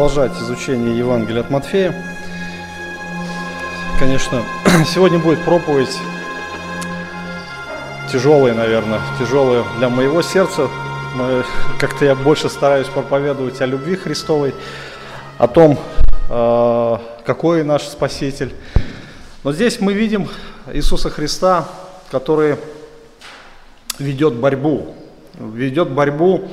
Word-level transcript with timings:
продолжать 0.00 0.32
изучение 0.40 0.96
Евангелия 0.96 1.42
от 1.42 1.50
Матфея. 1.50 1.94
Конечно, 3.98 4.42
сегодня 4.86 5.18
будет 5.18 5.44
проповедь 5.44 5.94
тяжелая, 8.10 8.54
наверное, 8.54 8.98
тяжелая 9.18 9.62
для 9.76 9.90
моего 9.90 10.22
сердца. 10.22 10.68
Как-то 11.78 12.06
я 12.06 12.14
больше 12.14 12.48
стараюсь 12.48 12.86
проповедовать 12.86 13.60
о 13.60 13.66
любви 13.66 13.94
Христовой, 13.94 14.54
о 15.36 15.46
том, 15.46 15.78
э, 16.30 16.96
какой 17.26 17.62
наш 17.62 17.82
Спаситель. 17.82 18.54
Но 19.44 19.52
здесь 19.52 19.80
мы 19.80 19.92
видим 19.92 20.30
Иисуса 20.72 21.10
Христа, 21.10 21.68
который 22.10 22.56
ведет 23.98 24.32
борьбу, 24.32 24.94
ведет 25.34 25.90
борьбу 25.90 26.48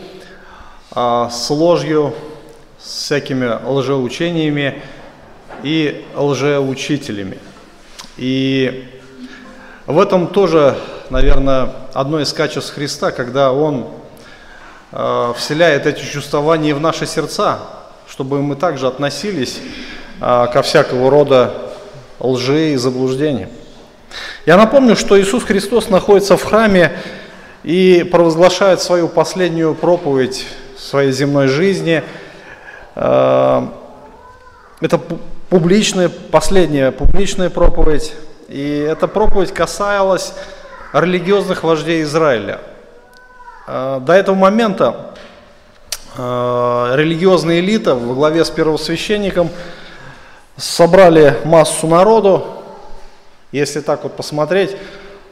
а, 0.92 1.30
с 1.30 1.50
ложью, 1.50 2.14
с 2.80 3.04
всякими 3.06 3.50
лжеучениями 3.66 4.82
и 5.64 6.06
лжеучителями. 6.16 7.38
И 8.18 8.88
в 9.86 10.00
этом 10.00 10.28
тоже, 10.28 10.78
наверное, 11.10 11.72
одно 11.94 12.20
из 12.20 12.34
качеств 12.34 12.74
Христа, 12.74 13.12
когда 13.12 13.52
Он 13.52 13.88
э, 14.92 15.34
вселяет 15.38 15.86
эти 15.86 16.04
чувствования 16.04 16.76
в 16.76 16.82
наши 16.82 17.06
сердца, 17.06 17.60
чтобы 18.08 18.42
мы 18.42 18.56
также 18.56 18.88
относились 18.88 19.60
э, 20.20 20.48
ко 20.52 20.62
всякого 20.62 21.10
рода 21.10 21.54
лжи 22.20 22.74
и 22.74 22.76
заблуждениям. 22.76 23.50
Я 24.46 24.58
напомню, 24.58 24.96
что 24.96 25.20
Иисус 25.20 25.44
Христос 25.44 25.90
находится 25.90 26.38
в 26.38 26.44
храме 26.44 26.98
и 27.64 28.08
провозглашает 28.10 28.82
свою 28.82 29.08
последнюю 29.08 29.76
проповедь 29.76 30.46
своей 30.78 31.12
земной 31.12 31.48
жизни. 31.48 32.04
Э, 33.00 33.62
это 34.82 35.00
публичная, 35.50 36.10
последняя 36.10 36.92
публичная 36.92 37.52
проповедь. 37.52 38.14
И 38.48 38.88
эта 38.90 39.08
проповедь 39.08 39.54
касалась 39.54 40.34
религиозных 40.94 41.64
вождей 41.64 42.02
Израиля. 42.02 42.60
Э, 43.68 44.00
до 44.02 44.14
этого 44.14 44.36
момента 44.36 45.12
э, 46.18 46.94
религиозная 46.96 47.60
элита 47.60 47.94
во 47.94 48.16
главе 48.16 48.44
с 48.44 48.50
первосвященником 48.50 49.52
собрали 50.56 51.38
массу 51.46 51.86
народу. 51.86 52.46
Если 53.52 53.80
так 53.82 54.04
вот 54.04 54.16
посмотреть, 54.16 54.76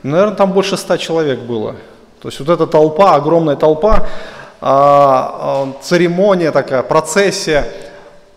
наверное, 0.04 0.36
там 0.36 0.52
больше 0.52 0.78
ста 0.78 1.00
человек 1.00 1.40
было. 1.40 1.76
То 2.22 2.30
есть 2.30 2.40
вот 2.40 2.50
эта 2.50 2.68
толпа, 2.68 3.16
огромная 3.16 3.56
толпа, 3.56 4.08
церемония 4.60 6.52
такая, 6.52 6.82
процессия, 6.82 7.66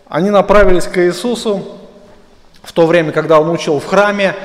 они 0.07 0.29
направились 0.31 0.85
к 0.85 0.97
Иисусу 0.97 1.63
в 2.63 2.73
то 2.73 2.85
время, 2.85 3.11
когда 3.11 3.39
он 3.39 3.49
учил 3.49 3.79
в 3.79 3.85
храме, 3.85 4.35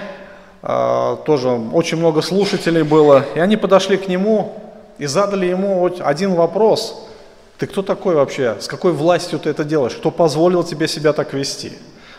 а, 0.62 1.16
тоже 1.16 1.50
очень 1.50 1.98
много 1.98 2.22
слушателей 2.22 2.82
было, 2.82 3.24
и 3.34 3.40
они 3.40 3.56
подошли 3.56 3.96
к 3.96 4.08
нему 4.08 4.54
и 4.98 5.06
задали 5.06 5.46
ему 5.46 5.90
один 6.00 6.34
вопрос. 6.34 7.06
Ты 7.58 7.66
кто 7.66 7.82
такой 7.82 8.14
вообще? 8.14 8.56
С 8.60 8.66
какой 8.66 8.92
властью 8.92 9.38
ты 9.38 9.50
это 9.50 9.64
делаешь? 9.64 9.94
Кто 9.94 10.10
позволил 10.10 10.64
тебе 10.64 10.88
себя 10.88 11.12
так 11.12 11.34
вести? 11.34 11.72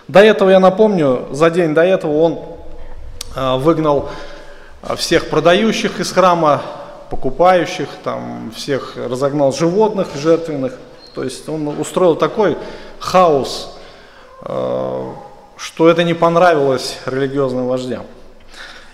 До 0.07 0.19
этого, 0.19 0.49
я 0.49 0.59
напомню, 0.59 1.27
за 1.31 1.49
день 1.49 1.73
до 1.73 1.81
этого 1.81 2.21
он 2.21 2.39
выгнал 3.35 4.09
всех 4.95 5.29
продающих 5.29 5.99
из 5.99 6.11
храма, 6.11 6.61
покупающих, 7.09 7.87
там, 8.03 8.51
всех 8.55 8.97
разогнал 8.97 9.51
животных 9.51 10.07
жертвенных. 10.15 10.77
То 11.13 11.23
есть 11.23 11.47
он 11.47 11.67
устроил 11.67 12.15
такой 12.15 12.57
хаос, 12.99 13.77
э, 14.41 15.11
что 15.57 15.89
это 15.89 16.03
не 16.03 16.13
понравилось 16.13 16.99
религиозным 17.05 17.67
вождям. 17.67 18.05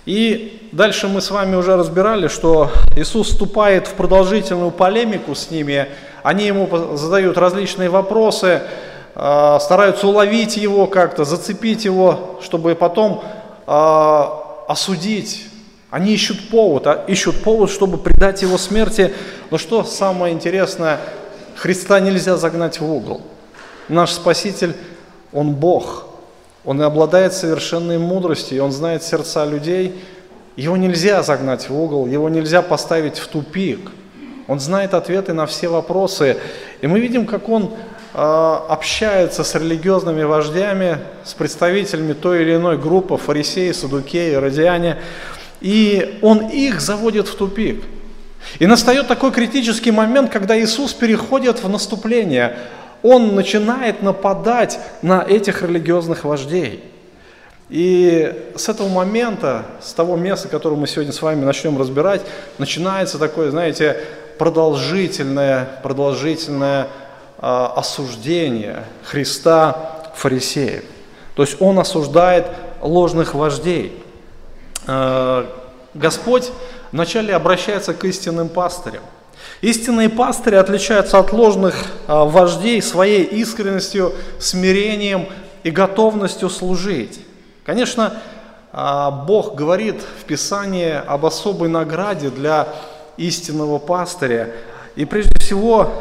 И 0.06 0.70
дальше 0.72 1.08
мы 1.08 1.22
с 1.22 1.30
вами 1.30 1.56
уже 1.56 1.76
разбирали, 1.76 2.28
что 2.28 2.72
Иисус 2.96 3.30
вступает 3.30 3.88
в 3.88 3.94
продолжительную 3.94 4.72
полемику 4.72 5.36
с 5.36 5.52
ними, 5.52 5.90
они 6.24 6.46
ему 6.46 6.98
задают 6.98 7.38
различные 7.38 7.90
вопросы, 7.90 8.62
э, 9.16 9.58
стараются 9.62 10.08
уловить 10.08 10.58
его 10.58 10.88
как-то, 10.88 11.24
зацепить 11.24 11.86
его, 11.86 12.40
чтобы 12.44 12.74
потом 12.76 13.24
э, 13.68 14.24
осудить, 14.68 15.51
они 15.92 16.14
ищут 16.14 16.50
повод, 16.50 16.88
а 16.88 17.04
ищут 17.08 17.44
повод, 17.44 17.70
чтобы 17.70 17.98
предать 17.98 18.42
его 18.42 18.58
смерти. 18.58 19.14
Но 19.52 19.58
что 19.58 19.84
самое 19.84 20.34
интересное, 20.34 21.02
Христа 21.58 22.00
нельзя 22.00 22.38
загнать 22.38 22.80
в 22.80 22.90
угол. 22.90 23.22
Наш 23.90 24.12
Спаситель, 24.12 24.74
Он 25.34 25.54
Бог, 25.54 26.08
Он 26.64 26.82
обладает 26.82 27.34
совершенной 27.34 27.98
мудростью, 28.00 28.64
Он 28.64 28.72
знает 28.72 29.04
сердца 29.04 29.46
людей. 29.46 30.02
Его 30.56 30.78
нельзя 30.78 31.24
загнать 31.24 31.70
в 31.70 31.78
угол, 31.78 32.08
его 32.08 32.30
нельзя 32.30 32.62
поставить 32.62 33.18
в 33.18 33.28
тупик. 33.28 33.92
Он 34.48 34.60
знает 34.60 34.94
ответы 34.94 35.34
на 35.34 35.46
все 35.46 35.68
вопросы. 35.68 36.38
И 36.82 36.88
мы 36.88 37.00
видим, 37.00 37.26
как 37.26 37.48
он 37.48 37.72
э, 38.14 38.18
общается 38.18 39.44
с 39.44 39.56
религиозными 39.56 40.24
вождями, 40.24 41.00
с 41.24 41.34
представителями 41.34 42.14
той 42.14 42.42
или 42.42 42.56
иной 42.56 42.78
группы, 42.78 43.18
фарисеи, 43.18 43.72
садукеи, 43.72 44.34
радиане. 44.34 44.98
И 45.62 46.20
он 46.22 46.48
их 46.48 46.82
заводит 46.82 47.28
в 47.28 47.36
тупик. 47.36 47.84
И 48.60 48.66
настает 48.66 49.08
такой 49.08 49.32
критический 49.32 49.92
момент, 49.92 50.32
когда 50.32 50.60
Иисус 50.60 50.94
переходит 50.94 51.64
в 51.64 51.70
наступление. 51.70 52.58
Он 53.04 53.36
начинает 53.36 54.02
нападать 54.02 54.80
на 55.02 55.24
этих 55.24 55.62
религиозных 55.62 56.24
вождей. 56.24 56.84
И 57.70 58.52
с 58.56 58.68
этого 58.68 58.90
момента, 58.90 59.66
с 59.82 59.94
того 59.94 60.18
места, 60.18 60.50
которое 60.50 60.76
мы 60.76 60.88
сегодня 60.88 61.14
с 61.14 61.22
вами 61.22 61.46
начнем 61.46 61.80
разбирать, 61.80 62.22
начинается 62.58 63.18
такое, 63.18 63.50
знаете, 63.50 63.98
продолжительное, 64.38 65.70
продолжительное 65.82 66.88
э, 67.38 67.68
осуждение 67.76 68.84
Христа 69.04 70.12
фарисеев. 70.16 70.84
То 71.36 71.44
есть 71.44 71.62
он 71.62 71.80
осуждает 71.80 72.48
ложных 72.82 73.36
вождей. 73.36 74.04
Э, 74.88 75.46
Господь 75.94 76.52
вначале 76.92 77.36
обращается 77.36 77.94
к 77.94 78.04
истинным 78.06 78.50
пастырям. 78.50 79.04
Истинные 79.62 80.10
пастыри 80.10 80.56
отличаются 80.56 81.20
от 81.20 81.32
ложных 81.34 81.76
э, 82.08 82.14
вождей 82.14 82.82
своей 82.82 83.24
искренностью, 83.24 84.14
смирением 84.40 85.28
и 85.64 85.72
готовностью 85.72 86.50
служить. 86.50 87.20
Конечно, 87.66 88.14
э, 88.74 89.10
Бог 89.28 89.56
говорит 89.56 90.02
в 90.22 90.26
Писании 90.26 90.94
об 91.06 91.26
особой 91.26 91.70
награде 91.70 92.30
для 92.30 92.68
истинного 93.18 93.78
пастыря. 93.78 94.52
И 94.96 95.06
прежде 95.06 95.38
всего, 95.40 95.92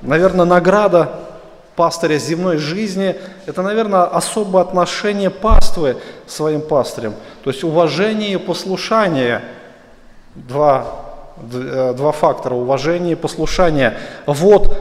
наверное, 0.00 0.46
награда 0.46 1.12
пастыря 1.76 2.18
земной 2.18 2.58
жизни, 2.58 3.16
это, 3.46 3.62
наверное, 3.62 4.04
особое 4.04 4.62
отношение 4.62 5.30
паствы 5.30 5.96
своим 6.26 6.60
пастырям, 6.60 7.14
то 7.42 7.50
есть 7.50 7.64
уважение 7.64 8.32
и 8.32 8.36
послушание, 8.36 9.42
два, 10.34 10.86
э, 11.52 11.94
два 11.96 12.12
фактора, 12.12 12.54
уважение 12.54 13.12
и 13.12 13.16
послушание. 13.16 13.98
Вот 14.26 14.76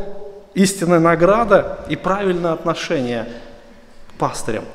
истинная 0.54 1.00
награда 1.00 1.80
и 1.88 1.95
правильное 1.95 2.54
отношение 2.54 3.27
к 4.10 4.19
пастырям. 4.19 4.65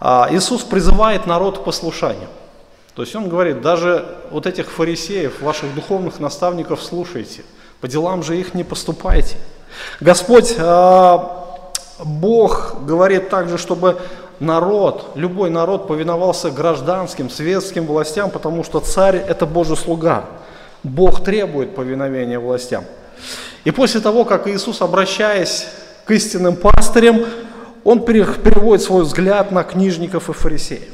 А 0.00 0.28
Иисус 0.30 0.62
призывает 0.62 1.26
народ 1.26 1.58
к 1.58 1.64
послушанию. 1.64 2.28
То 2.94 3.02
есть 3.02 3.14
Он 3.14 3.28
говорит, 3.28 3.60
даже 3.60 4.16
вот 4.30 4.46
этих 4.46 4.70
фарисеев, 4.70 5.40
ваших 5.40 5.74
духовных 5.74 6.20
наставников 6.20 6.82
слушайте, 6.82 7.42
по 7.80 7.88
делам 7.88 8.22
же 8.22 8.38
их 8.38 8.54
не 8.54 8.64
поступайте. 8.64 9.36
Господь 10.00 10.54
а, 10.58 11.47
Бог 12.04 12.84
говорит 12.84 13.28
также, 13.28 13.58
чтобы 13.58 13.98
народ, 14.40 15.10
любой 15.14 15.50
народ 15.50 15.88
повиновался 15.88 16.50
гражданским, 16.50 17.28
светским 17.30 17.86
властям, 17.86 18.30
потому 18.30 18.64
что 18.64 18.80
царь– 18.80 19.16
это 19.28 19.46
Божий 19.46 19.76
слуга. 19.76 20.24
Бог 20.82 21.24
требует 21.24 21.74
повиновения 21.74 22.38
властям. 22.38 22.84
И 23.64 23.70
после 23.70 24.00
того, 24.00 24.24
как 24.24 24.46
Иисус, 24.46 24.80
обращаясь 24.80 25.66
к 26.04 26.10
истинным 26.12 26.56
пастырям, 26.56 27.24
он 27.84 28.04
переводит 28.04 28.84
свой 28.84 29.02
взгляд 29.02 29.50
на 29.50 29.64
книжников 29.64 30.30
и 30.30 30.32
фарисеев. 30.32 30.92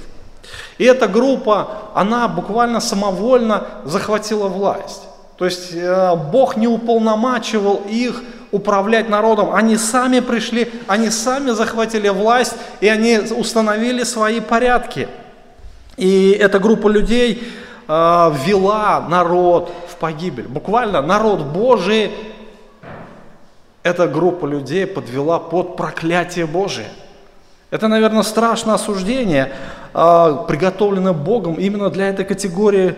И 0.78 0.84
эта 0.84 1.06
группа, 1.06 1.68
она 1.94 2.28
буквально 2.28 2.80
самовольно 2.80 3.66
захватила 3.84 4.48
власть. 4.48 5.02
То 5.36 5.44
есть 5.44 5.70
э, 5.74 6.16
Бог 6.32 6.56
не 6.56 6.68
уполномачивал 6.68 7.82
их 7.88 8.22
управлять 8.54 9.08
народом. 9.08 9.54
Они 9.54 9.76
сами 9.76 10.20
пришли, 10.20 10.70
они 10.86 11.10
сами 11.10 11.50
захватили 11.50 12.08
власть, 12.08 12.54
и 12.80 12.88
они 12.88 13.18
установили 13.18 14.04
свои 14.04 14.40
порядки. 14.40 15.08
И 15.96 16.30
эта 16.30 16.58
группа 16.58 16.88
людей 16.88 17.42
э, 17.88 17.92
вела 18.46 19.06
народ 19.08 19.72
в 19.88 19.96
погибель. 19.96 20.46
Буквально 20.46 21.02
народ 21.02 21.40
Божий 21.40 22.12
эта 23.84 24.08
группа 24.08 24.46
людей 24.46 24.86
подвела 24.86 25.38
под 25.38 25.76
проклятие 25.76 26.46
Божие. 26.46 26.88
Это, 27.70 27.86
наверное, 27.86 28.22
страшное 28.22 28.76
осуждение, 28.76 29.52
а, 29.92 30.44
приготовленное 30.44 31.12
Богом 31.12 31.54
именно 31.54 31.90
для 31.90 32.08
этой 32.08 32.24
категории 32.24 32.94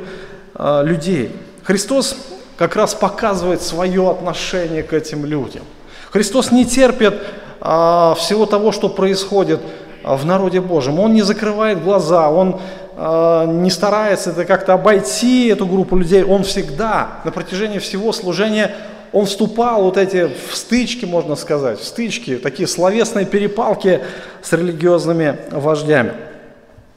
а, 0.55 0.83
людей. 0.83 1.35
Христос 1.65 2.17
как 2.57 2.77
раз 2.77 2.95
показывает 2.95 3.63
свое 3.63 4.11
отношение 4.11 4.83
к 4.83 4.93
этим 4.93 5.25
людям. 5.25 5.63
Христос 6.11 6.51
не 6.51 6.65
терпит 6.65 7.15
а, 7.61 8.15
всего 8.19 8.47
того, 8.47 8.73
что 8.73 8.89
происходит 8.89 9.61
в 10.03 10.25
народе 10.25 10.61
Божьем. 10.61 11.01
Он 11.01 11.15
не 11.15 11.23
закрывает 11.23 11.83
глаза, 11.83 12.31
он 12.31 12.61
не 12.97 13.69
старается 13.69 14.31
это 14.31 14.47
как-то 14.47 14.73
обойти 14.73 15.49
эту 15.49 15.67
группу 15.67 15.97
людей. 15.97 16.25
Он 16.25 16.45
всегда 16.45 17.21
на 17.25 17.31
протяжении 17.31 17.79
всего 17.79 18.11
служения 18.11 18.75
он 19.17 19.25
вступал 19.25 19.83
вот 19.83 19.97
эти 19.97 20.29
в 20.51 20.55
стычки, 20.55 21.07
можно 21.07 21.37
сказать, 21.37 21.81
в 21.81 21.85
стычки, 21.85 22.37
такие 22.37 22.67
словесные 22.67 23.25
перепалки 23.25 24.01
с 24.43 24.53
религиозными 24.53 25.39
вождями. 25.51 26.13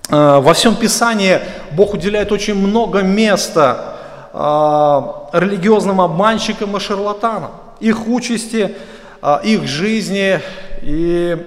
А, 0.10 0.42
во 0.42 0.54
всем 0.54 0.76
Писании 0.76 1.40
Бог 1.72 1.94
уделяет 1.94 2.34
очень 2.34 2.56
много 2.56 3.04
места 3.04 3.78
а, 3.78 3.99
религиозным 4.34 6.02
обманщикам 6.02 6.78
и 6.78 6.80
шарлатанам, 6.80 7.52
их 7.80 8.08
участи, 8.08 8.76
а, 9.22 9.42
их 9.44 9.68
жизни. 9.68 10.40
И 10.82 11.38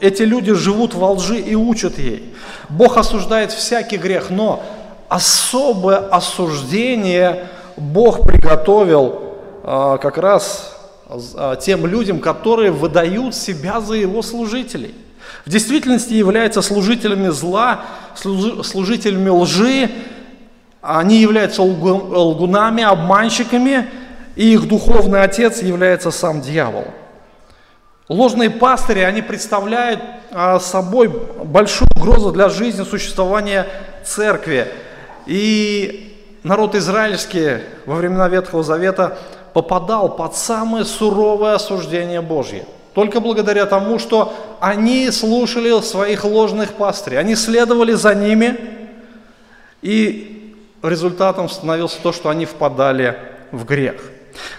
эти 0.00 0.22
люди 0.22 0.54
живут 0.54 0.94
во 0.94 1.12
лжи 1.12 1.38
и 1.38 1.54
учат 1.54 1.98
ей. 1.98 2.34
Бог 2.68 2.96
осуждает 2.96 3.52
всякий 3.52 3.98
грех, 3.98 4.30
но 4.30 4.62
особое 5.08 5.98
осуждение– 5.98 7.48
Бог 7.78 8.26
приготовил 8.26 9.36
а, 9.62 9.98
как 9.98 10.18
раз 10.18 10.76
а, 11.36 11.56
тем 11.56 11.86
людям, 11.86 12.18
которые 12.20 12.70
выдают 12.70 13.34
себя 13.34 13.80
за 13.80 13.94
его 13.94 14.22
служителей. 14.22 14.94
В 15.44 15.50
действительности 15.50 16.14
являются 16.14 16.62
служителями 16.62 17.28
зла, 17.28 17.82
служителями 18.14 19.28
лжи, 19.28 19.90
они 20.80 21.20
являются 21.20 21.62
лгунами, 21.62 22.82
обманщиками, 22.82 23.88
и 24.36 24.52
их 24.52 24.68
духовный 24.68 25.22
отец 25.22 25.62
является 25.62 26.10
сам 26.10 26.40
дьявол. 26.40 26.84
Ложные 28.08 28.48
пастыри, 28.48 29.00
они 29.00 29.20
представляют 29.20 30.00
а, 30.30 30.60
собой 30.60 31.08
большую 31.44 31.88
угрозу 31.96 32.32
для 32.32 32.48
жизни, 32.48 32.84
существования 32.84 33.66
церкви. 34.04 34.68
И 35.26 36.16
народ 36.42 36.74
израильский 36.74 37.58
во 37.84 37.96
времена 37.96 38.28
Ветхого 38.28 38.62
Завета 38.62 39.18
попадал 39.52 40.16
под 40.16 40.36
самое 40.36 40.84
суровое 40.84 41.54
осуждение 41.56 42.22
Божье. 42.22 42.64
Только 42.94 43.20
благодаря 43.20 43.66
тому, 43.66 43.98
что 43.98 44.32
они 44.60 45.10
слушали 45.10 45.80
своих 45.82 46.24
ложных 46.24 46.72
пастырей, 46.72 47.18
они 47.18 47.34
следовали 47.34 47.92
за 47.92 48.14
ними, 48.14 48.56
и 49.82 50.37
результатом 50.82 51.48
становилось 51.48 51.98
то, 52.02 52.12
что 52.12 52.28
они 52.28 52.46
впадали 52.46 53.18
в 53.52 53.64
грех. 53.64 53.96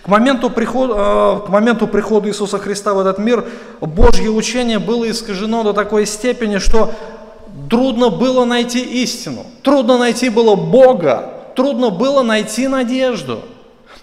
К 0.03 0.07
моменту, 0.07 0.49
прихода, 0.49 0.93
э, 0.97 1.45
к 1.45 1.49
моменту 1.49 1.87
прихода 1.87 2.27
Иисуса 2.27 2.57
Христа 2.57 2.93
в 2.93 2.99
этот 2.99 3.17
мир 3.17 3.45
Божье 3.79 4.29
учение 4.29 4.79
было 4.79 5.09
искажено 5.09 5.63
до 5.63 5.73
такой 5.73 6.05
степени, 6.05 6.57
что 6.57 6.93
трудно 7.69 8.09
было 8.09 8.45
найти 8.45 8.81
истину, 9.03 9.45
трудно 9.63 9.97
найти 9.97 10.29
было 10.29 10.55
Бога, 10.55 11.33
трудно 11.55 11.89
было 11.89 12.23
найти 12.23 12.67
надежду. 12.67 13.41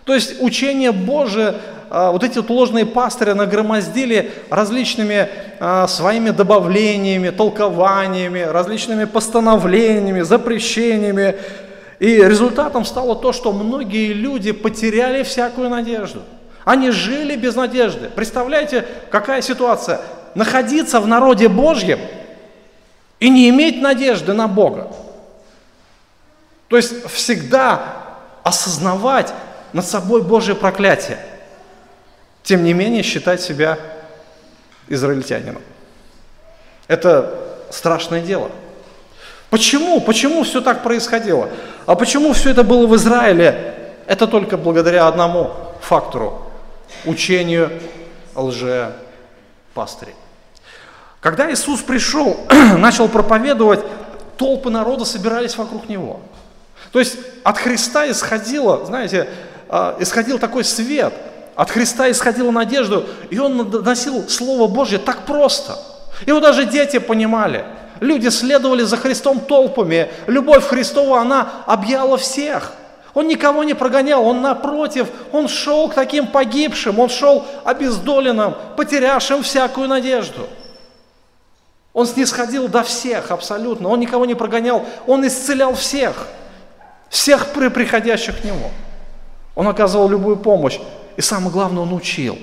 То 0.05 0.15
есть 0.15 0.41
учение 0.41 0.93
Божие, 0.93 1.57
а, 1.91 2.13
вот 2.13 2.23
эти 2.23 2.39
вот 2.39 2.49
ложные 2.49 2.87
пастыри 2.87 3.33
нагромоздили 3.33 4.31
различными 4.51 5.29
а, 5.59 5.89
своими 5.89 6.31
добавлениями, 6.31 7.31
толкованиями, 7.31 8.41
различными 8.41 9.05
постановлениями, 9.05 10.23
запрещениями. 10.23 11.37
И 11.99 12.17
результатом 12.17 12.85
стало 12.85 13.17
то, 13.17 13.33
что 13.33 13.53
многие 13.53 14.13
люди 14.13 14.53
потеряли 14.53 15.23
всякую 15.23 15.71
надежду. 15.71 16.23
Они 16.65 16.91
жили 16.91 17.37
без 17.37 17.55
надежды. 17.55 18.11
Представляете, 18.15 18.87
какая 19.11 19.41
ситуация? 19.41 20.01
Находиться 20.35 21.01
в 21.01 21.07
народе 21.07 21.49
Божьем 21.49 22.01
и 23.21 23.31
не 23.31 23.49
иметь 23.49 23.81
надежды 23.81 24.33
на 24.35 24.49
Бога. 24.49 24.91
То 26.69 26.77
есть 26.77 27.09
всегда 27.11 28.05
осознавать 28.43 29.33
над 29.73 29.87
собой 29.87 30.23
Божье 30.23 30.55
проклятие. 30.55 31.19
Тем 32.43 32.65
не 32.65 32.73
менее 32.73 33.03
считать 33.03 33.41
себя 33.41 33.79
израильтянином. 34.89 35.63
Это 36.89 37.35
страшное 37.71 38.21
дело. 38.21 38.51
Почему? 39.51 40.01
Почему 40.01 40.43
все 40.43 40.61
так 40.61 40.83
происходило? 40.83 41.49
А 41.87 41.95
почему 41.95 42.33
все 42.33 42.51
это 42.51 42.63
было 42.63 42.87
в 42.87 42.95
Израиле? 42.97 43.75
Это 44.07 44.27
только 44.27 44.57
благодаря 44.57 45.07
одному 45.09 45.53
фактору– 45.81 46.43
учению 47.05 47.71
лже-пастырей. 48.35 50.15
Когда 51.21 51.51
Иисус 51.51 51.81
пришел, 51.81 52.37
начал 52.79 53.09
проповедовать, 53.09 53.85
толпы 54.37 54.71
народа 54.71 55.05
собирались 55.05 55.57
вокруг 55.57 55.89
Него– 55.89 56.21
то 56.93 56.99
есть 56.99 57.19
от 57.45 57.59
Христа 57.59 58.11
исходило, 58.11 58.87
знаете, 58.87 59.29
а, 59.69 59.97
исходил 60.01 60.39
такой 60.39 60.65
свет, 60.65 61.13
от 61.55 61.71
Христа 61.71 62.11
исходила 62.11 62.51
надежда, 62.51 63.05
и 63.31 63.39
он 63.39 63.57
носил 63.57 64.29
Слово 64.29 64.67
Божье 64.67 64.99
так 64.99 65.27
просто. 65.27 65.79
Его 66.27 66.41
даже 66.41 66.65
дети 66.65 66.99
понимали. 66.99 67.65
Люди 68.01 68.29
следовали 68.29 68.83
за 68.83 68.97
Христом 68.97 69.41
толпами. 69.41 70.11
Любовь 70.27 70.67
Христова, 70.67 71.21
она 71.21 71.49
объяла 71.67 72.17
всех. 72.17 72.73
Он 73.15 73.27
никого 73.29 73.65
не 73.65 73.75
прогонял, 73.75 74.27
он 74.27 74.43
напротив, 74.43 75.09
он 75.33 75.49
шел 75.49 75.89
к 75.89 75.95
таким 75.95 76.27
погибшим, 76.27 76.99
он 76.99 77.09
шел 77.09 77.47
обездоленным, 77.65 78.55
потерявшим 78.77 79.43
всякую 79.43 79.89
надежду. 79.89 80.47
Он 81.95 82.07
снисходил 82.07 82.69
до 82.69 82.83
всех 82.83 83.31
абсолютно, 83.31 83.89
он 83.89 84.01
никого 84.01 84.27
не 84.27 84.35
прогонял, 84.35 84.85
он 85.07 85.27
исцелял 85.27 85.75
всех 85.75 86.27
всех 87.09 87.53
приходящих 87.53 88.41
к 88.41 88.45
Нему. 88.45 88.71
Он 89.55 89.69
оказывал 89.69 90.09
любую 90.09 90.37
помощь. 90.37 90.79
И 91.17 91.23
самое 91.23 91.51
главное, 91.51 91.83
Он 91.83 91.93
учил. 91.93 92.39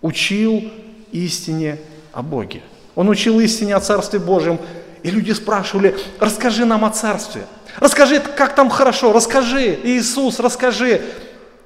Учил 0.00 0.70
истине 1.12 1.78
о 2.12 2.22
Боге. 2.22 2.62
Он 2.96 3.08
учил 3.08 3.38
истине 3.38 3.76
о 3.76 3.80
Царстве 3.80 4.18
Божьем. 4.18 4.58
И 5.04 5.10
люди 5.10 5.30
спрашивали, 5.30 5.96
расскажи 6.18 6.64
нам 6.64 6.84
о 6.84 6.90
Царстве. 6.90 7.42
Расскажи, 7.78 8.18
как 8.18 8.56
там 8.56 8.68
хорошо, 8.68 9.12
расскажи, 9.12 9.78
Иисус, 9.84 10.40
расскажи. 10.40 11.02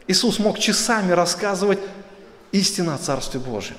Иисус 0.06 0.38
мог 0.38 0.58
часами 0.58 1.12
рассказывать 1.12 1.78
истину 2.52 2.92
о 2.92 2.98
Царстве 2.98 3.40
Божьем. 3.40 3.76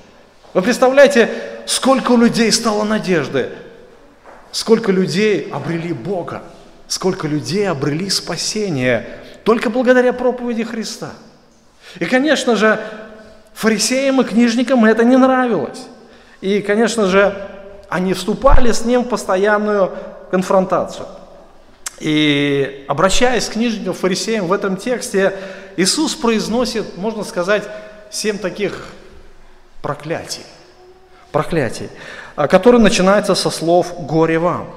Вы 0.56 0.64
представляете, 0.64 1.30
сколько 1.68 2.14
у 2.14 2.18
людей 2.18 2.52
стало 2.52 2.84
надежды, 2.86 3.50
сколько 4.52 4.92
людей 4.92 5.48
обрели 5.52 5.94
Бога 5.94 6.42
сколько 6.92 7.26
людей 7.26 7.70
обрели 7.70 8.10
спасение 8.10 9.08
только 9.46 9.70
благодаря 9.70 10.12
проповеди 10.12 10.66
Христа. 10.66 11.12
И, 12.00 12.06
конечно 12.06 12.58
же, 12.58 12.84
фарисеям 13.54 14.20
и 14.20 14.26
книжникам 14.26 14.84
это 14.84 15.06
не 15.06 15.16
нравилось. 15.16 15.84
И, 16.42 16.62
конечно 16.62 17.06
же, 17.06 17.36
они 17.90 18.14
вступали 18.14 18.72
с 18.72 18.84
ним 18.84 19.04
в 19.04 19.10
постоянную 19.10 19.92
конфронтацию. 20.32 21.08
И 22.00 22.84
обращаясь 22.88 23.48
к 23.48 23.54
книжникам, 23.54 23.94
фарисеям 23.94 24.48
в 24.48 24.54
этом 24.54 24.76
тексте, 24.76 25.34
Иисус 25.78 26.16
произносит, 26.16 26.98
можно 26.98 27.24
сказать, 27.24 27.64
семь 28.10 28.40
таких 28.40 28.88
проклятий. 29.82 30.44
Проклятий, 31.32 31.90
которые 32.36 32.82
начинаются 32.82 33.36
со 33.36 33.50
слов 33.50 33.94
«горе 34.00 34.40
вам». 34.40 34.68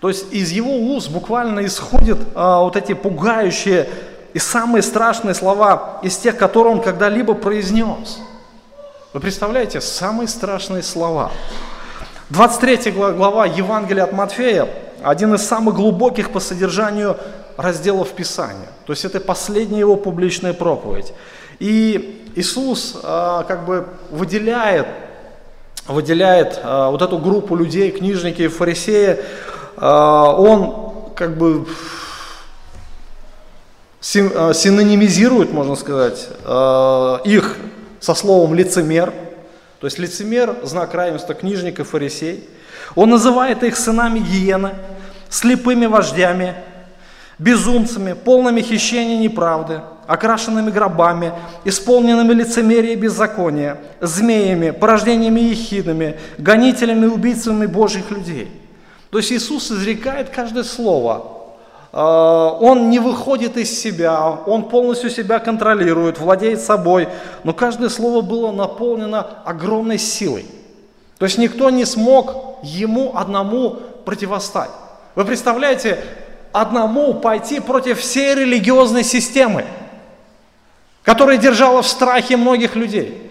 То 0.00 0.08
есть 0.08 0.32
из 0.32 0.50
его 0.50 0.74
уст 0.74 1.10
буквально 1.10 1.66
исходят 1.66 2.18
а, 2.34 2.60
вот 2.60 2.76
эти 2.76 2.94
пугающие 2.94 3.88
и 4.32 4.38
самые 4.38 4.82
страшные 4.82 5.34
слова 5.34 5.98
из 6.02 6.16
тех, 6.16 6.36
которые 6.36 6.74
он 6.74 6.80
когда-либо 6.80 7.34
произнес. 7.34 8.20
Вы 9.18 9.22
представляете, 9.22 9.80
самые 9.80 10.28
страшные 10.28 10.84
слова. 10.84 11.32
23 12.30 12.92
глава 12.92 13.46
Евангелия 13.46 14.04
от 14.04 14.12
Матфея, 14.12 14.68
один 15.02 15.34
из 15.34 15.42
самых 15.44 15.74
глубоких 15.74 16.30
по 16.30 16.38
содержанию 16.38 17.16
разделов 17.56 18.10
Писания. 18.10 18.68
То 18.86 18.92
есть 18.92 19.04
это 19.04 19.18
последняя 19.18 19.80
его 19.80 19.96
публичная 19.96 20.52
проповедь. 20.52 21.12
И 21.58 22.30
Иисус 22.36 22.96
а, 23.02 23.42
как 23.42 23.66
бы 23.66 23.88
выделяет, 24.12 24.86
выделяет 25.88 26.60
а, 26.62 26.92
вот 26.92 27.02
эту 27.02 27.18
группу 27.18 27.56
людей, 27.56 27.90
книжники 27.90 28.46
фарисеи, 28.46 29.18
а, 29.78 30.30
он 30.30 31.12
как 31.16 31.36
бы 31.36 31.66
а, 34.36 34.52
синонимизирует, 34.54 35.52
можно 35.52 35.74
сказать, 35.74 36.28
а, 36.44 37.20
их 37.24 37.56
со 38.00 38.14
словом 38.14 38.54
лицемер. 38.54 39.12
То 39.80 39.86
есть 39.86 39.98
лицемер– 39.98 40.56
знак 40.64 40.94
равенства 40.94 41.34
книжник 41.34 41.80
и 41.80 41.84
фарисей. 41.84 42.48
Он 42.94 43.10
называет 43.10 43.62
их 43.62 43.76
сынами 43.76 44.18
гиены, 44.18 44.74
слепыми 45.28 45.86
вождями, 45.86 46.54
безумцами, 47.38 48.14
полными 48.14 48.60
хищения 48.60 49.18
неправды, 49.18 49.80
окрашенными 50.06 50.70
гробами, 50.70 51.32
исполненными 51.64 52.32
лицемерия 52.32 52.94
и 52.94 52.96
беззакония, 52.96 53.78
змеями, 54.00 54.70
порождениями 54.70 55.40
ехидными, 55.40 56.18
гонителями 56.38 57.04
и 57.04 57.08
убийцами 57.08 57.66
Божьих 57.66 58.10
людей. 58.10 58.48
То 59.10 59.18
есть 59.18 59.32
Иисус 59.32 59.70
изрекает 59.70 60.30
каждое 60.30 60.64
слово. 60.64 61.37
А, 61.92 62.50
он 62.60 62.90
не 62.90 62.98
выходит 62.98 63.56
из 63.56 63.80
себя, 63.80 64.20
он 64.46 64.68
полностью 64.68 65.10
себя 65.10 65.38
контролирует, 65.38 66.18
владеет 66.18 66.60
собой, 66.60 67.08
но 67.44 67.52
каждое 67.52 67.88
слово 67.88 68.20
было 68.20 68.52
наполнено 68.52 69.26
огромной 69.44 69.98
силой. 69.98 70.46
То 71.18 71.24
есть 71.24 71.38
никто 71.38 71.70
не 71.70 71.84
смог 71.84 72.58
ему 72.62 73.16
одному 73.16 73.78
противостать. 74.04 74.70
Вы 75.14 75.24
представляете, 75.24 75.98
одному 76.52 77.14
пойти 77.14 77.60
против 77.60 78.00
всей 78.00 78.34
религиозной 78.34 79.02
системы, 79.02 79.64
которая 81.02 81.38
держала 81.38 81.82
в 81.82 81.88
страхе 81.88 82.36
многих 82.36 82.76
людей. 82.76 83.30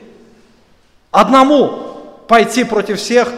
Одному 1.11 2.23
пойти 2.27 2.63
против 2.63 2.99
всех 2.99 3.31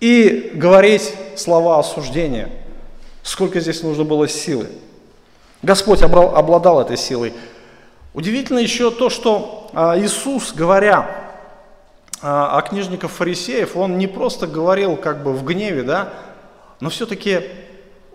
и 0.00 0.50
говорить 0.54 1.14
слова 1.36 1.78
осуждения. 1.78 2.48
Сколько 3.22 3.60
здесь 3.60 3.82
нужно 3.82 4.04
было 4.04 4.26
силы. 4.28 4.68
Господь 5.62 6.02
обладал 6.02 6.80
этой 6.80 6.96
силой. 6.96 7.32
Удивительно 8.14 8.58
еще 8.58 8.90
то, 8.90 9.08
что 9.08 9.70
а, 9.72 9.98
Иисус, 9.98 10.52
говоря 10.52 11.30
а, 12.20 12.58
о 12.58 12.62
книжниках 12.62 13.10
фарисеев, 13.10 13.76
он 13.76 13.96
не 13.96 14.06
просто 14.06 14.46
говорил 14.46 14.96
как 14.96 15.22
бы 15.22 15.32
в 15.32 15.44
гневе, 15.44 15.82
да, 15.82 16.12
но 16.80 16.90
все-таки 16.90 17.42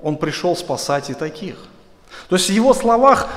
он 0.03 0.17
пришел 0.17 0.55
спасать 0.55 1.09
и 1.09 1.13
таких. 1.13 1.55
То 2.29 2.35
есть 2.35 2.49
в 2.49 2.53
его 2.53 2.73
словах 2.73 3.29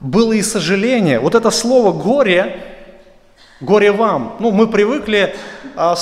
было 0.00 0.32
и 0.32 0.42
сожаление. 0.42 1.20
Вот 1.20 1.34
это 1.34 1.50
слово 1.50 1.92
«горе», 1.92 2.60
«горе 3.60 3.92
вам», 3.92 4.36
ну 4.40 4.50
мы 4.50 4.66
привыкли 4.66 5.34
а, 5.76 5.94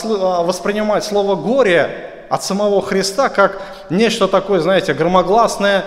воспринимать 0.42 1.04
слово 1.04 1.36
«горе» 1.36 2.11
от 2.32 2.42
самого 2.42 2.80
Христа 2.80 3.28
как 3.28 3.60
нечто 3.90 4.26
такое, 4.26 4.60
знаете, 4.60 4.94
громогласное, 4.94 5.84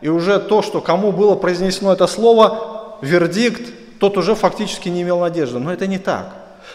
и 0.00 0.08
уже 0.08 0.38
то, 0.38 0.62
что 0.62 0.80
кому 0.80 1.10
было 1.10 1.34
произнесено 1.34 1.92
это 1.92 2.06
слово, 2.06 2.98
вердикт, 3.00 3.62
тот 3.98 4.16
уже 4.16 4.36
фактически 4.36 4.88
не 4.88 5.02
имел 5.02 5.18
надежды. 5.18 5.58
Но 5.58 5.72
это 5.72 5.88
не 5.88 5.98
так. 5.98 6.28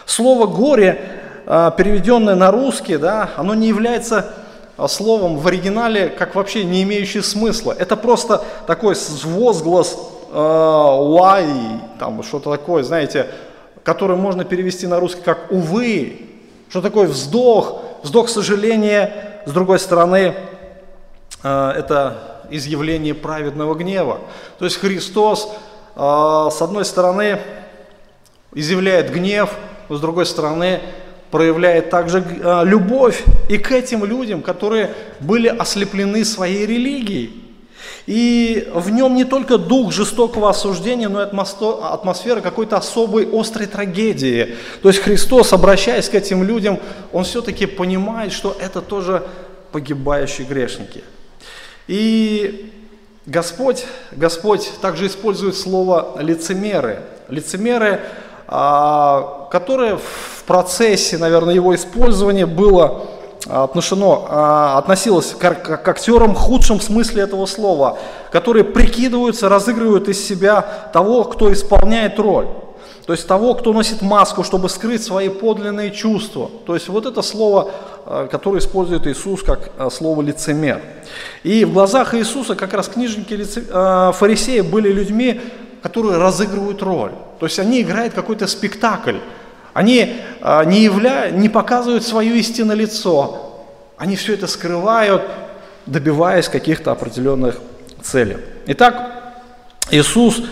Слово 0.04 0.46
«горе», 0.46 1.22
а, 1.46 1.70
переведенное 1.70 2.34
на 2.34 2.50
русский, 2.50 2.98
да, 2.98 3.30
оно 3.38 3.54
не 3.54 3.66
является 3.66 4.34
а, 4.76 4.88
словом 4.88 5.38
в 5.38 5.46
оригинале, 5.48 6.10
как 6.10 6.34
вообще 6.34 6.62
не 6.62 6.82
имеющий 6.82 7.22
смысла. 7.22 7.74
Это 7.78 7.96
просто 7.96 8.44
такой 8.66 8.94
возглас 9.24 9.96
«why», 10.34 11.80
там 11.98 12.22
что-то 12.22 12.50
такое, 12.50 12.82
знаете, 12.82 13.28
который 13.84 14.18
можно 14.18 14.44
перевести 14.44 14.86
на 14.86 15.00
русский 15.00 15.22
как 15.22 15.50
«увы», 15.50 16.33
что 16.68 16.82
такое 16.82 17.06
вздох, 17.06 17.82
вздох 18.02 18.28
сожаления, 18.28 19.42
с 19.46 19.52
другой 19.52 19.78
стороны, 19.78 20.34
а, 21.42 21.72
это 21.72 22.46
изъявление 22.50 23.14
праведного 23.14 23.74
гнева. 23.74 24.20
То 24.58 24.64
есть 24.64 24.78
Христос, 24.78 25.52
а, 25.96 26.50
с 26.50 26.60
одной 26.62 26.84
стороны, 26.84 27.38
изъявляет 28.54 29.12
гнев, 29.12 29.50
с 29.88 30.00
другой 30.00 30.26
стороны, 30.26 30.80
проявляет 31.30 31.90
также 31.90 32.24
а, 32.42 32.62
любовь 32.62 33.24
и 33.48 33.58
к 33.58 33.72
этим 33.72 34.04
людям, 34.04 34.42
которые 34.42 34.94
были 35.20 35.48
ослеплены 35.48 36.24
своей 36.24 36.66
религией. 36.66 37.43
И 38.06 38.68
в 38.74 38.90
нем 38.90 39.14
не 39.14 39.24
только 39.24 39.56
дух 39.56 39.92
жестокого 39.92 40.50
осуждения, 40.50 41.08
но 41.08 41.22
и 41.22 41.26
атмосфера 41.26 42.40
какой-то 42.42 42.76
особой 42.76 43.28
острой 43.32 43.66
трагедии. 43.66 44.56
То 44.82 44.88
есть 44.88 45.00
Христос, 45.00 45.52
обращаясь 45.54 46.08
к 46.10 46.14
этим 46.14 46.42
людям, 46.42 46.80
он 47.12 47.24
все-таки 47.24 47.64
понимает, 47.64 48.32
что 48.32 48.54
это 48.60 48.82
тоже 48.82 49.22
погибающие 49.72 50.46
грешники. 50.46 51.02
И 51.88 52.72
Господь, 53.26 53.86
Господь 54.12 54.70
также 54.82 55.06
использует 55.06 55.56
слово 55.56 56.16
лицемеры. 56.20 57.00
Лицемеры, 57.30 58.00
а, 58.46 59.48
которые 59.50 59.96
в 59.96 60.44
процессе, 60.46 61.16
наверное, 61.16 61.54
его 61.54 61.74
использования 61.74 62.44
было 62.44 63.06
отношено, 63.46 64.26
а, 64.28 64.78
относилось 64.78 65.34
к, 65.38 65.54
к 65.54 65.88
актерам 65.88 66.34
в 66.34 66.38
худшем 66.38 66.80
смысле 66.80 67.22
этого 67.22 67.46
слова, 67.46 67.98
которые 68.30 68.64
прикидываются, 68.64 69.48
разыгрывают 69.48 70.08
из 70.08 70.26
себя 70.26 70.62
того, 70.92 71.24
кто 71.24 71.52
исполняет 71.52 72.18
роль. 72.18 72.46
То 73.06 73.12
есть 73.12 73.28
того, 73.28 73.54
кто 73.54 73.74
носит 73.74 74.00
маску, 74.00 74.44
чтобы 74.44 74.70
скрыть 74.70 75.02
свои 75.02 75.28
подлинные 75.28 75.90
чувства. 75.90 76.50
То 76.64 76.74
есть 76.74 76.88
вот 76.88 77.04
это 77.04 77.20
слово, 77.20 77.70
а, 78.06 78.28
которое 78.28 78.58
использует 78.58 79.06
Иисус 79.06 79.42
как 79.42 79.70
а, 79.76 79.90
слово 79.90 80.22
лицемер. 80.22 80.80
И 81.42 81.64
в 81.64 81.72
глазах 81.72 82.14
Иисуса 82.14 82.54
как 82.54 82.72
раз 82.72 82.88
книжники 82.88 83.34
фарисеи 84.12 84.60
были 84.60 84.90
людьми, 84.90 85.40
которые 85.82 86.16
разыгрывают 86.16 86.82
роль. 86.82 87.12
То 87.38 87.46
есть 87.46 87.58
они 87.58 87.82
играют 87.82 88.14
какой-то 88.14 88.46
спектакль. 88.46 89.18
Они 89.74 90.16
а, 90.40 90.64
не, 90.64 90.84
явля... 90.84 91.30
не 91.30 91.50
показывают 91.50 92.04
свое 92.04 92.38
истинное 92.38 92.76
лицо. 92.76 93.64
Они 93.98 94.16
все 94.16 94.34
это 94.34 94.46
скрывают, 94.46 95.22
добиваясь 95.84 96.48
каких-то 96.48 96.92
определенных 96.92 97.58
целей. 98.00 98.38
Итак, 98.66 99.34
Иисус 99.90 100.42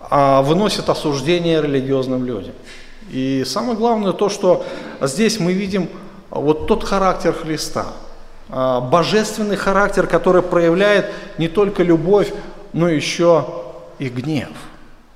а, 0.00 0.42
выносит 0.42 0.88
осуждение 0.88 1.60
религиозным 1.60 2.24
людям. 2.24 2.54
И 3.10 3.42
самое 3.44 3.76
главное 3.76 4.12
то, 4.12 4.28
что 4.28 4.64
здесь 5.02 5.40
мы 5.40 5.52
видим 5.52 5.88
вот 6.30 6.66
тот 6.66 6.84
характер 6.84 7.32
Христа, 7.32 7.86
а, 8.48 8.80
божественный 8.80 9.56
характер, 9.56 10.06
который 10.06 10.42
проявляет 10.42 11.10
не 11.38 11.48
только 11.48 11.82
любовь, 11.82 12.32
но 12.72 12.88
еще 12.88 13.46
и 13.98 14.08
гнев. 14.08 14.50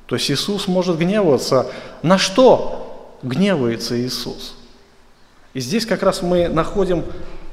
То 0.07 0.17
есть 0.17 0.29
Иисус 0.31 0.67
может 0.67 0.99
гневаться 0.99 1.67
на 2.03 2.19
что? 2.19 2.88
Гневается 3.23 3.99
Иисус? 4.01 4.55
И 5.55 5.61
здесь 5.61 5.87
как 5.87 6.03
раз 6.03 6.23
мы 6.23 6.49
находим 6.49 7.05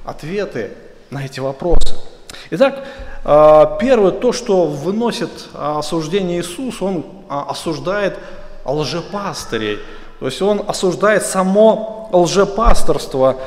ответы 0.03 0.72
на 1.10 1.25
эти 1.25 1.39
вопросы. 1.39 1.95
Итак, 2.51 2.86
а, 3.24 3.77
первое, 3.79 4.12
то, 4.12 4.31
что 4.31 4.67
выносит 4.67 5.31
осуждение 5.53 6.41
Иисус, 6.41 6.81
он 6.81 7.05
а, 7.27 7.48
осуждает 7.50 8.17
лжепастырей. 8.65 9.79
То 10.19 10.27
есть 10.27 10.41
он 10.41 10.63
осуждает 10.67 11.25
само 11.25 12.10
лжепасторство. 12.12 13.38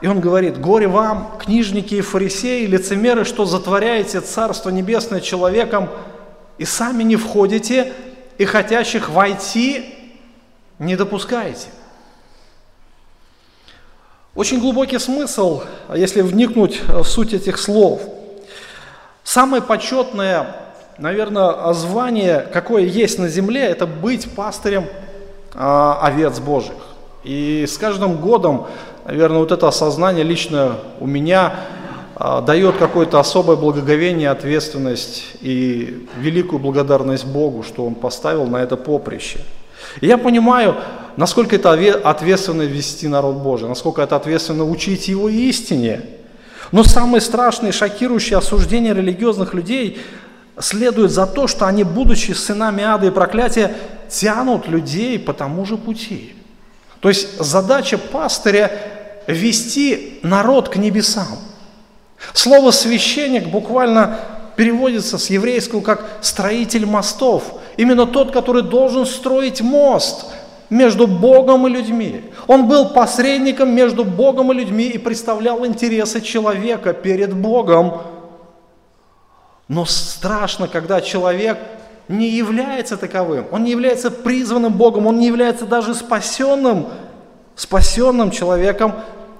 И 0.00 0.06
он 0.06 0.20
говорит, 0.20 0.60
горе 0.60 0.86
вам, 0.86 1.36
книжники 1.38 1.96
и 1.96 2.00
фарисеи, 2.00 2.66
лицемеры, 2.66 3.24
что 3.24 3.44
затворяете 3.44 4.20
Царство 4.20 4.70
Небесное 4.70 5.20
человеком 5.20 5.88
и 6.56 6.64
сами 6.64 7.02
не 7.02 7.16
входите, 7.16 7.92
и 8.38 8.44
хотящих 8.44 9.10
войти 9.10 9.97
не 10.78 10.96
допускаете. 10.96 11.68
Очень 14.34 14.60
глубокий 14.60 14.98
смысл, 14.98 15.62
если 15.94 16.20
вникнуть 16.20 16.80
в 16.86 17.04
суть 17.04 17.34
этих 17.34 17.58
слов. 17.58 18.02
Самое 19.24 19.60
почетное, 19.60 20.54
наверное, 20.96 21.72
звание, 21.72 22.46
какое 22.52 22.82
есть 22.82 23.18
на 23.18 23.28
земле, 23.28 23.62
это 23.62 23.86
быть 23.86 24.30
пастырем 24.34 24.86
а, 25.54 25.98
овец 26.02 26.38
Божьих. 26.38 26.76
И 27.24 27.66
с 27.66 27.76
каждым 27.78 28.18
годом, 28.18 28.68
наверное, 29.04 29.40
вот 29.40 29.50
это 29.50 29.66
осознание 29.66 30.22
лично 30.22 30.76
у 31.00 31.06
меня 31.06 31.56
а, 32.14 32.40
дает 32.40 32.76
какое-то 32.76 33.18
особое 33.18 33.56
благоговение, 33.56 34.30
ответственность 34.30 35.24
и 35.40 36.06
великую 36.16 36.60
благодарность 36.60 37.26
Богу, 37.26 37.64
что 37.64 37.84
Он 37.84 37.96
поставил 37.96 38.46
на 38.46 38.58
это 38.58 38.76
поприще– 38.76 39.40
и 40.00 40.06
я 40.06 40.18
понимаю, 40.18 40.76
насколько 41.16 41.56
это 41.56 41.72
ответственно 41.72 42.62
вести 42.62 43.08
народ 43.08 43.36
Божий, 43.36 43.68
насколько 43.68 44.02
это 44.02 44.16
ответственно 44.16 44.64
учить 44.64 45.08
его 45.08 45.28
истине. 45.28 46.02
Но 46.70 46.84
самое 46.84 47.20
страшное, 47.20 47.72
шокирующее 47.72 48.38
осуждение 48.38 48.94
религиозных 48.94 49.54
людей 49.54 49.98
следует 50.60 51.10
за 51.10 51.26
то, 51.26 51.46
что 51.46 51.66
они, 51.66 51.84
будучи 51.84 52.32
сынами 52.32 52.84
ада 52.84 53.06
и 53.06 53.10
проклятия, 53.10 53.74
тянут 54.08 54.68
людей 54.68 55.18
по 55.18 55.32
тому 55.32 55.64
же 55.64 55.76
пути. 55.76 56.34
То 57.00 57.08
есть 57.08 57.38
задача 57.38 57.98
пастыря– 57.98 58.70
вести 59.28 60.18
народ 60.22 60.70
к 60.70 60.76
небесам. 60.76 61.38
Слово 62.32 62.70
«священник» 62.70 63.48
буквально 63.48 64.18
переводится 64.58 65.18
с 65.18 65.30
еврейского 65.30 65.82
как 65.82 66.04
«строитель 66.20 66.84
мостов». 66.84 67.44
Именно 67.76 68.06
тот, 68.06 68.32
который 68.32 68.64
должен 68.64 69.06
строить 69.06 69.60
мост 69.60 70.26
между 70.68 71.06
Богом 71.06 71.68
и 71.68 71.70
людьми. 71.70 72.24
Он 72.48 72.66
был 72.66 72.88
посредником 72.88 73.70
между 73.72 74.04
Богом 74.04 74.50
и 74.50 74.56
людьми 74.56 74.86
и 74.88 74.98
представлял 74.98 75.64
интересы 75.64 76.20
человека 76.20 76.92
перед 76.92 77.36
Богом. 77.36 78.00
Но 79.68 79.84
страшно, 79.84 80.66
когда 80.66 81.00
человек 81.00 81.56
не 82.08 82.28
является 82.28 82.96
таковым, 82.96 83.46
он 83.52 83.62
не 83.62 83.70
является 83.70 84.10
призванным 84.10 84.72
Богом, 84.72 85.06
он 85.06 85.20
не 85.20 85.28
является 85.28 85.66
даже 85.66 85.94
спасенным, 85.94 86.88
спасенным 87.54 88.32
человеком, 88.32 88.94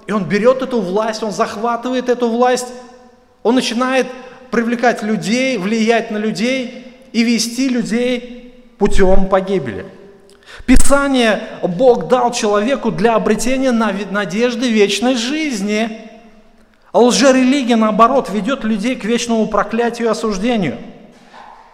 и 0.07 0.13
он 0.13 0.27
берет 0.27 0.63
эту 0.63 0.81
власть, 0.81 1.25
он 1.25 1.33
захватывает 1.33 2.09
эту 2.09 2.29
власть, 2.29 2.69
он 3.43 3.57
начинает 3.57 4.07
привлекать 4.51 5.03
людей, 5.03 5.59
влиять 5.59 6.11
на 6.11 6.19
людей 6.19 6.87
и 7.13 7.23
вести 7.23 7.69
людей 7.69 8.55
путем 8.79 9.27
погибели. 9.27 9.87
Писание 10.67 11.41
Бог 11.63 12.09
дал 12.09 12.33
человеку 12.33 12.91
для 12.91 13.15
обретения 13.15 13.73
надежды 13.73 14.69
вечной 14.71 15.15
жизни. 15.15 16.03
Лжерелигия, 16.93 17.77
наоборот, 17.77 18.29
ведет 18.31 18.65
людей 18.65 18.97
к 18.97 19.05
вечному 19.05 19.47
проклятию 19.47 20.09
и 20.09 20.11
осуждению. 20.11 20.79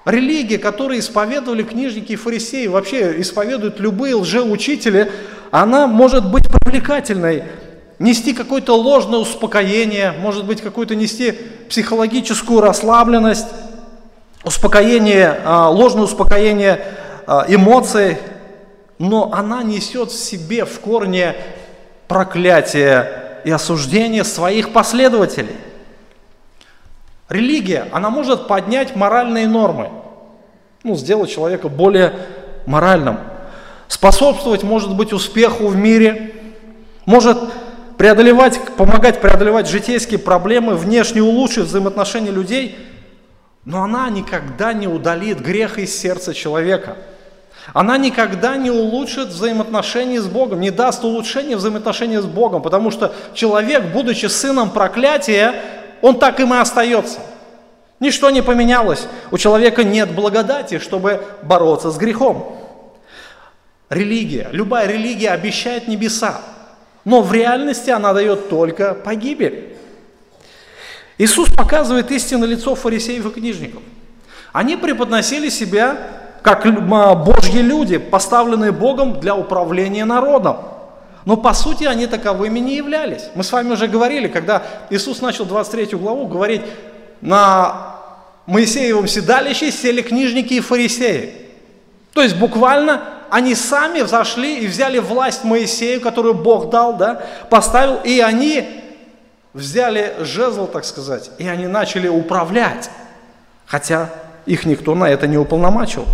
Религия, 0.05 0.59
которую 0.59 1.01
исповедовали 1.01 1.63
книжники 1.63 2.13
и 2.13 2.17
фарисеи, 2.17 2.67
вообще 2.67 3.21
исповедуют 3.21 3.81
любые 3.81 4.17
лжеучители, 4.17 5.11
она 5.51 5.87
может 5.87 6.31
быть 6.31 6.45
привлекательной, 6.49 7.45
нести 7.99 8.33
какое-то 8.33 8.77
ложное 8.77 9.19
успокоение, 9.19 10.13
может 10.13 10.45
быть, 10.45 10.61
какую-то 10.61 10.95
нести 10.95 11.33
психологическую 11.69 12.61
расслабленность, 12.61 13.47
успокоение, 14.45 15.41
а, 15.45 15.71
ложное 15.71 16.05
успокоение 16.05 16.85
а, 17.27 17.45
эмоций, 17.49 18.19
но 18.99 19.33
она 19.33 19.63
несет 19.63 20.11
в 20.11 20.19
себе 20.19 20.65
в 20.65 20.81
корне 20.81 21.35
проклятие 22.09 23.41
и 23.45 23.51
осуждение 23.51 24.25
своих 24.25 24.73
последователей. 24.73 25.57
Религия, 27.29 27.89
она 27.93 28.11
может 28.11 28.47
поднять 28.49 28.95
моральные 28.95 29.49
нормы, 29.49 29.91
ну, 30.83 30.95
сделать 30.95 31.31
человека 31.31 31.69
более 31.69 32.15
моральным, 32.67 33.19
способствовать, 33.89 34.63
может 34.63 34.95
быть, 34.95 35.13
успеху 35.13 35.69
в 35.69 35.77
мире, 35.77 36.35
может 37.07 37.39
преодолевать, 37.97 38.61
помогать 38.77 39.21
преодолевать 39.21 39.69
житейские 39.69 40.19
проблемы, 40.19 40.77
внешне 40.77 41.23
улучшить 41.23 41.65
взаимоотношения 41.65 42.31
людей, 42.31 42.79
но 43.65 43.83
она 43.83 44.09
никогда 44.11 44.73
не 44.73 44.89
удалит 44.89 45.41
грех 45.41 45.79
из 45.79 45.97
сердца 45.97 46.35
человека– 46.35 46.97
она 47.73 47.97
никогда 47.97 48.57
не 48.57 48.71
улучшит 48.71 49.29
взаимоотношения 49.29 50.21
с 50.21 50.27
Богом, 50.27 50.61
не 50.61 50.71
даст 50.71 51.03
улучшения 51.05 51.57
взаимоотношений 51.57 52.19
с 52.19 52.27
Богом, 52.27 52.61
потому 52.61 52.91
что 52.91 53.15
человек, 53.33 53.85
будучи 53.87 54.27
сыном 54.27 54.71
проклятия, 54.71 55.55
он 56.03 56.19
так 56.19 56.41
им 56.41 56.53
и 56.53 56.59
остается. 56.59 57.21
Ничто 58.01 58.31
не 58.31 58.43
поменялось. 58.43 59.07
У 59.31 59.39
человека 59.39 59.83
нет 59.83 60.15
благодати, 60.15 60.79
чтобы 60.79 61.23
бороться 61.43 61.91
с 61.91 61.97
грехом. 61.97 62.61
Религия, 63.89 64.49
любая 64.51 64.87
религия 64.87 65.31
обещает 65.31 65.89
небеса, 65.89 66.41
но 67.05 67.23
в 67.23 67.33
реальности 67.33 67.91
она 67.91 68.13
дает 68.13 68.49
только 68.49 68.95
погибель. 68.95 69.77
Иисус 71.19 71.49
показывает 71.51 72.11
истинное 72.11 72.49
лицо 72.49 72.75
фарисеев 72.75 73.27
и 73.27 73.31
книжников. 73.31 73.83
Они 74.53 74.77
преподносили 74.77 75.49
себя 75.49 75.97
как 76.43 76.65
Божьи 77.25 77.61
люди, 77.61 77.99
поставленные 77.99 78.73
Богом 78.73 79.21
для 79.21 79.35
управления 79.35 80.05
народом. 80.05 80.59
Но 81.25 81.37
по 81.37 81.55
сути 81.55 81.85
они 81.85 82.07
таковыми 82.07 82.59
не 82.59 82.77
являлись. 82.77 83.23
Мы 83.35 83.45
с 83.45 83.53
вами 83.53 83.73
уже 83.73 83.87
говорили, 83.87 84.29
когда 84.29 84.63
Иисус 84.91 85.23
начал 85.23 85.47
23 85.47 85.97
главу 85.97 86.27
говорить, 86.27 86.63
на 87.23 87.97
Моисеевом 88.47 89.09
седалище 89.09 89.71
сели 89.71 90.03
книжники 90.03 90.55
и 90.55 90.61
фарисеи. 90.61 91.33
То 92.13 92.23
есть 92.23 92.37
буквально 92.37 93.03
они 93.31 93.55
сами 93.55 94.01
взошли 94.01 94.61
и 94.61 94.67
взяли 94.67 94.99
власть 94.99 95.45
Моисею, 95.45 96.01
которую 96.01 96.35
Бог 96.35 96.71
дал, 96.71 96.97
да, 96.97 97.23
поставил, 97.51 98.01
и 98.05 98.21
они 98.21 98.83
взяли 99.53 100.15
жезл, 100.21 100.67
так 100.67 100.85
сказать, 100.85 101.31
и 101.39 101.47
они 101.47 101.67
начали 101.67 102.09
управлять, 102.09 102.91
хотя 103.67 104.11
их 104.47 104.67
никто 104.67 104.95
на 104.95 105.09
это 105.09 105.27
не 105.27 105.39
уполномачивал. 105.39 106.07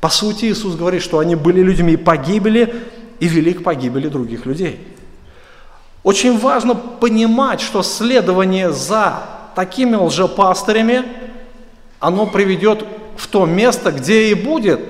По 0.00 0.08
сути, 0.08 0.46
Иисус 0.46 0.74
говорит, 0.74 1.02
что 1.02 1.20
они 1.20 1.36
были 1.36 1.60
людьми 1.60 1.96
погибели 1.96 2.84
и 3.20 3.28
вели 3.28 3.54
к 3.54 3.62
погибели 3.62 4.08
других 4.08 4.46
людей. 4.46 4.80
Очень 6.02 6.36
важно 6.36 6.74
понимать, 6.74 7.60
что 7.60 7.82
следование 7.82 8.72
за 8.72 9.22
такими 9.54 9.94
лжепастырями, 9.94 11.04
оно 12.00 12.26
приведет 12.26 12.84
в 13.16 13.28
то 13.28 13.46
место, 13.46 13.92
где 13.92 14.30
и 14.30 14.34
будет 14.34 14.80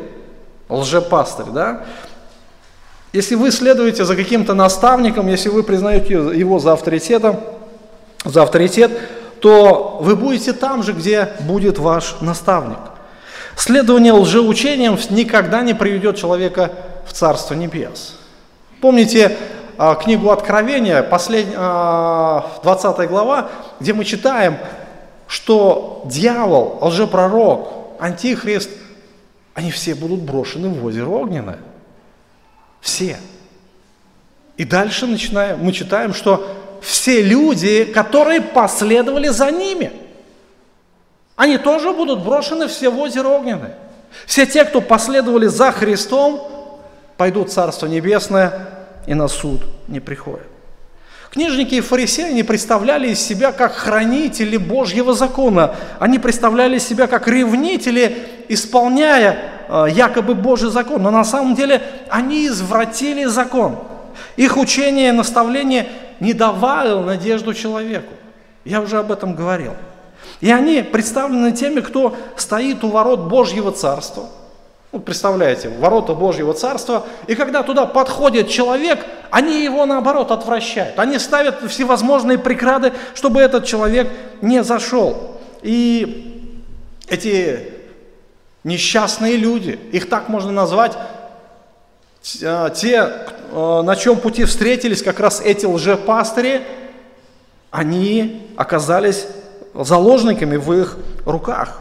лжепастырь. 0.73 1.51
Да? 1.53 1.83
Если 3.13 3.35
вы 3.35 3.51
следуете 3.51 4.05
за 4.05 4.17
каким-то 4.17 4.55
наставником, 4.55 5.29
если 5.29 5.49
вы 5.49 5.63
признаете 5.63 6.15
его 6.15 6.59
за 6.59 6.73
авторитетом, 6.73 7.41
за 8.25 8.43
авторитет, 8.43 8.91
то 9.41 9.99
вы 10.01 10.17
будете 10.17 10.53
там 10.53 10.83
же, 10.83 10.93
где 10.93 11.29
будет 11.41 11.79
ваш 11.79 12.17
наставник. 12.21 12.79
Следование 13.57 14.13
лжеучениям 14.13 14.99
никогда 15.11 15.63
не 15.63 15.75
приведет 15.75 16.17
человека 16.17 16.73
в 17.07 17.13
Царство 17.13 17.55
Небес. 17.55 18.17
Помните 18.81 19.37
а, 19.77 19.95
книгу 19.95 20.31
Откровения, 20.31 21.03
послед... 21.03 21.47
20 21.51 21.55
а, 21.59 23.07
глава, 23.09 23.49
где 23.79 23.93
мы 23.93 24.05
читаем, 24.05 24.57
что 25.27 26.03
дьявол, 26.07 26.79
лжепророк, 26.81 27.69
антихрист, 27.99 28.71
они 29.55 29.71
все 29.71 29.95
будут 29.95 30.21
брошены 30.21 30.69
в 30.69 30.85
озеро 30.85 31.09
огненное. 31.09 31.59
Все. 32.81 33.19
И 34.57 34.65
дальше 34.65 35.07
начинаем, 35.07 35.61
мы 35.61 35.73
читаем, 35.73 36.15
что 36.15 36.79
все 36.81 37.23
люди, 37.23 37.85
которые 37.85 38.41
последовали 38.41 39.29
за 39.29 39.51
ними– 39.51 39.93
они 41.37 41.59
тоже 41.59 41.93
будут 41.93 42.23
брошены 42.23 42.69
все 42.69 42.88
в 42.91 42.99
озеро 42.99 43.29
огненное. 43.29 43.77
Все 44.27 44.47
те, 44.47 44.65
кто 44.65 44.81
последовали 44.81 45.47
за 45.47 45.73
Христом, 45.73 46.41
пойдут 47.17 47.49
в 47.49 47.53
Царство 47.53 47.87
Небесное 47.87 48.69
и 49.07 49.15
на 49.15 49.29
суд 49.29 49.62
не 49.88 50.01
приходят. 50.01 50.47
Книжники 51.33 51.77
и 51.77 51.81
фарисеи 51.81 52.33
не 52.33 52.43
представляли 52.43 53.09
из 53.09 53.21
себя 53.21 53.53
как 53.53 53.73
хранители 53.73 54.59
Божьего 54.59 55.15
закона. 55.15 55.75
Они 55.99 56.19
представляли 56.19 56.79
себя 56.79 57.07
как 57.07 57.27
ревнители, 57.27 58.19
исполняя 58.49 59.39
э, 59.69 59.87
якобы 59.91 60.35
Божий 60.35 60.71
закон. 60.71 61.03
Но 61.03 61.11
на 61.11 61.25
самом 61.25 61.55
деле 61.55 61.83
они 62.09 62.47
извратили 62.47 63.25
закон. 63.25 63.79
Их 64.37 64.57
учение 64.57 65.09
и 65.09 65.13
наставление 65.13 65.89
не 66.21 66.33
давало 66.33 67.03
надежду 67.03 67.55
человеку. 67.55 68.13
Я 68.65 68.81
уже 68.81 68.99
об 68.99 69.11
этом 69.11 69.35
говорил. 69.35 69.73
И 70.41 70.51
они 70.51 70.83
представлены 70.83 71.53
теми, 71.53 71.81
кто 71.81 72.17
стоит 72.37 72.85
у 72.85 72.89
ворот 72.89 73.21
Божьего 73.21 73.73
Царства. 73.73 74.27
Ну, 74.93 75.01
представляете, 75.01 75.71
ворота 75.71 76.13
Божьего 76.13 76.53
Царства, 76.53 77.07
и 77.27 77.35
когда 77.35 77.63
туда 77.63 77.87
подходит 77.87 78.51
человек, 78.51 79.07
они 79.31 79.65
его 79.65 79.87
наоборот 79.87 80.31
отвращают. 80.31 80.99
Они 80.99 81.19
ставят 81.19 81.63
всевозможные 81.71 82.37
преграды, 82.37 82.93
чтобы 83.15 83.41
этот 83.41 83.65
человек 83.65 84.11
не 84.43 84.63
зашел. 84.63 85.41
И 85.63 86.53
эти 87.09 87.73
несчастные 88.64 89.37
люди, 89.37 89.79
их 89.92 90.09
так 90.09 90.29
можно 90.29 90.53
назвать, 90.53 90.92
а, 92.42 92.70
те, 92.70 93.27
а, 93.53 93.83
на 93.83 93.96
чем 93.96 94.18
пути 94.18 94.44
встретились 94.44 95.03
как 95.03 95.20
раз 95.20 95.40
эти 95.40 95.66
лжепастыри, 95.66 96.62
они 97.70 98.53
оказались 98.57 99.27
заложниками 99.75 100.57
в 100.57 100.72
их 100.72 100.98
руках. 101.25 101.79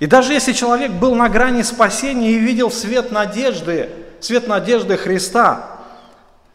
И 0.00 0.06
даже 0.06 0.32
если 0.32 0.52
человек 0.52 0.90
был 0.90 1.14
на 1.14 1.28
грани 1.28 1.62
спасения 1.62 2.32
и 2.32 2.38
видел 2.38 2.70
свет 2.70 3.12
надежды, 3.12 3.88
свет 4.20 4.48
надежды 4.48 4.96
Христа, 4.96 5.78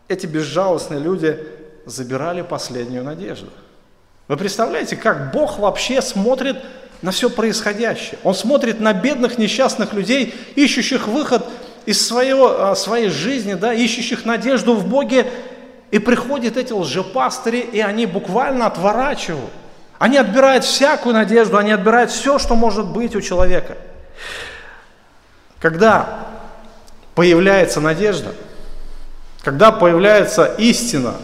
эти 0.10 0.26
безжалостные 0.26 1.00
люди 1.00 1.40
забирали 1.86 2.42
последнюю 2.42 3.04
надежду. 3.04 3.48
Вы 4.28 4.36
представляете, 4.36 4.98
как 4.98 5.32
Бог 5.32 5.60
вообще 5.60 6.02
смотрит 6.02 6.58
на 7.02 7.12
все 7.12 7.30
происходящее? 7.30 8.20
Он 8.24 8.34
смотрит 8.34 8.80
на 8.80 8.94
бедных, 8.94 9.38
несчастных 9.38 9.94
людей, 9.94 10.34
ищущих 10.56 11.08
выход 11.08 11.46
из 11.86 12.06
своего, 12.06 12.72
а, 12.72 12.76
своей 12.76 13.10
жизни, 13.10 13.54
да, 13.54 13.74
ищущих 13.74 14.26
надежду 14.26 14.76
в 14.76 14.88
Боге, 14.88 15.28
и 15.92 16.00
приходят 16.00 16.58
эти 16.58 16.74
лжепастыри, 16.74 17.60
и 17.60 17.80
они 17.80 18.06
буквально 18.06 18.68
отворачивают. 18.68 19.52
Они 20.00 20.18
отбирают 20.18 20.64
всякую 20.64 21.14
надежду, 21.14 21.58
они 21.58 21.72
отбирают 21.72 22.12
все, 22.12 22.40
что 22.40 22.56
может 22.56 22.88
быть 22.88 23.16
у 23.16 23.22
человека. 23.22 23.78
Когда 25.60 26.28
появляется 27.16 27.82
надежда, 27.82 28.34
когда 29.44 29.72
появляется 29.72 30.46
истина 30.58 31.16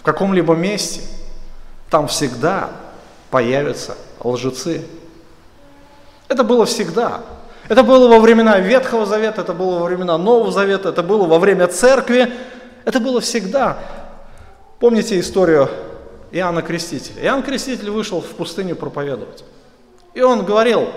в 0.00 0.02
каком-либо 0.02 0.54
месте, 0.54 1.00
там 1.90 2.06
всегда 2.06 2.70
появятся 3.30 3.96
лжецы. 4.20 4.82
Это 6.28 6.44
было 6.44 6.66
всегда. 6.66 7.20
Это 7.68 7.82
было 7.82 8.08
во 8.08 8.18
времена 8.18 8.58
Ветхого 8.58 9.06
Завета, 9.06 9.42
это 9.42 9.54
было 9.54 9.78
во 9.78 9.84
времена 9.86 10.18
Нового 10.18 10.50
Завета, 10.50 10.88
это 10.88 11.02
было 11.02 11.26
во 11.26 11.38
время 11.38 11.68
церкви, 11.68 12.32
это 12.84 13.00
было 13.00 13.20
всегда. 13.20 13.78
Помните 14.80 15.18
историю 15.20 15.68
Иоанна 16.32 16.62
Крестителя? 16.62 17.22
Иоанн 17.22 17.42
Креститель 17.42 17.90
вышел 17.90 18.20
в 18.20 18.26
пустыню 18.26 18.74
проповедовать. 18.74 19.44
И 20.12 20.20
он 20.20 20.44
говорил, 20.44 20.88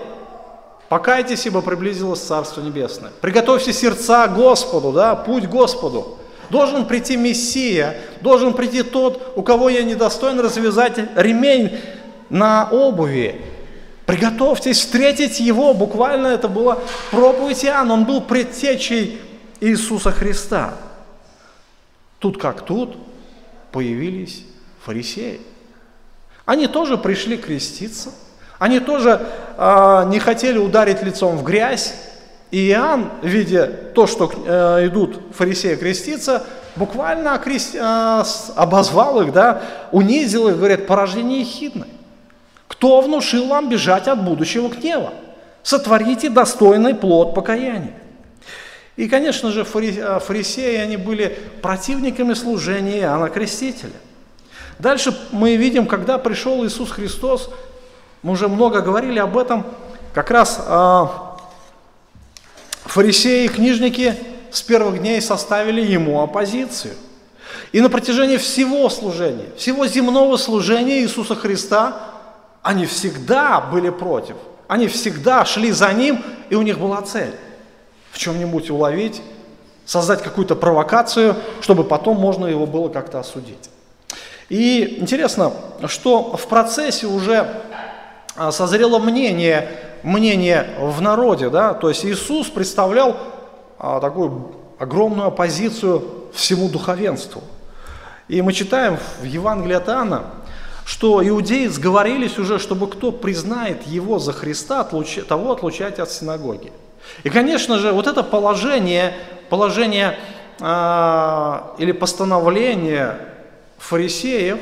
покайтесь, 0.88 1.46
ибо 1.46 1.62
приблизилось 1.62 2.20
Царство 2.20 2.60
Небесное. 2.60 3.12
Приготовьте 3.20 3.72
сердца 3.72 4.26
Господу, 4.26 4.92
да, 4.92 5.14
путь 5.14 5.46
Господу. 5.46 6.18
Должен 6.50 6.86
прийти 6.86 7.16
Мессия, 7.16 7.96
должен 8.20 8.54
прийти 8.54 8.82
тот, 8.82 9.32
у 9.36 9.42
кого 9.42 9.68
я 9.68 9.82
недостоин 9.82 10.40
развязать 10.40 10.98
ремень 11.16 11.78
на 12.28 12.68
обуви. 12.70 13.40
Приготовьтесь 14.06 14.78
встретить 14.78 15.40
Его. 15.40 15.74
Буквально 15.74 16.28
это 16.28 16.48
была 16.48 16.78
проповедь 17.10 17.64
Иоанна. 17.64 17.94
Он 17.94 18.04
был 18.04 18.20
предтечей 18.20 19.20
Иисуса 19.60 20.12
Христа. 20.12 20.74
Тут 22.20 22.40
как 22.40 22.64
тут 22.64 22.96
появились 23.72 24.44
фарисеи. 24.84 25.40
Они 26.44 26.68
тоже 26.68 26.96
пришли 26.96 27.36
креститься. 27.36 28.10
Они 28.58 28.78
тоже 28.78 29.20
э, 29.58 30.04
не 30.06 30.20
хотели 30.20 30.56
ударить 30.56 31.02
лицом 31.02 31.36
в 31.36 31.42
грязь. 31.42 31.94
И 32.52 32.70
Иоанн, 32.70 33.10
видя 33.22 33.66
то, 33.66 34.06
что 34.06 34.32
э, 34.32 34.86
идут 34.86 35.20
фарисеи 35.34 35.74
креститься, 35.74 36.46
буквально 36.76 37.34
окрест, 37.34 37.74
э, 37.74 38.24
обозвал 38.54 39.20
их, 39.22 39.32
да, 39.32 39.62
унизил 39.90 40.48
их, 40.48 40.56
говорит, 40.56 40.86
порождение 40.86 41.40
ехидное. 41.40 41.88
Кто 42.68 43.00
внушил 43.00 43.46
вам 43.46 43.68
бежать 43.68 44.08
от 44.08 44.24
будущего 44.24 44.68
гнева? 44.68 45.12
Сотворите 45.62 46.30
достойный 46.30 46.94
плод 46.94 47.34
покаяния. 47.34 47.94
И, 48.96 49.08
конечно 49.08 49.50
же, 49.50 49.62
э, 49.62 50.20
фарисеи, 50.20 50.76
они 50.76 50.96
были 50.96 51.38
противниками 51.60 52.34
служения 52.34 53.00
Иоанна 53.00 53.28
Крестителя. 53.28 53.92
Дальше 54.78 55.16
мы 55.32 55.56
видим, 55.56 55.86
когда 55.86 56.18
пришел 56.18 56.64
Иисус 56.64 56.90
Христос, 56.90 57.50
мы 58.22 58.32
уже 58.32 58.48
много 58.48 58.80
говорили 58.80 59.18
об 59.18 59.36
этом, 59.36 59.66
как 60.14 60.30
раз 60.30 60.60
э, 60.66 61.06
фарисеи 62.84 63.44
и 63.44 63.48
книжники 63.48 64.14
с 64.50 64.62
первых 64.62 65.00
дней 65.00 65.20
составили 65.20 65.82
ему 65.82 66.22
оппозицию. 66.22 66.94
И 67.72 67.80
на 67.80 67.90
протяжении 67.90 68.38
всего 68.38 68.88
служения, 68.88 69.46
всего 69.56 69.86
земного 69.86 70.36
служения 70.38 71.00
Иисуса 71.00 71.34
Христа, 71.34 72.15
они 72.66 72.84
всегда 72.84 73.60
были 73.60 73.90
против. 73.90 74.34
Они 74.66 74.88
всегда 74.88 75.44
шли 75.44 75.70
за 75.70 75.92
ним, 75.92 76.24
и 76.50 76.56
у 76.56 76.62
них 76.62 76.80
была 76.80 77.00
цель 77.02 77.32
в 78.10 78.18
чем-нибудь 78.18 78.70
уловить, 78.70 79.22
создать 79.84 80.20
какую-то 80.20 80.56
провокацию, 80.56 81.36
чтобы 81.60 81.84
потом 81.84 82.16
можно 82.16 82.46
его 82.46 82.66
было 82.66 82.88
как-то 82.88 83.20
осудить. 83.20 83.70
И 84.48 84.96
интересно, 85.00 85.52
что 85.86 86.36
в 86.36 86.48
процессе 86.48 87.06
уже 87.06 87.62
а, 88.34 88.50
созрело 88.50 88.98
мнение, 88.98 89.70
мнение 90.02 90.66
в 90.80 91.00
народе, 91.00 91.50
да, 91.50 91.72
то 91.72 91.88
есть 91.88 92.04
Иисус 92.04 92.48
представлял 92.48 93.16
а, 93.78 94.00
такую 94.00 94.56
огромную 94.80 95.28
оппозицию 95.28 96.02
всему 96.34 96.68
духовенству. 96.68 97.42
И 98.26 98.42
мы 98.42 98.52
читаем 98.52 98.98
в 99.20 99.24
Евангелии 99.24 99.76
от 99.76 99.88
Иоанна, 99.88 100.24
что 100.86 101.20
иудеи 101.26 101.66
сговорились 101.66 102.38
уже, 102.38 102.60
чтобы 102.60 102.88
кто 102.88 103.10
признает 103.10 103.84
его 103.88 104.20
за 104.20 104.32
Христа, 104.32 104.84
того 104.84 105.50
отлучать 105.50 105.98
от 105.98 106.12
синагоги. 106.12 106.72
И, 107.24 107.28
конечно 107.28 107.78
же, 107.78 107.90
вот 107.90 108.06
это 108.06 108.22
положение, 108.22 109.12
положение 109.50 110.16
э, 110.60 111.60
или 111.78 111.90
постановление 111.90 113.18
фарисеев, 113.78 114.60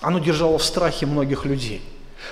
оно 0.00 0.18
держало 0.18 0.56
в 0.56 0.64
страхе 0.64 1.04
многих 1.04 1.44
людей. 1.44 1.82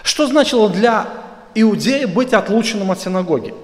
Что 0.03 0.27
значило 0.27 0.70
для 0.70 1.07
иудея 1.55 2.07
быть 2.07 2.33
отлученным 2.33 2.90
от 2.90 2.98
синагоги? 2.98 3.55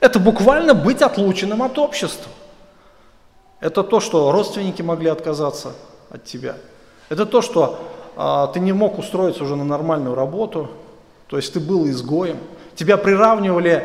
Это 0.00 0.18
буквально 0.18 0.74
быть 0.74 1.00
отлученным 1.00 1.62
от 1.62 1.78
общества. 1.78 2.30
Это 3.60 3.82
то, 3.82 4.00
что 4.00 4.30
родственники 4.32 4.82
могли 4.82 5.08
отказаться 5.08 5.72
от 6.10 6.24
тебя. 6.24 6.56
Это 7.08 7.24
то, 7.24 7.40
что 7.40 7.93
ты 8.52 8.60
не 8.60 8.72
мог 8.72 8.98
устроиться 8.98 9.44
уже 9.44 9.56
на 9.56 9.64
нормальную 9.64 10.14
работу, 10.14 10.70
то 11.26 11.36
есть 11.36 11.52
ты 11.52 11.60
был 11.60 11.88
изгоем. 11.88 12.38
Тебя 12.76 12.96
приравнивали 12.96 13.84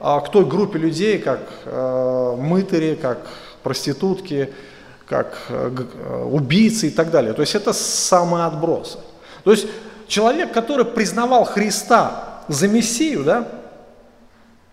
а, 0.00 0.20
к 0.20 0.30
той 0.30 0.44
группе 0.44 0.78
людей, 0.78 1.18
как 1.18 1.40
э, 1.64 2.36
мытари, 2.38 2.98
как 3.00 3.26
проститутки, 3.62 4.52
как 5.06 5.38
убийцы 6.26 6.88
и 6.88 6.90
так 6.90 7.10
далее. 7.10 7.34
То 7.34 7.42
есть 7.42 7.54
это 7.54 7.72
самоотбросы. 7.74 8.98
То 9.44 9.50
есть 9.50 9.66
человек, 10.08 10.52
который 10.52 10.84
признавал 10.84 11.44
Христа 11.44 12.42
за 12.48 12.66
Мессию, 12.66 13.24
да, 13.24 13.48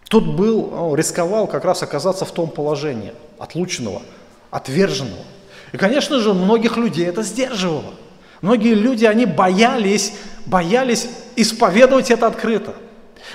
тот 0.09 0.25
был, 0.25 0.95
рисковал 0.95 1.47
как 1.47 1.65
раз 1.65 1.83
оказаться 1.83 2.25
в 2.25 2.31
том 2.31 2.49
положении, 2.49 3.13
отлученного, 3.37 4.01
отверженного. 4.49 5.23
И, 5.71 5.77
конечно 5.77 6.19
же, 6.19 6.33
многих 6.33 6.77
людей 6.77 7.05
это 7.05 7.21
сдерживало. 7.21 7.93
Многие 8.41 8.73
люди, 8.73 9.05
они 9.05 9.25
боялись, 9.25 10.13
боялись 10.45 11.07
исповедовать 11.35 12.11
это 12.11 12.27
открыто. 12.27 12.73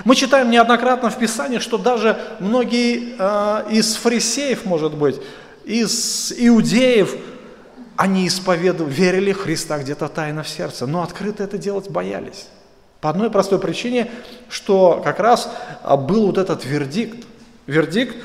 Мы 0.05 0.17
читаем 0.17 0.51
неоднократно 0.51 1.11
в 1.11 1.19
Писании, 1.19 1.59
что 1.59 1.79
даже 1.79 2.19
многие 2.41 3.15
э, 3.19 3.71
из 3.71 3.95
фарисеев, 3.97 4.65
может 4.65 4.95
быть, 4.95 5.21
из 5.65 6.33
иудеев, 6.37 7.15
они 7.97 8.27
исповедовали, 8.27 8.93
верили 8.93 9.33
в 9.33 9.43
Христа 9.43 9.79
где-то 9.79 10.09
тайно 10.09 10.43
в 10.43 10.49
сердце, 10.49 10.87
но 10.87 11.03
открыто 11.03 11.45
это 11.45 11.59
делать 11.59 11.91
боялись. 11.91 12.49
По 13.01 13.11
одной 13.11 13.31
простой 13.31 13.59
причине, 13.59 14.11
что 14.49 15.01
как 15.05 15.21
раз 15.21 15.49
а, 15.83 15.97
был 15.97 16.27
вот 16.27 16.39
этот 16.39 16.65
вердикт, 16.65 17.25
вердикт, 17.67 18.17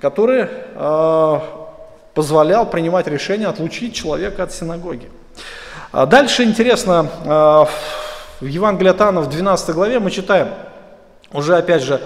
который 0.00 0.46
э, 0.48 1.40
позволял 2.14 2.70
принимать 2.70 3.08
решение 3.08 3.48
отлучить 3.48 3.94
человека 3.94 4.44
от 4.44 4.52
синагоги. 4.52 5.10
А 5.92 6.06
дальше 6.06 6.44
интересно, 6.44 7.08
э, 7.24 7.28
в 8.40 8.46
Евангелии 8.46 8.90
от 8.90 9.00
Анна 9.00 9.20
в 9.20 9.28
12 9.28 9.70
главе 9.74 9.98
мы 9.98 10.10
читаем– 10.10 10.48
уже 11.32 11.56
опять 11.56 11.82
же 11.82 12.00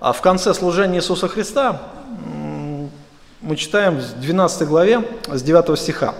а 0.00 0.12
в 0.12 0.20
конце 0.20 0.52
служения 0.52 0.98
Иисуса 0.98 1.28
Христа 1.28 1.80
мы 3.40 3.56
читаем 3.56 3.96
в 3.96 4.20
12 4.20 4.68
главе 4.68 5.02
с 5.28 5.42
9 5.42 5.78
стиха. 5.78 6.14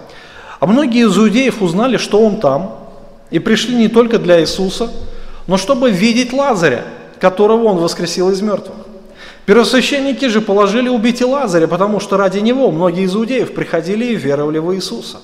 «А 0.58 0.66
многие 0.66 1.06
из 1.06 1.18
иудеев 1.18 1.60
узнали, 1.60 1.98
что 1.98 2.24
он 2.24 2.40
там, 2.40 2.78
и 3.30 3.38
пришли 3.38 3.74
не 3.74 3.88
только 3.88 4.18
для 4.18 4.40
Иисуса, 4.40 4.90
но 5.46 5.58
чтобы 5.58 5.90
видеть 5.90 6.32
Лазаря, 6.32 6.84
которого 7.20 7.64
он 7.64 7.76
воскресил 7.76 8.30
из 8.30 8.40
мертвых. 8.40 8.78
Первосвященники 9.44 10.28
же 10.28 10.40
положили 10.40 10.88
убить 10.88 11.20
и 11.20 11.24
Лазаря, 11.26 11.68
потому 11.68 12.00
что 12.00 12.16
ради 12.16 12.38
него 12.38 12.70
многие 12.70 13.04
из 13.04 13.14
иудеев 13.14 13.52
приходили 13.52 14.06
и 14.06 14.14
веровали 14.14 14.58
в 14.58 14.74
Иисуса». 14.74 15.18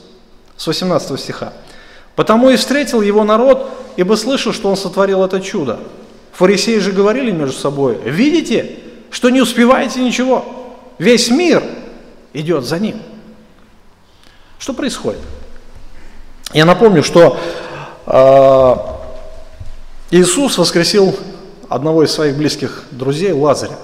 С 0.58 0.66
18 0.66 1.18
стиха. 1.18 1.54
«Потому 2.20 2.50
и 2.50 2.56
встретил 2.56 3.00
его 3.00 3.24
народ, 3.24 3.70
ибо 3.96 4.14
слышал, 4.14 4.52
что 4.52 4.68
он 4.68 4.76
сотворил 4.76 5.24
это 5.24 5.40
чудо. 5.40 5.80
Фарисеи 6.32 6.76
же 6.76 6.92
говорили 6.92 7.30
между 7.30 7.56
собой, 7.56 7.98
видите, 8.04 8.76
что 9.10 9.30
не 9.30 9.40
успеваете 9.40 10.02
ничего, 10.02 10.44
весь 10.98 11.30
мир 11.30 11.64
идет 12.34 12.66
за 12.66 12.78
ним. 12.78 13.00
Что 14.58 14.74
происходит? 14.74 15.22
Я 16.52 16.66
напомню, 16.66 17.02
что 17.02 17.40
э, 18.04 18.74
Иисус 20.10 20.58
воскресил 20.58 21.16
одного 21.70 22.04
из 22.04 22.10
своих 22.10 22.36
близких 22.36 22.84
друзей, 22.90 23.32
Лазаря. 23.32 23.78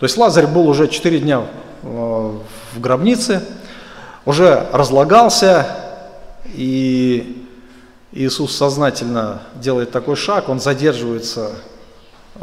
То 0.00 0.06
есть 0.06 0.16
Лазарь 0.16 0.48
был 0.48 0.68
уже 0.68 0.88
четыре 0.88 1.20
дня 1.20 1.44
э, 1.84 1.86
в 1.86 2.80
гробнице, 2.80 3.44
уже 4.24 4.66
разлагался, 4.72 5.68
и 6.46 7.35
Иисус 8.16 8.56
сознательно 8.56 9.42
делает 9.54 9.90
такой 9.90 10.16
шаг, 10.16 10.48
он 10.48 10.58
задерживается 10.60 11.52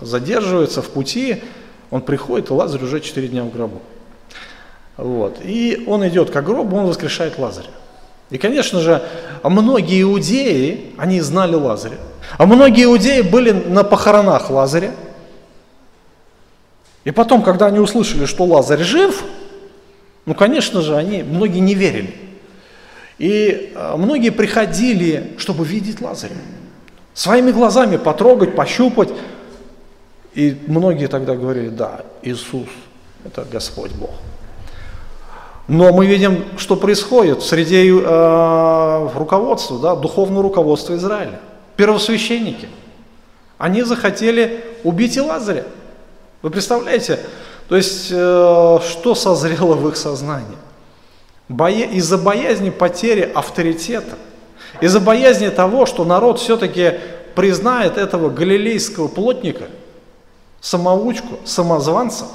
задерживается 0.01 0.81
в 0.81 0.89
пути, 0.89 1.43
он 1.91 2.01
приходит, 2.01 2.49
и 2.49 2.53
Лазарь 2.53 2.83
уже 2.83 2.99
4 2.99 3.27
дня 3.27 3.43
в 3.43 3.51
гробу. 3.51 3.81
Вот. 4.97 5.37
И 5.43 5.83
он 5.87 6.07
идет 6.07 6.29
к 6.31 6.41
гробу, 6.41 6.77
он 6.77 6.87
воскрешает 6.87 7.37
Лазаря. 7.37 7.69
И, 8.29 8.37
конечно 8.37 8.79
же, 8.79 9.03
многие 9.43 10.01
иудеи, 10.01 10.93
они 10.97 11.21
знали 11.21 11.55
Лазаря. 11.55 11.97
А 12.37 12.45
многие 12.45 12.85
иудеи 12.85 13.21
были 13.21 13.51
на 13.51 13.83
похоронах 13.83 14.49
Лазаря. 14.49 14.91
И 17.03 17.11
потом, 17.11 17.43
когда 17.43 17.67
они 17.67 17.79
услышали, 17.79 18.25
что 18.25 18.45
Лазарь 18.45 18.81
жив, 18.81 19.23
Ну, 20.25 20.33
конечно 20.35 20.81
же, 20.81 20.95
они, 20.95 21.21
многие 21.21 21.59
не 21.59 21.75
верили. 21.75 22.15
И 23.17 23.73
э, 23.75 23.95
многие 23.95 24.31
приходили, 24.31 25.33
чтобы 25.37 25.65
видеть 25.65 26.01
Лазаря. 26.01 26.35
Своими 27.13 27.51
глазами 27.51 27.97
потрогать, 27.97 28.55
пощупать. 28.55 29.09
И 30.33 30.57
многие 30.67 31.07
тогда 31.07 31.35
говорили, 31.35 31.69
да, 31.69 32.01
Иисус– 32.23 32.67
это 33.25 33.45
Господь 33.51 33.91
Бог. 33.91 34.11
Но 35.67 35.93
мы 35.93 36.07
видим, 36.07 36.43
что 36.57 36.75
происходит 36.75 37.41
среди 37.41 37.89
э, 37.89 39.09
руководства, 39.15 39.79
да, 39.79 39.95
духовного 39.95 40.43
руководства 40.43 40.95
Израиля. 40.95 41.39
Первосвященники. 41.77 42.67
Они 43.57 43.83
захотели 43.83 44.65
убить 44.83 45.15
и 45.15 45.21
Лазаря. 45.21 45.65
Вы 46.41 46.49
представляете? 46.49 47.19
То 47.69 47.77
есть, 47.77 48.09
э, 48.11 48.79
что 48.81 49.15
созрело 49.15 49.75
в 49.75 49.87
их 49.87 49.95
сознании? 49.95 50.57
Бое... 51.53 51.85
Из-за 51.85 52.17
боязни 52.17 52.71
потери 52.71 53.31
авторитета, 53.33 54.17
из-за 54.81 54.99
боязни 54.99 55.49
того, 55.49 55.85
что 55.85 56.03
народ 56.03 56.39
все-таки 56.39 56.95
признает 57.35 57.97
этого 57.97 58.29
галилейского 58.31 59.07
плотника, 59.07 59.65
самоучку, 60.61 61.39
самозванца, 61.45 62.25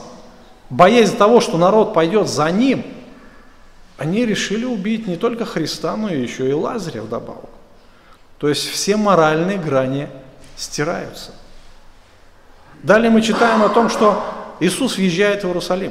боязнь 0.71 1.17
того, 1.17 1.41
что 1.41 1.59
народ 1.59 1.95
пойдет 1.95 2.29
за 2.29 2.49
ним, 2.51 2.87
они 3.97 4.25
решили 4.25 4.65
убить 4.65 5.09
не 5.09 5.17
только 5.17 5.45
Христа, 5.45 5.97
но 5.97 6.09
еще 6.09 6.49
и 6.49 6.53
Лазаря 6.53 7.03
вдобавок. 7.03 7.51
То 8.39 8.49
есть 8.49 8.69
все 8.69 8.97
моральные 8.97 9.59
грани 9.59 10.09
стираются. 10.57 11.33
Далее 12.85 13.11
мы 13.11 13.21
читаем 13.23 13.65
о 13.65 13.69
том, 13.69 13.89
что 13.89 14.23
Иисус 14.61 14.97
въезжает 14.97 15.43
в 15.43 15.49
Иерусалим. 15.49 15.91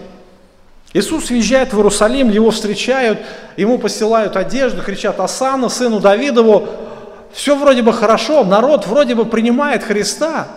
Иисус 0.93 1.29
въезжает 1.29 1.73
в 1.73 1.77
Иерусалим, 1.77 2.29
его 2.29 2.51
встречают, 2.51 3.19
ему 3.57 3.77
посылают 3.77 4.35
одежду, 4.35 4.81
кричат 4.81 5.19
«Асана, 5.19 5.69
сыну 5.69 5.99
Давидову». 5.99 6.67
Все 7.33 7.55
вроде 7.55 7.81
бы 7.81 7.93
хорошо, 7.93 8.43
народ 8.43 8.87
вроде 8.87 9.13
бы 9.13 9.25
принимает 9.25 9.83
Христа, 9.83 10.47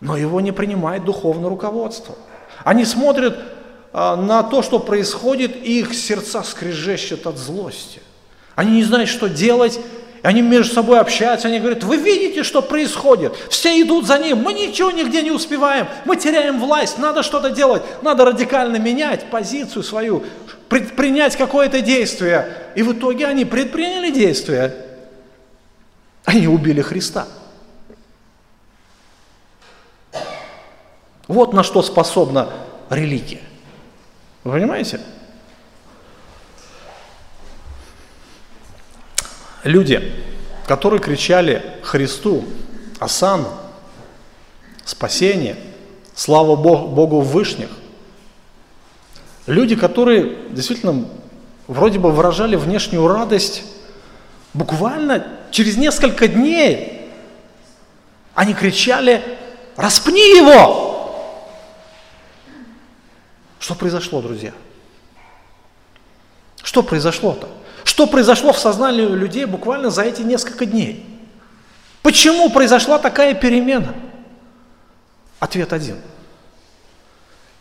но 0.00 0.16
его 0.16 0.40
не 0.40 0.52
принимает 0.52 1.04
духовное 1.04 1.48
руководство. 1.48 2.14
Они 2.62 2.84
смотрят 2.84 3.38
а, 3.92 4.16
на 4.16 4.42
то, 4.42 4.62
что 4.62 4.78
происходит, 4.78 5.56
и 5.56 5.80
их 5.80 5.94
сердца 5.94 6.42
скрежещут 6.42 7.26
от 7.26 7.38
злости. 7.38 8.00
Они 8.54 8.72
не 8.72 8.84
знают, 8.84 9.08
что 9.08 9.28
делать, 9.28 9.80
они 10.22 10.40
между 10.40 10.72
собой 10.72 11.00
общаются, 11.00 11.48
они 11.48 11.58
говорят, 11.58 11.82
вы 11.82 11.96
видите, 11.96 12.44
что 12.44 12.62
происходит? 12.62 13.34
Все 13.50 13.80
идут 13.82 14.06
за 14.06 14.18
ним, 14.18 14.38
мы 14.38 14.52
ничего 14.52 14.92
нигде 14.92 15.20
не 15.22 15.32
успеваем, 15.32 15.88
мы 16.04 16.16
теряем 16.16 16.60
власть, 16.60 16.96
надо 16.98 17.24
что-то 17.24 17.50
делать, 17.50 17.82
надо 18.02 18.24
радикально 18.24 18.76
менять 18.76 19.30
позицию 19.30 19.82
свою, 19.82 20.22
предпринять 20.68 21.34
какое-то 21.36 21.80
действие. 21.80 22.56
И 22.76 22.82
в 22.82 22.92
итоге 22.92 23.26
они 23.26 23.44
предприняли 23.44 24.10
действие. 24.10 24.74
Они 26.24 26.46
убили 26.46 26.82
Христа. 26.82 27.26
Вот 31.26 31.52
на 31.52 31.64
что 31.64 31.82
способна 31.82 32.48
религия. 32.90 33.40
Вы 34.44 34.52
понимаете? 34.52 35.00
Люди, 39.64 40.12
которые 40.66 41.00
кричали 41.00 41.62
Христу, 41.82 42.44
Асану, 42.98 43.48
спасение, 44.84 45.56
слава 46.14 46.56
Богу, 46.56 47.20
в 47.20 47.28
вышних, 47.28 47.68
люди, 49.46 49.76
которые 49.76 50.50
действительно 50.50 51.06
вроде 51.68 51.98
бы 51.98 52.10
выражали 52.10 52.56
внешнюю 52.56 53.06
радость, 53.06 53.62
буквально 54.52 55.26
через 55.52 55.76
несколько 55.76 56.26
дней 56.26 57.10
они 58.34 58.54
кричали 58.54 59.22
«Распни 59.76 60.36
его!» 60.36 60.90
Что 63.60 63.76
произошло, 63.76 64.20
друзья? 64.20 64.52
Что 66.64 66.82
произошло-то? 66.82 67.48
Что 67.92 68.06
произошло 68.06 68.54
в 68.54 68.58
сознании 68.58 69.04
людей 69.04 69.44
буквально 69.44 69.90
за 69.90 70.00
эти 70.00 70.22
несколько 70.22 70.64
дней? 70.64 71.04
Почему 72.00 72.48
произошла 72.48 72.98
такая 72.98 73.34
перемена? 73.34 73.94
Ответ 75.40 75.74
один. 75.74 75.98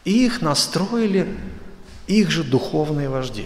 Их 0.06 0.41
настроили 0.41 1.38
их 2.08 2.32
же 2.32 2.46
духовные 2.46 3.10
вожди. 3.10 3.46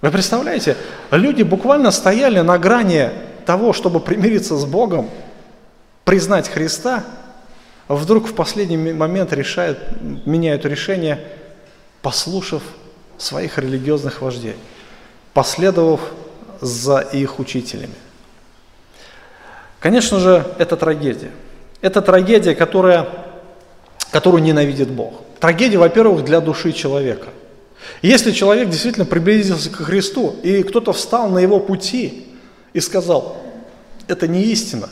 Вы 0.00 0.10
представляете, 0.10 0.76
люди 1.12 1.44
буквально 1.44 1.92
стояли 1.92 2.40
на 2.40 2.58
грани 2.58 3.10
того, 3.46 3.74
чтобы 3.74 4.00
примириться 4.00 4.56
с 4.56 4.64
Богом, 4.64 5.08
признать 6.04 6.48
Христа, 6.48 7.04
вдруг 7.86 8.26
в 8.26 8.34
последний 8.34 8.92
момент 8.92 9.32
решают, 9.32 9.78
меняют 10.26 10.64
решение, 10.64 11.24
послушав 12.02 12.64
своих 13.18 13.58
религиозных 13.58 14.20
вождей, 14.20 14.56
последовав 15.32 16.00
за 16.60 16.98
их 16.98 17.38
учителями. 17.38 17.94
Конечно 19.80 20.18
же, 20.18 20.46
это 20.58 20.76
трагедия. 20.76 21.30
Это 21.80 22.00
трагедия, 22.00 22.54
которая, 22.54 23.08
которую 24.10 24.42
ненавидит 24.42 24.90
Бог. 24.90 25.14
Трагедия, 25.40 25.78
во-первых, 25.78 26.24
для 26.24 26.40
души 26.40 26.72
человека. 26.72 27.28
Если 28.00 28.32
человек 28.32 28.70
действительно 28.70 29.04
приблизился 29.04 29.68
к 29.68 29.76
Христу, 29.76 30.36
и 30.42 30.62
кто-то 30.62 30.92
встал 30.94 31.28
на 31.28 31.38
его 31.38 31.60
пути 31.60 32.26
и 32.72 32.80
сказал, 32.80 33.36
это 34.08 34.26
не 34.26 34.42
истина, 34.44 34.88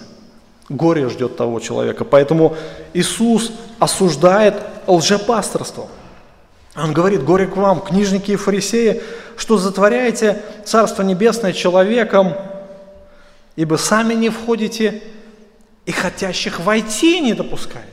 горе 0.68 1.08
ждет 1.08 1.36
того 1.36 1.58
человека. 1.60 2.04
Поэтому 2.04 2.56
Иисус 2.92 3.52
осуждает 3.78 4.56
лжепасторство– 4.86 5.88
он 6.74 6.92
говорит, 6.92 7.22
горе 7.22 7.46
к 7.46 7.56
вам, 7.56 7.80
книжники 7.80 8.30
и 8.30 8.36
фарисеи, 8.36 9.02
что 9.36 9.58
затворяете 9.58 10.42
Царство 10.64 11.02
Небесное 11.02 11.52
человеком, 11.52 12.34
ибо 13.56 13.76
сами 13.76 14.14
не 14.14 14.30
входите 14.30 15.02
и 15.84 15.92
хотящих 15.92 16.60
войти 16.60 17.20
не 17.20 17.34
допускаете. 17.34 17.88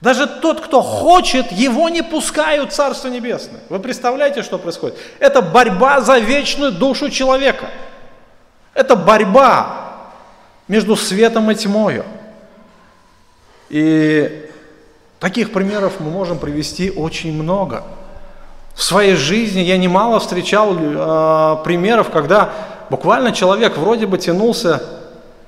Даже 0.00 0.26
тот, 0.26 0.60
кто 0.60 0.80
хочет, 0.80 1.52
его 1.52 1.88
не 1.88 2.02
пускают 2.02 2.72
в 2.72 2.74
Царство 2.74 3.08
Небесное. 3.08 3.60
Вы 3.68 3.78
представляете, 3.78 4.42
что 4.42 4.56
происходит? 4.58 4.96
Это 5.18 5.42
борьба 5.42 6.00
за 6.00 6.18
вечную 6.18 6.72
душу 6.72 7.10
человека. 7.10 7.68
Это 8.72 8.96
борьба 8.96 10.14
между 10.66 10.96
светом 10.96 11.50
и 11.50 11.54
тьмою. 11.54 12.04
И 13.68 14.48
таких 15.18 15.52
примеров 15.52 15.98
мы 15.98 16.10
можем 16.10 16.38
привести 16.38 16.90
очень 16.90 17.34
много– 17.34 17.84
в 18.78 18.84
своей 18.84 19.16
жизни 19.16 19.58
я 19.58 19.76
немало 19.76 20.20
встречал 20.20 20.76
э, 20.78 21.64
примеров, 21.64 22.10
когда 22.10 22.50
буквально 22.90 23.32
человек 23.32 23.76
вроде 23.76 24.06
бы 24.06 24.18
тянулся 24.18 24.80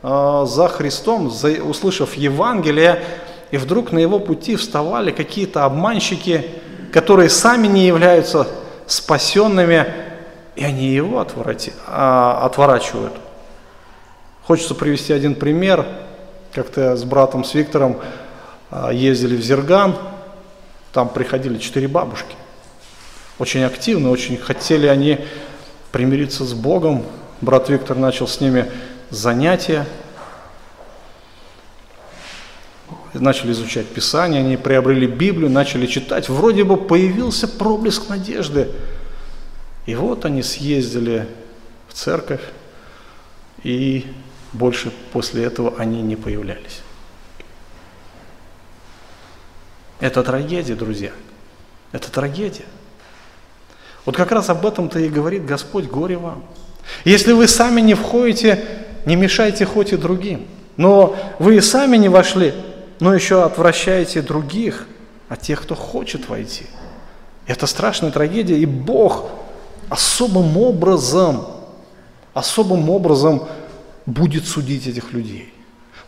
э, 0.02 0.44
за 0.48 0.66
Христом, 0.66 1.30
за, 1.30 1.62
услышав 1.62 2.14
Евангелие, 2.14 3.04
и 3.52 3.56
вдруг 3.56 3.92
на 3.92 4.00
его 4.00 4.18
пути 4.18 4.56
вставали 4.56 5.12
какие-то 5.12 5.64
обманщики, 5.64 6.50
которые 6.92 7.28
сами 7.28 7.68
не 7.68 7.86
являются 7.86 8.48
спасенными, 8.88 9.86
и 10.56 10.64
они 10.64 10.88
его 10.88 11.20
отворати, 11.20 11.72
э, 11.86 12.34
отворачивают. 12.42 13.14
Хочется 14.42 14.74
привести 14.74 15.12
один 15.12 15.36
пример. 15.36 15.86
Как-то 16.52 16.96
с 16.96 17.04
братом, 17.04 17.44
с 17.44 17.54
Виктором 17.54 17.98
э, 18.72 18.90
ездили 18.92 19.36
в 19.36 19.40
Зерган, 19.40 19.94
там 20.92 21.08
приходили 21.08 21.58
четыре 21.58 21.86
бабушки– 21.86 22.34
очень 23.40 23.62
активны, 23.62 24.10
очень 24.10 24.36
хотели 24.36 24.86
они 24.86 25.18
примириться 25.92 26.44
с 26.44 26.52
Богом. 26.52 27.06
Брат 27.40 27.70
Виктор 27.70 27.96
начал 27.96 28.28
с 28.28 28.38
ними 28.38 28.70
занятия, 29.08 29.86
начали 33.14 33.52
изучать 33.52 33.86
Писание, 33.86 34.40
они 34.40 34.58
приобрели 34.58 35.06
Библию, 35.06 35.50
начали 35.50 35.86
читать. 35.86 36.28
Вроде 36.28 36.64
бы 36.64 36.76
появился 36.76 37.48
проблеск 37.48 38.10
надежды. 38.10 38.68
И 39.86 39.94
вот 39.94 40.26
они 40.26 40.42
съездили 40.42 41.26
в 41.88 41.94
церковь, 41.94 42.42
и 43.62 44.06
больше 44.52 44.92
после 45.12 45.44
этого 45.44 45.74
они 45.78 46.02
не 46.02 46.14
появлялись. 46.14 46.82
Это 49.98 50.22
трагедия, 50.22 50.74
друзья. 50.74 51.12
Это 51.92 52.12
трагедия. 52.12 52.66
Вот 54.10 54.16
как 54.16 54.32
раз 54.32 54.50
об 54.50 54.66
этом-то 54.66 54.98
и 54.98 55.08
говорит 55.08 55.46
Господь, 55.46 55.84
горе 55.84 56.18
вам. 56.18 56.42
Если 57.04 57.30
вы 57.30 57.46
сами 57.46 57.80
не 57.80 57.94
входите, 57.94 58.64
не 59.06 59.14
мешайте 59.14 59.64
хоть 59.64 59.92
и 59.92 59.96
другим. 59.96 60.48
Но 60.76 61.14
вы 61.38 61.58
и 61.58 61.60
сами 61.60 61.96
не 61.96 62.08
вошли, 62.08 62.52
но 62.98 63.14
еще 63.14 63.44
отвращаете 63.44 64.20
других 64.20 64.88
от 65.28 65.42
тех, 65.42 65.62
кто 65.62 65.76
хочет 65.76 66.28
войти. 66.28 66.66
Это 67.46 67.68
страшная 67.68 68.10
трагедия, 68.10 68.58
и 68.58 68.66
Бог 68.66 69.30
особым 69.88 70.56
образом, 70.56 71.46
особым 72.34 72.90
образом 72.90 73.46
будет 74.06 74.44
судить 74.44 74.88
этих 74.88 75.12
людей. 75.12 75.54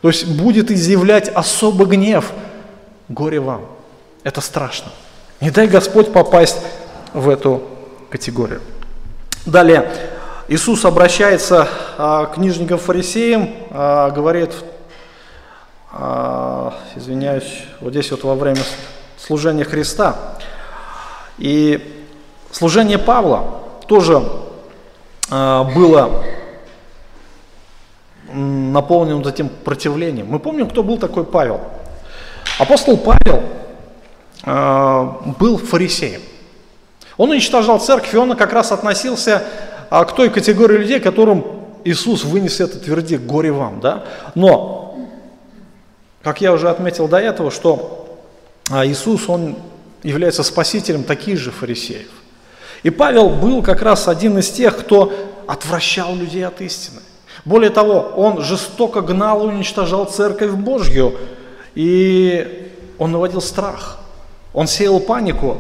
То 0.01 0.09
есть 0.09 0.27
будет 0.27 0.73
изъявлять 0.73 1.29
особый 1.29 1.87
гнев. 1.87 2.33
Горе 3.09 3.38
вам. 3.38 3.65
Это 4.25 4.41
страшно. 4.41 4.91
Не 5.41 5.53
дай 5.53 5.69
Господь 5.69 6.12
попасть 6.12 6.59
в 7.15 7.29
эту 7.29 7.69
категорию. 8.12 8.61
Далее, 9.46 9.90
Иисус 10.48 10.85
обращается 10.85 11.66
а, 11.96 12.27
к 12.27 12.35
книжникам 12.35 12.79
фарисеям, 12.79 13.48
а, 13.70 14.11
говорит, 14.11 14.51
а, 15.90 16.75
извиняюсь, 16.94 17.64
вот 17.81 17.92
здесь 17.92 18.11
вот 18.11 18.22
во 18.25 18.35
время 18.35 18.62
служения 19.18 19.64
Христа. 19.64 20.37
И 21.38 22.07
служение 22.51 22.98
Павла 22.98 23.62
тоже 23.88 24.22
а, 25.31 25.64
было 25.64 26.22
наполнен 28.33 29.16
вот 29.16 29.27
этим 29.27 29.48
противлением. 29.48 30.27
Мы 30.27 30.38
помним, 30.38 30.68
кто 30.68 30.83
был 30.83 30.98
такой 30.98 31.25
Павел. 31.25 31.61
Апостол 32.59 32.96
Павел 32.96 33.42
э, 34.44 35.09
был 35.38 35.59
фарисеем. 35.59 36.22
Он 37.23 37.31
уничтожал 37.31 37.79
церковь, 37.79 38.13
и 38.15 38.17
он 38.17 38.35
как 38.35 38.53
раз 38.53 38.73
относился 38.73 39.45
э, 39.93 40.05
к 40.05 40.11
той 40.11 40.29
категории 40.29 40.79
людей, 40.79 40.99
которым 40.99 41.47
Иисус 41.85 42.25
вынес 42.25 42.59
этот 42.59 42.85
вердикт, 42.89 43.23
горе 43.23 43.53
вам. 43.53 43.79
Да? 43.79 44.03
Но, 44.35 44.97
как 46.25 46.41
я 46.41 46.53
уже 46.53 46.69
отметил 46.69 47.07
до 47.07 47.19
этого, 47.19 47.53
что 47.53 48.19
э, 48.73 48.89
Иисус, 48.89 49.29
он 49.29 49.55
является 50.03 50.43
спасителем 50.43 51.05
таких 51.05 51.39
же 51.39 51.53
фарисеев. 51.53 52.09
И 52.83 52.91
Павел 52.91 53.29
был 53.29 53.63
как 53.63 53.83
раз 53.83 54.09
один 54.09 54.37
из 54.39 54.51
тех, 54.51 54.77
кто 54.77 55.13
отвращал 55.47 56.17
людей 56.17 56.45
от 56.45 56.61
истины. 56.61 57.03
Более 57.45 57.71
того, 57.71 58.01
он 58.17 58.43
жестоко 58.43 59.01
гнал 59.01 59.45
и 59.45 59.53
уничтожал 59.53 60.07
церковь 60.07 60.51
Божью, 60.51 61.17
и 61.77 62.73
он 62.99 63.13
наводил 63.13 63.41
страх, 63.41 64.01
он 64.53 64.67
сеял 64.67 64.99
панику. 64.99 65.59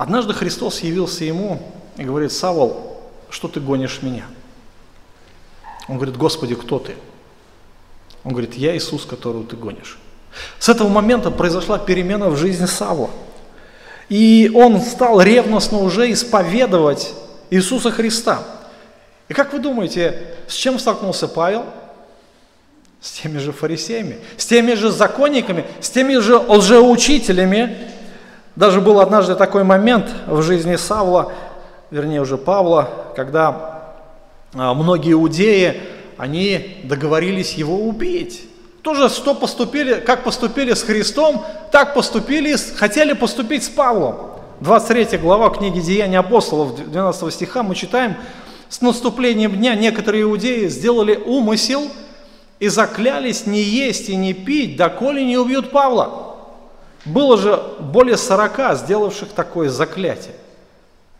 Однажды 0.00 0.32
Христос 0.32 0.80
явился 0.80 1.26
ему 1.26 1.60
и 1.98 2.04
говорит, 2.04 2.32
Савол, 2.32 3.02
что 3.28 3.48
ты 3.48 3.60
гонишь 3.60 4.00
меня? 4.00 4.24
Он 5.88 5.96
говорит, 5.96 6.16
Господи, 6.16 6.54
кто 6.54 6.78
ты? 6.78 6.96
Он 8.24 8.32
говорит, 8.32 8.54
я 8.54 8.74
Иисус, 8.74 9.04
которого 9.04 9.44
ты 9.44 9.56
гонишь. 9.56 9.98
С 10.58 10.70
этого 10.70 10.88
момента 10.88 11.30
произошла 11.30 11.78
перемена 11.78 12.30
в 12.30 12.38
жизни 12.38 12.64
Савла. 12.64 13.10
И 14.08 14.50
он 14.54 14.80
стал 14.80 15.20
ревностно 15.20 15.76
уже 15.76 16.10
исповедовать 16.10 17.12
Иисуса 17.50 17.90
Христа. 17.90 18.42
И 19.28 19.34
как 19.34 19.52
вы 19.52 19.58
думаете, 19.58 20.34
с 20.48 20.54
чем 20.54 20.78
столкнулся 20.78 21.28
Павел? 21.28 21.66
С 23.02 23.10
теми 23.20 23.36
же 23.36 23.52
фарисеями, 23.52 24.16
с 24.38 24.46
теми 24.46 24.72
же 24.72 24.90
законниками, 24.90 25.66
с 25.78 25.90
теми 25.90 26.16
же 26.16 26.38
лжеучителями. 26.38 27.99
Даже 28.56 28.80
был 28.80 29.00
однажды 29.00 29.34
такой 29.36 29.64
момент 29.64 30.10
в 30.26 30.42
жизни 30.42 30.76
Савла, 30.76 31.32
вернее 31.90 32.20
уже 32.20 32.36
Павла, 32.36 32.88
когда 33.14 33.82
а, 34.54 34.74
многие 34.74 35.12
иудеи, 35.12 35.80
они 36.16 36.80
договорились 36.84 37.54
его 37.54 37.76
убить. 37.76 38.48
Тоже 38.82 39.08
что 39.08 39.34
поступили, 39.34 39.94
как 39.94 40.24
поступили 40.24 40.74
с 40.74 40.82
Христом, 40.82 41.44
так 41.70 41.94
поступили, 41.94 42.56
хотели 42.76 43.12
поступить 43.12 43.64
с 43.64 43.68
Павлом. 43.68 44.16
23 44.60 45.18
глава 45.18 45.50
книги 45.50 45.80
Деяния 45.80 46.18
апостолов, 46.18 46.76
12 46.76 47.32
стиха 47.32 47.62
мы 47.62 47.74
читаем, 47.74 48.16
с 48.68 48.80
наступлением 48.82 49.56
дня 49.56 49.74
некоторые 49.74 50.22
иудеи 50.24 50.68
сделали 50.68 51.16
умысел 51.16 51.88
и 52.58 52.68
заклялись 52.68 53.46
не 53.46 53.62
есть 53.62 54.08
и 54.08 54.16
не 54.16 54.34
пить, 54.34 54.76
доколе 54.76 55.24
не 55.24 55.38
убьют 55.38 55.70
Павла. 55.70 56.29
Было 57.04 57.38
же 57.38 57.56
более 57.78 58.16
сорока 58.16 58.74
сделавших 58.74 59.30
такое 59.32 59.68
заклятие. 59.68 60.34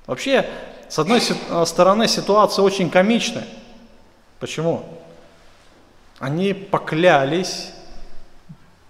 Вообще, 0.07 0.49
с 0.88 0.99
одной 0.99 1.21
э, 1.21 1.64
стороны, 1.66 2.09
ситуация 2.09 2.62
очень 2.62 2.90
комичная. 2.90 3.47
Почему? 4.38 4.85
Они 6.19 6.53
поклялись, 6.53 7.73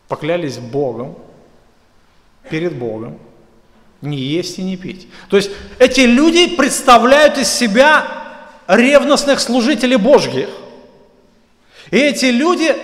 поклялись 0.08 0.58
Богом, 0.58 1.16
перед 2.48 2.76
Богом, 2.76 3.18
не 4.00 4.16
есть 4.16 4.58
и 4.58 4.62
не 4.62 4.76
пить. 4.76 5.08
То 5.28 5.36
есть 5.36 5.50
эти 5.78 6.00
люди 6.00 6.56
представляют 6.56 7.38
из 7.38 7.52
себя 7.52 8.06
ревностных 8.66 9.40
служителей 9.40 9.96
Божьих. 9.96 10.48
И 11.90 11.96
эти 11.98 12.26
люди, 12.26 12.74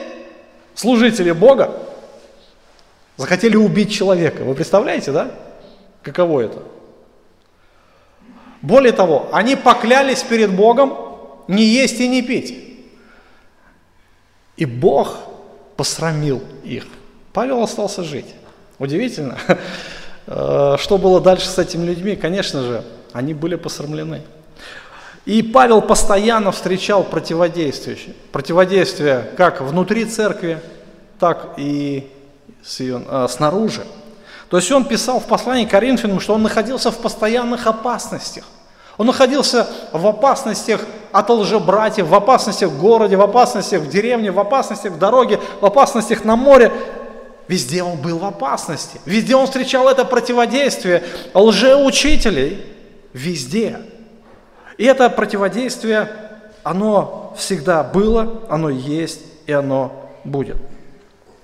служители 0.75 1.33
Бога, 1.33 1.86
захотели 3.17 3.57
убить 3.57 3.93
человека. 3.93 4.43
Вы 4.43 4.55
представляете, 4.55 5.13
да? 5.13 5.31
Каково 6.03 6.43
это? 6.43 6.63
Более 8.63 8.93
того, 8.93 9.29
они 9.33 9.57
поклялись 9.57 10.23
перед 10.23 10.55
Богом 10.55 10.95
не 11.49 11.65
есть 11.65 12.01
и 12.01 12.09
не 12.09 12.23
пить. 12.23 12.55
И 14.57 14.65
Бог 14.65 15.19
посрамил 15.77 16.43
их. 16.65 16.87
Павел 17.33 17.63
остался 17.63 18.03
жить. 18.03 18.35
Удивительно. 18.79 19.39
Э, 20.29 20.75
что 20.81 20.99
было 20.99 21.21
дальше 21.21 21.47
с 21.47 21.57
этими 21.57 21.85
людьми? 21.85 22.17
Конечно 22.17 22.63
же, 22.63 22.83
они 23.13 23.33
были 23.33 23.55
посрамлены. 23.55 24.23
И 25.25 25.41
Павел 25.41 25.83
постоянно 25.83 26.51
встречал 26.51 27.05
противодействие, 27.05 27.97
противодействие 28.33 29.31
как 29.37 29.61
внутри 29.61 30.05
церкви, 30.05 30.61
так 31.21 31.55
и 31.59 32.11
снаружи. 32.67 33.87
То 34.51 34.57
есть 34.57 34.71
он 34.71 34.85
писал 34.85 35.21
в 35.21 35.25
послании 35.25 35.65
к 35.65 35.71
Коринфянам, 35.71 36.21
что 36.21 36.35
он 36.35 36.43
находился 36.43 36.91
в 36.91 36.99
постоянных 36.99 37.67
опасностях. 37.67 38.45
Он 38.97 39.07
находился 39.07 39.69
в 39.93 40.07
опасностях 40.07 40.81
от 41.13 41.29
лжебратьев, 41.29 42.07
в 42.07 42.15
опасностях 42.15 42.71
в 42.71 42.81
городе, 42.81 43.17
в 43.17 43.23
опасностях 43.23 43.83
в 43.83 43.89
деревне, 43.89 44.31
в 44.31 44.41
опасностях 44.41 44.93
в 44.93 44.99
дороге, 44.99 45.41
в 45.61 45.67
опасностях 45.67 46.25
на 46.25 46.37
море. 46.37 46.73
Везде 47.49 47.83
он 47.83 47.99
был 47.99 48.19
в 48.19 48.25
опасности. 48.25 49.01
Везде 49.05 49.37
он 49.37 49.47
встречал 49.47 49.89
это 49.89 50.05
противодействие 50.05 51.05
лжеучителей. 51.35 52.65
Везде. 53.13 53.79
И 54.79 54.85
это 54.85 55.09
противодействие, 55.09 56.11
оно 56.63 57.35
всегда 57.37 57.83
было, 57.83 58.43
оно 58.49 58.69
есть 58.69 59.21
и 59.47 59.53
оно 59.53 60.11
будет. 60.25 60.57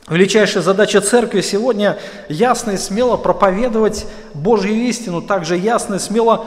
Величайшая 0.09 0.63
задача 0.63 1.01
церкви 1.01 1.43
сегодня 1.43 1.99
ясно 2.29 2.73
и 2.73 2.77
смело 2.77 3.17
проповедовать 3.17 4.07
Божью 4.35 4.75
истину, 4.89 5.23
также 5.23 5.57
ясно 5.57 5.95
и 5.95 5.99
смело 6.01 6.45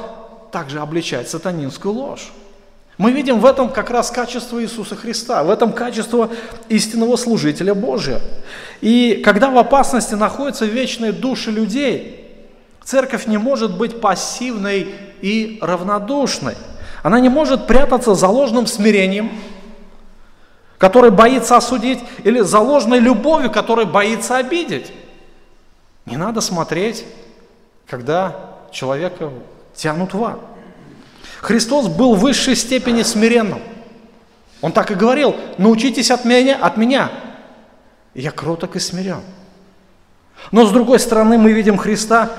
также 0.52 0.80
обличать 0.80 1.30
сатанинскую 1.30 1.94
ложь. 1.94 2.32
Мы 2.98 3.12
видим 3.12 3.40
в 3.40 3.46
этом 3.46 3.70
как 3.70 3.90
раз 3.90 4.12
качество 4.12 4.62
Иисуса 4.62 4.96
Христа, 4.96 5.44
в 5.44 5.50
этом 5.50 5.72
качество 5.72 6.30
истинного 6.70 7.16
служителя 7.16 7.74
Божия. 7.74 8.22
И 8.82 9.22
когда 9.24 9.50
в 9.50 9.58
опасности 9.58 10.16
находятся 10.16 10.66
вечные 10.66 11.12
души 11.12 11.52
людей, 11.52 12.26
церковь 12.84 13.26
не 13.26 13.38
может 13.38 13.78
быть 13.78 14.02
пассивной 14.02 14.96
и 15.22 15.60
равнодушной– 15.62 16.56
она 17.06 17.20
не 17.20 17.30
может 17.30 17.68
прятаться 17.68 18.16
за 18.16 18.28
ложным 18.28 18.66
смирением, 18.66 19.30
который 20.78 21.12
боится 21.12 21.58
осудить, 21.58 22.00
или 22.24 22.42
за 22.42 22.60
ложной 22.60 23.00
любовью, 23.00 23.52
которой 23.52 23.86
боится 23.86 24.38
обидеть. 24.38 24.92
Не 26.06 26.18
надо 26.18 26.42
смотреть, 26.42 27.06
когда 27.88 28.36
человека 28.72 29.32
тянут 29.74 30.14
в 30.14 30.24
ад. 30.24 30.40
Христос 31.42 31.88
был 31.88 32.16
в 32.16 32.20
высшей 32.20 32.56
степени 32.56 33.04
смиренным. 33.04 33.62
Он 34.62 34.72
так 34.72 34.92
и 34.92 34.96
говорил, 34.96 35.36
научитесь 35.58 36.12
от 36.12 36.26
меня, 36.26 36.58
от 36.58 36.78
меня. 36.78 37.12
Я 38.14 38.32
кроток 38.32 38.76
и 38.76 38.80
смирен. 38.80 39.22
Но 40.52 40.66
с 40.66 40.72
другой 40.72 41.00
стороны 41.00 41.38
мы 41.38 41.52
видим 41.52 41.78
Христа, 41.78 42.32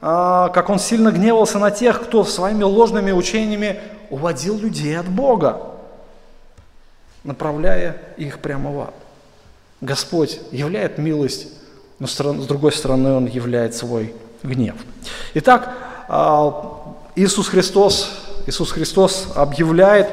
а, 0.00 0.48
как 0.48 0.70
он 0.70 0.78
сильно 0.78 1.10
гневался 1.10 1.58
на 1.58 1.70
тех, 1.70 2.02
кто 2.02 2.24
своими 2.24 2.62
ложными 2.62 3.12
учениями 3.12 3.80
уводил 4.10 4.58
людей 4.58 4.98
от 4.98 5.08
Бога, 5.08 5.73
направляя 7.24 7.96
их 8.16 8.38
прямо 8.38 8.70
в 8.70 8.80
ад. 8.80 8.94
Господь 9.80 10.38
являет 10.52 10.98
милость, 10.98 11.48
но 11.98 12.06
с 12.06 12.16
другой 12.46 12.72
стороны 12.72 13.12
Он 13.12 13.26
являет 13.26 13.74
свой 13.74 14.14
гнев. 14.42 14.76
Итак, 15.34 15.72
а, 16.08 16.94
Иисус 17.16 17.48
Христос, 17.48 18.10
Иисус 18.46 18.70
Христос 18.72 19.28
объявляет 19.34 20.08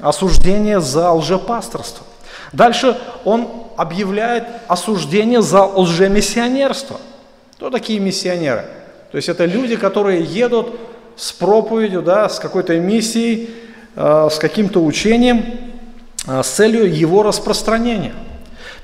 осуждение 0.00 0.80
за 0.80 1.12
лжепасторство. 1.12 2.04
Дальше 2.52 2.98
Он 3.24 3.48
объявляет 3.76 4.44
осуждение 4.68 5.42
за 5.42 5.64
лжемиссионерство. 5.64 6.98
Кто 7.56 7.70
такие 7.70 8.00
миссионеры? 8.00 8.64
То 9.10 9.16
есть 9.16 9.28
это 9.28 9.44
люди, 9.44 9.76
которые 9.76 10.22
едут 10.24 10.78
с 11.16 11.32
проповедью, 11.32 12.02
да, 12.02 12.28
с 12.28 12.38
какой-то 12.38 12.78
миссией, 12.78 13.50
э, 13.94 14.28
с 14.30 14.38
каким-то 14.38 14.84
учением, 14.84 15.65
с 16.26 16.48
целью 16.48 16.92
его 16.92 17.22
распространения. 17.22 18.14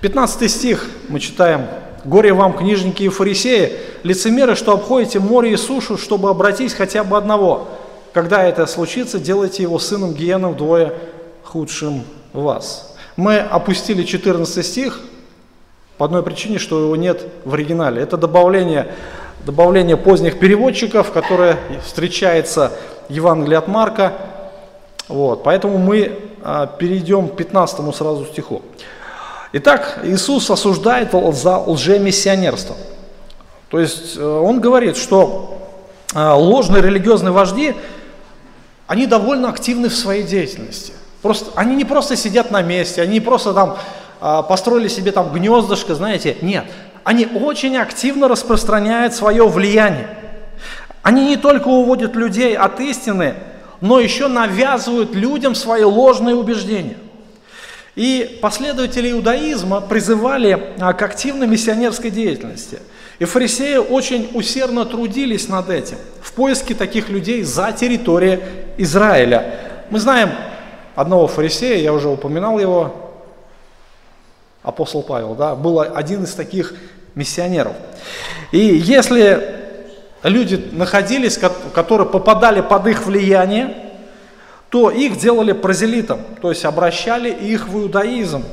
15 0.01 0.51
стих 0.51 0.89
мы 1.09 1.21
читаем. 1.21 1.67
«Горе 2.05 2.33
вам, 2.33 2.55
книжники 2.55 3.05
и 3.05 3.09
фарисеи, 3.09 3.75
лицемеры, 4.03 4.57
что 4.57 4.73
обходите 4.73 5.21
море 5.21 5.53
и 5.53 5.57
сушу, 5.57 5.97
чтобы 5.97 6.31
обратить 6.31 6.75
хотя 6.75 7.05
бы 7.05 7.17
одного. 7.17 7.69
Когда 8.13 8.43
это 8.43 8.67
случится, 8.67 9.21
делайте 9.21 9.63
его 9.63 9.79
сыном 9.79 10.13
гиены 10.13 10.49
вдвое 10.49 10.95
худшим 11.45 12.03
вас». 12.33 12.97
Мы 13.17 13.39
опустили 13.39 14.03
14 14.03 14.65
стих 14.65 15.01
по 15.99 16.07
одной 16.07 16.23
причине, 16.23 16.59
что 16.59 16.81
его 16.81 16.97
нет 16.97 17.27
в 17.45 17.55
оригинале. 17.55 18.03
Это 18.03 18.17
добавление, 18.17 18.95
добавление 19.45 19.97
поздних 19.97 20.41
переводчиков, 20.41 21.13
которое 21.13 21.59
встречается 21.85 22.73
в 23.09 23.13
Евангелии 23.13 23.55
от 23.55 23.69
Марка. 23.69 24.15
Вот, 25.09 25.45
поэтому 25.45 25.79
мы 25.79 26.07
а, 26.07 26.32
перейдем 26.79 27.29
к 27.29 27.37
15 27.37 27.95
сразу 27.95 28.27
стиху. 28.27 28.63
Итак, 29.55 30.01
Иисус 30.05 30.51
осуждает 30.51 31.13
за 31.13 31.59
лжемиссионерство. 31.59 32.75
То 33.69 33.81
есть 33.81 34.17
э, 34.17 34.23
он 34.23 34.61
говорит, 34.61 34.97
что 34.97 35.59
э, 36.15 36.33
ложные 36.33 36.83
религиозные 36.83 37.33
вожди, 37.33 37.75
они 38.87 39.07
довольно 39.07 39.51
активны 39.51 39.91
в 39.91 39.95
своей 39.95 40.23
деятельности. 40.23 40.95
Просто, 41.21 41.51
они 41.55 41.77
не 41.77 41.85
просто 41.85 42.17
сидят 42.17 42.51
на 42.51 42.63
месте, 42.63 43.03
они 43.03 43.15
не 43.15 43.21
просто 43.21 43.53
там 43.53 43.77
э, 44.21 44.43
построили 44.49 44.89
себе 44.89 45.13
там 45.13 45.33
гнездышко, 45.33 45.95
знаете, 45.95 46.37
нет. 46.41 46.65
Они 47.05 47.27
очень 47.27 47.77
активно 47.77 48.29
распространяют 48.29 49.15
свое 49.15 49.47
влияние. 49.47 50.09
Они 51.03 51.27
не 51.27 51.37
только 51.37 51.69
уводят 51.69 52.15
людей 52.15 52.57
от 52.57 52.81
истины, 52.81 53.35
но 53.83 54.01
еще 54.01 54.29
навязывают 54.29 55.15
людям 55.15 55.55
свои 55.55 55.85
ложные 55.85 56.37
убеждения– 56.37 56.97
и 57.95 58.39
последователи 58.41 59.11
иудаизма 59.11 59.83
призывали 59.83 60.75
а, 60.81 60.95
к 60.95 61.03
активной 61.03 61.47
миссионерской 61.47 62.11
деятельности. 62.11 62.79
И 63.19 63.27
фарисеи 63.27 63.77
очень 63.77 64.31
усердно 64.33 64.87
трудились 64.87 65.49
над 65.49 65.69
этим, 65.69 65.99
в 66.23 66.33
поиске 66.33 66.75
таких 66.75 67.11
людей 67.11 67.43
за 67.43 67.71
территорией 67.73 68.41
Израиля. 68.79 69.59
Мы 69.91 70.01
знаем 70.01 70.31
одного 70.95 71.27
фарисея, 71.27 71.79
я 71.83 71.93
уже 71.93 72.09
упоминал 72.09 72.59
его, 72.59 73.13
апостол 74.63 75.03
Павел, 75.03 75.35
да, 75.35 75.55
был 75.55 75.81
один 75.81 76.25
из 76.25 76.33
таких 76.33 76.75
миссионеров. 77.15 77.75
И 78.53 78.59
если 78.59 79.62
люди 80.23 80.69
находились, 80.73 81.39
которые 81.75 82.09
попадали 82.09 82.61
под 82.61 82.87
их 82.87 83.07
влияние, 83.07 83.75
то 84.69 84.91
их 84.91 85.19
делали 85.19 85.53
прозелитом, 85.53 86.21
то 86.41 86.51
есть 86.51 86.65
обращали 86.65 87.31
их 87.31 87.69
в 87.69 87.79
иудаизм. 87.79 88.45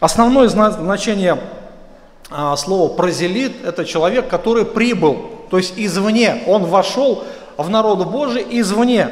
Основное 0.00 0.48
значение 0.48 1.38
а, 2.30 2.56
слова 2.56 2.92
прозелит– 2.92 3.52
это 3.64 3.84
человек, 3.84 4.28
который 4.28 4.66
прибыл, 4.66 5.30
то 5.50 5.56
есть 5.56 5.74
извне, 5.76 6.42
он 6.46 6.64
вошел 6.64 7.24
в 7.56 7.70
народ 7.70 8.06
Божий 8.06 8.44
извне. 8.50 9.08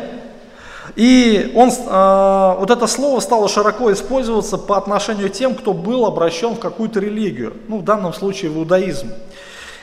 И 0.96 1.52
он, 1.56 1.70
э, 1.70 2.56
вот 2.58 2.70
это 2.70 2.86
слово 2.86 3.18
стало 3.20 3.48
широко 3.48 3.92
использоваться 3.92 4.58
по 4.58 4.76
отношению 4.76 5.28
к 5.28 5.32
тем, 5.32 5.54
кто 5.54 5.72
был 5.72 6.04
обращен 6.04 6.54
в 6.54 6.60
какую-то 6.60 7.00
религию, 7.00 7.54
ну 7.68 7.78
в 7.78 7.84
данном 7.84 8.12
случае 8.12 8.50
в 8.50 8.58
иудаизм. 8.58 9.10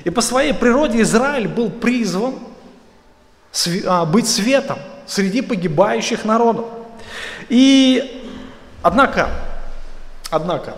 И 0.04 0.10
по 0.10 0.22
своей 0.22 0.54
природе 0.54 1.02
Израиль 1.02 1.48
был 1.48 1.70
призван 1.70 2.36
быть 4.08 4.28
светом, 4.28 4.80
среди 5.06 5.42
погибающих 5.42 6.26
народов. 6.26 6.66
И, 7.50 8.32
однако, 8.82 9.30
однако, 10.30 10.76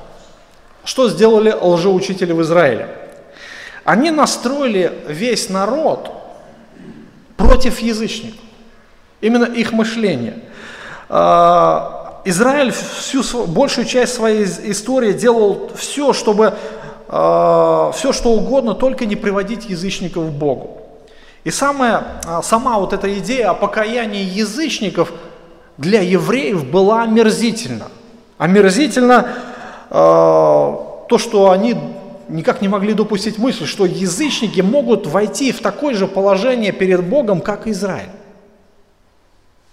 что 0.83 1.09
сделали 1.09 1.51
лжеучители 1.51 2.33
в 2.33 2.41
Израиле? 2.41 2.89
Они 3.83 4.11
настроили 4.11 5.03
весь 5.07 5.49
народ 5.49 6.11
против 7.37 7.79
язычников. 7.79 8.39
Именно 9.21 9.45
их 9.45 9.71
мышление. 9.71 10.39
А, 11.09 12.21
Израиль 12.25 12.71
всю 12.71 13.23
большую 13.47 13.85
часть 13.85 14.13
своей 14.15 14.45
истории 14.45 15.13
делал 15.13 15.71
все, 15.75 16.13
чтобы 16.13 16.47
а, 16.47 16.57
все 17.13 18.11
что 18.11 18.31
угодно, 18.31 18.73
только 18.73 19.05
не 19.05 19.15
приводить 19.15 19.69
язычников 19.69 20.27
к 20.27 20.31
Богу. 20.31 20.81
И 21.43 21.51
самая, 21.51 22.21
а, 22.25 22.41
сама 22.41 22.79
вот 22.79 22.93
эта 22.93 23.13
идея 23.19 23.49
о 23.49 23.53
покаянии 23.53 24.23
язычников 24.23 25.11
для 25.77 26.01
евреев 26.01 26.65
была 26.65 27.03
омерзительна. 27.03 27.87
Омерзительно 28.37 29.27
э, 29.89 29.93
то, 29.93 31.17
что 31.17 31.51
они 31.51 31.75
никак 32.29 32.61
не 32.61 32.67
могли 32.67 32.93
допустить 32.93 33.37
мысль, 33.37 33.65
что 33.65 33.85
язычники 33.85 34.61
могут 34.61 35.07
войти 35.07 35.51
в 35.51 35.61
такое 35.61 35.95
же 35.95 36.07
положение 36.07 36.71
перед 36.71 37.03
Богом, 37.03 37.41
как 37.41 37.67
Израиль. 37.67 38.09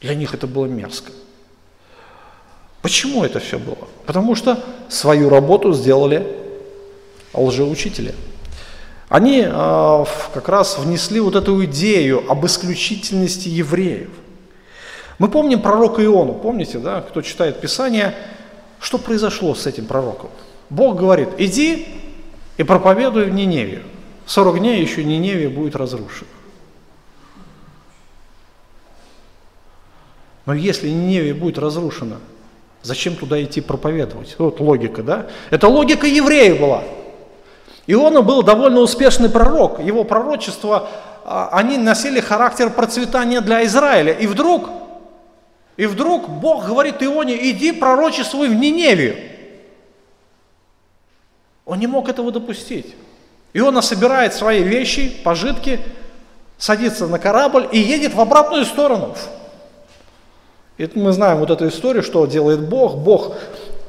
Для 0.01 0.15
них 0.15 0.35
это 0.35 0.47
было 0.47 0.67
мерзко. 0.67 1.13
Почему 2.83 3.25
это 3.25 3.41
все 3.41 3.59
было? 3.59 3.89
Потому 4.07 4.35
что 4.35 4.59
свою 4.89 5.29
работу 5.29 5.73
сделали 5.73 6.27
лжеучители. 7.33 8.15
Они 9.09 9.45
э, 9.45 10.05
как 10.35 10.49
раз 10.49 10.79
внесли 10.79 11.21
вот 11.21 11.35
эту 11.35 11.65
идею 11.65 12.25
об 12.31 12.47
исключительности 12.47 13.49
евреев. 13.49 14.11
Мы 15.19 15.29
помним 15.29 15.61
пророка 15.61 16.03
Иону, 16.05 16.35
помните, 16.35 16.79
да, 16.79 17.01
кто 17.03 17.21
читает 17.21 17.61
Писание, 17.61 18.15
что 18.81 18.99
произошло 18.99 19.55
с 19.55 19.67
этим 19.67 19.87
пророком? 19.87 20.31
Бог 20.71 20.97
говорит, 20.97 21.29
иди 21.39 21.89
и 22.57 22.63
проповедуй 22.63 23.25
в 23.25 23.35
Ниневию. 23.35 23.83
40 24.27 24.61
дней 24.61 24.81
еще 24.81 25.03
Ниневия 25.03 25.51
будет 25.51 25.75
разрушена. 25.75 26.29
Но 30.47 30.55
если 30.55 30.89
Ниневия 30.89 31.35
будет 31.35 31.59
разрушена, 31.59 32.19
зачем 32.83 33.17
туда 33.17 33.43
идти 33.43 33.61
проповедовать? 33.61 34.37
Вот 34.39 34.61
логика, 34.61 35.03
да? 35.03 35.27
Это 35.51 35.69
логика 35.69 36.07
евреев 36.07 36.61
была. 36.61 36.85
Иона 37.93 38.23
был 38.23 38.43
довольно 38.43 38.81
успешный 38.81 39.29
пророк. 39.29 39.81
Его 39.81 40.05
пророчества, 40.05 40.89
а, 41.25 41.49
они 41.53 41.77
носили 41.77 42.21
характер 42.21 42.71
процветания 42.71 43.41
для 43.41 43.65
Израиля. 43.65 44.13
И 44.13 44.29
вдруг, 44.29 44.71
и 45.77 45.87
вдруг 45.87 46.29
Бог 46.29 46.67
говорит 46.67 47.03
Ионе, 47.03 47.51
иди 47.51 47.73
пророчествуй 47.73 48.49
в 48.49 48.55
Ниневию. 48.55 49.17
Он 51.65 51.81
не 51.81 51.89
мог 51.89 52.09
этого 52.09 52.31
допустить. 52.31 52.95
Иона 53.55 53.83
собирает 53.83 54.35
свои 54.35 54.63
вещи, 54.63 55.21
пожитки, 55.25 55.81
садится 56.59 57.09
на 57.09 57.19
корабль 57.19 57.69
и 57.73 57.79
едет 57.79 58.15
в 58.15 58.21
обратную 58.21 58.67
сторону. 58.67 59.17
И 60.79 60.89
мы 60.95 61.13
знаем 61.13 61.39
вот 61.39 61.51
эту 61.51 61.67
историю, 61.67 62.05
что 62.05 62.25
делает 62.27 62.69
Бог. 62.69 62.97
Бог 62.99 63.35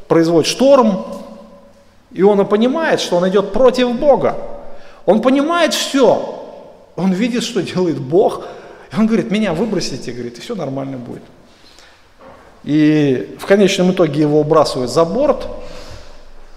производит 0.08 0.50
шторм, 0.50 1.21
и 2.14 2.24
он 2.24 2.46
понимает, 2.48 3.00
что 3.00 3.18
он 3.18 3.28
идет 3.30 3.54
против 3.54 3.98
Бога. 3.98 4.36
Он 5.06 5.22
понимает 5.22 5.74
все. 5.74 6.44
Он 6.96 7.12
видит, 7.12 7.44
что 7.44 7.62
делает 7.62 8.00
Бог. 8.00 8.46
И 8.92 9.00
он 9.00 9.08
говорит, 9.08 9.32
меня 9.32 9.54
выбросите, 9.54 10.12
говорит, 10.12 10.38
и 10.38 10.42
все 10.42 10.56
нормально 10.56 10.98
будет. 10.98 11.24
И 12.64 13.36
в 13.40 13.46
конечном 13.46 13.92
итоге 13.92 14.22
его 14.22 14.44
выбрасывают 14.44 14.92
за 14.92 15.06
борт. 15.06 15.48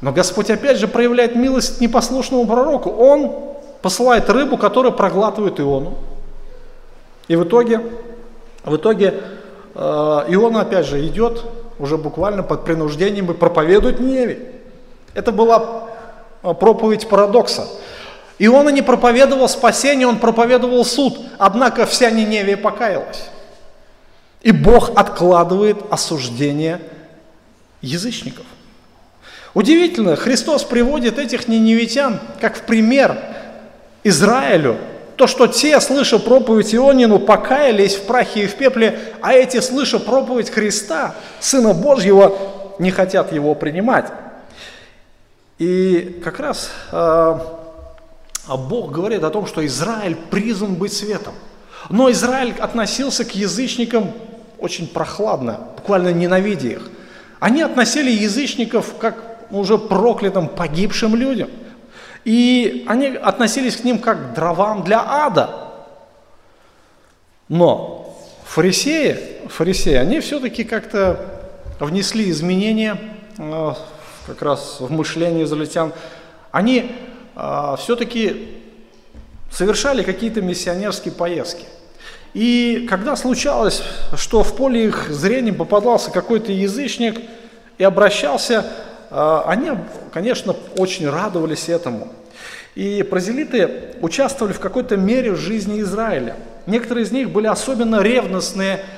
Но 0.01 0.13
Господь 0.13 0.51
опять 0.51 0.79
же 0.79 0.89
проявляет 0.89 1.37
милость 1.37 1.81
непослушному 1.81 2.47
пророку. 2.47 2.91
Он 2.91 3.33
посылает 3.81 4.29
рыбу, 4.29 4.59
которая 4.59 4.93
проглатывает 4.93 5.61
Иону. 5.61 5.95
И 7.29 7.37
в 7.37 7.45
итоге, 7.45 7.81
в 8.65 8.77
итоге 8.77 9.15
э, 9.75 9.79
Иона 9.79 10.63
опять 10.63 10.87
же 10.87 11.07
идет 11.07 11.45
уже 11.79 11.97
буквально 11.97 12.43
под 12.43 12.65
принуждением 12.65 13.31
и 13.31 13.35
проповедует 13.35 14.01
Неве. 14.01 14.54
Это 15.15 15.33
была 15.33 15.89
а, 16.43 16.55
проповедь 16.55 17.09
парадокса. 17.09 17.67
И 18.39 18.49
он 18.49 18.69
и 18.69 18.73
не 18.73 18.83
проповедовал 18.83 19.49
спасение, 19.49 20.07
он 20.07 20.19
проповедовал 20.19 20.85
суд. 20.85 21.19
Однако 21.39 21.87
вся 21.87 22.11
Ниневия 22.11 22.57
покаялась. 22.57 23.29
И 24.43 24.53
Бог 24.53 24.91
откладывает 24.97 25.79
осуждение 25.91 26.81
язычников. 27.81 28.45
Удивительно, 29.55 30.17
Христос 30.17 30.65
приводит 30.65 31.19
этих 31.19 31.47
ниневитян 31.47 32.21
как 32.41 32.57
в 32.57 32.63
пример 32.63 33.17
Израилю. 34.03 34.77
То, 35.17 35.29
что 35.29 35.47
те, 35.47 35.81
слыша 35.81 36.19
проповедь 36.19 36.75
Ионину, 36.75 37.21
покаялись 37.21 37.95
в 37.95 38.03
прахе 38.03 38.45
и 38.45 38.47
в 38.49 38.57
пепле, 38.57 38.99
а 39.23 39.33
эти, 39.33 39.61
слыша 39.61 40.01
проповедь 40.01 40.51
Христа, 40.51 41.15
Сына 41.39 41.73
Божьего, 41.73 42.37
не 42.81 42.91
хотят 42.91 43.33
его 43.33 43.55
принимать. 43.55 44.07
И 45.59 46.21
как 46.25 46.41
раз 46.41 46.71
э, 46.91 47.39
а 48.47 48.57
Бог 48.57 48.93
говорит 48.93 49.25
о 49.25 49.31
том, 49.31 49.47
что 49.47 49.65
Израиль 49.65 50.17
призван 50.31 50.75
быть 50.75 50.93
светом. 50.93 51.35
Но 51.89 52.11
Израиль 52.11 52.55
относился 52.59 53.25
к 53.25 53.35
язычникам 53.35 54.13
очень 54.59 54.87
прохладно, 54.87 55.61
буквально 55.77 56.13
ненавидя 56.13 56.69
их. 56.69 56.91
Они 57.41 57.63
относили 57.63 58.11
язычников 58.11 58.95
как 58.99 59.47
уже 59.51 59.79
проклятым, 59.79 60.49
погибшим 60.49 61.15
людям. 61.15 61.51
И 62.25 62.85
они 62.89 63.09
относились 63.09 63.77
к 63.77 63.85
ним 63.85 63.99
как 63.99 64.33
к 64.33 64.35
дровам 64.35 64.83
для 64.83 65.03
ада. 65.03 65.73
Но 67.49 68.17
фарисеи, 68.45 69.49
фарисеи 69.49 69.95
они 69.95 70.21
все-таки 70.21 70.65
как-то 70.65 71.43
внесли 71.81 72.31
изменения 72.31 72.99
э, 73.37 73.75
как 74.27 74.43
раз 74.43 74.77
в 74.81 74.91
мышление 74.91 75.45
израильтян. 75.45 75.93
Они 76.51 76.95
э, 77.37 77.75
все-таки 77.79 78.61
совершали 79.51 80.03
какие-то 80.03 80.43
миссионерские 80.43 81.15
поездки. 81.15 81.65
И 82.35 82.87
когда 82.91 83.15
случалось, 83.15 83.83
что 84.17 84.43
в 84.43 84.57
поле 84.57 84.87
их 84.87 85.09
зрения 85.11 85.53
попадался 85.53 86.11
какой-то 86.11 86.51
язычник 86.51 87.21
и 87.79 87.85
обращался, 87.85 88.67
а, 89.11 89.45
они, 89.47 89.71
конечно, 90.13 90.57
очень 90.77 91.09
радовались 91.09 91.69
этому. 91.69 92.09
И 92.75 93.05
прозелиты 93.05 93.95
участвовали 94.01 94.53
в 94.53 94.59
какой-то 94.59 94.97
мере 94.97 95.31
в 95.31 95.37
жизни 95.37 95.81
Израиля. 95.81 96.35
Некоторые 96.67 97.05
из 97.05 97.13
них 97.13 97.31
были 97.31 97.47
особенно 97.47 98.03
ревностные, 98.03 98.81
а, 98.81 98.94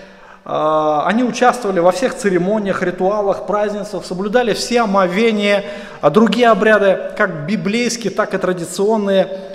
они 0.47 1.25
участвовали 1.25 1.81
во 1.81 1.91
всех 1.91 2.15
церемониях, 2.17 2.83
ритуалах, 2.83 3.47
празднествах, 3.47 4.05
соблюдали 4.05 4.55
все 4.55 4.83
омовения, 4.83 5.65
а 6.01 6.11
другие 6.11 6.49
обряды, 6.49 7.13
как 7.17 7.47
библейские, 7.47 8.13
так 8.13 8.35
и 8.35 8.39
традиционные– 8.39 9.29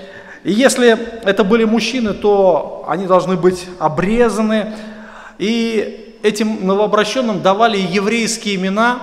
и 0.44 0.52
если 0.52 0.98
это 1.24 1.44
были 1.44 1.66
мужчины, 1.66 2.14
то 2.14 2.86
они 2.88 3.06
должны 3.06 3.36
быть 3.36 3.68
обрезаны. 3.80 4.74
И 5.38 6.18
этим 6.24 6.66
новообращенным 6.66 7.42
давали 7.42 7.78
еврейские 7.78 8.56
имена. 8.56 9.00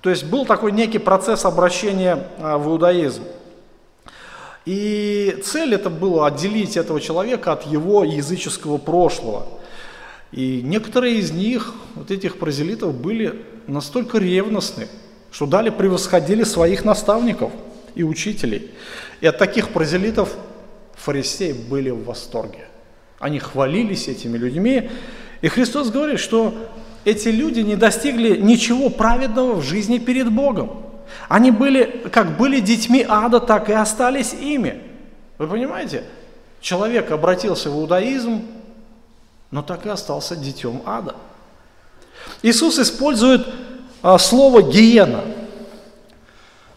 То 0.00 0.10
есть 0.10 0.24
был 0.24 0.46
такой 0.46 0.70
некий 0.72 0.98
процесс 0.98 1.44
обращения 1.44 2.28
а, 2.38 2.58
в 2.58 2.68
иудаизм. 2.68 3.22
И 4.64 5.42
цель 5.44 5.74
это 5.74 5.90
было 5.90 6.26
отделить 6.26 6.76
этого 6.76 7.00
человека 7.00 7.52
от 7.52 7.66
его 7.66 8.04
языческого 8.04 8.78
прошлого. 8.78 9.46
И 10.34 10.62
некоторые 10.64 11.18
из 11.20 11.30
них, 11.30 11.74
вот 11.94 12.10
этих 12.10 12.38
прозелитов, 12.38 12.92
были 12.92 13.44
настолько 13.68 14.18
ревностны, 14.18 14.88
что 15.30 15.46
дали 15.46 15.70
превосходили 15.70 16.42
своих 16.42 16.84
наставников 16.84 17.52
и 17.94 18.02
учителей. 18.02 18.72
И 19.20 19.28
от 19.28 19.38
таких 19.38 19.68
прозелитов 19.68 20.34
фарисеи 20.96 21.52
были 21.52 21.90
в 21.90 22.02
восторге. 22.02 22.66
Они 23.20 23.38
хвалились 23.38 24.08
этими 24.08 24.36
людьми. 24.36 24.90
И 25.40 25.46
Христос 25.46 25.90
говорит, 25.90 26.18
что 26.18 26.52
эти 27.04 27.28
люди 27.28 27.60
не 27.60 27.76
достигли 27.76 28.36
ничего 28.36 28.90
праведного 28.90 29.54
в 29.54 29.62
жизни 29.62 29.98
перед 29.98 30.32
Богом. 30.32 30.82
Они 31.28 31.52
были, 31.52 32.08
как 32.10 32.36
были 32.36 32.58
детьми 32.58 33.06
ада, 33.08 33.38
так 33.38 33.70
и 33.70 33.72
остались 33.72 34.34
ими. 34.34 34.82
Вы 35.38 35.46
понимаете? 35.46 36.02
Человек 36.60 37.12
обратился 37.12 37.70
в 37.70 37.74
иудаизм, 37.74 38.42
но 39.54 39.62
так 39.62 39.86
и 39.86 39.88
остался 39.88 40.34
детем 40.34 40.82
ада. 40.84 41.14
Иисус 42.42 42.76
использует 42.80 43.46
а, 44.02 44.18
слово 44.18 44.62
«гиена». 44.62 45.20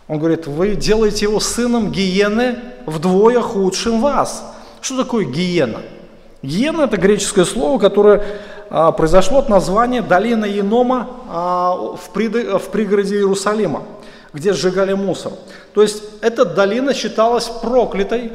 Он 0.07 0.19
говорит, 0.19 0.45
вы 0.45 0.75
делаете 0.75 1.25
его 1.25 1.39
сыном 1.39 1.91
гиены 1.91 2.59
вдвое 2.85 3.41
худшим 3.41 3.99
вас. 3.99 4.43
Что 4.79 4.95
такое 4.97 5.25
гиена? 5.25 5.81
Гиена– 6.43 6.81
это 6.83 6.97
греческое 6.97 7.45
слово, 7.45 7.79
которое 7.79 8.23
а, 8.69 8.91
произошло 8.91 9.39
от 9.39 9.49
названия 9.49 10.03
долины 10.03 10.45
Енома 10.45 11.09
а, 11.29 11.95
в, 11.95 12.11
пригороде 12.11 13.15
Иерусалима, 13.15 13.85
где 14.33 14.53
сжигали 14.53 14.93
мусор. 14.93 15.31
То 15.73 15.81
есть 15.81 16.03
эта 16.21 16.45
долина 16.45 16.93
считалась 16.93 17.45
проклятой, 17.45 18.31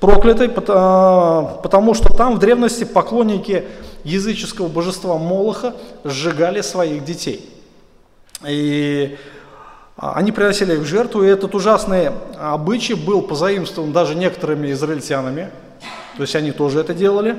проклятой, 0.00 0.50
а, 0.68 1.60
потому 1.62 1.94
что 1.94 2.12
там 2.12 2.36
в 2.36 2.38
древности 2.38 2.84
поклонники 2.84 3.64
языческого 4.02 4.68
божества 4.68 5.18
Молоха 5.18 5.74
сжигали 6.04 6.62
своих 6.62 7.04
детей. 7.04 7.48
И 8.46 9.18
а, 9.96 10.14
они 10.14 10.32
приносили 10.32 10.72
их 10.72 10.80
в 10.80 10.86
жертву, 10.86 11.22
и 11.22 11.28
этот 11.28 11.54
ужасный 11.54 12.10
обычай 12.38 12.94
был 12.94 13.22
позаимствован 13.22 13.92
даже 13.92 14.14
некоторыми 14.14 14.72
израильтянами, 14.72 15.50
то 16.16 16.22
есть 16.22 16.34
они 16.34 16.52
тоже 16.52 16.80
это 16.80 16.94
делали. 16.94 17.36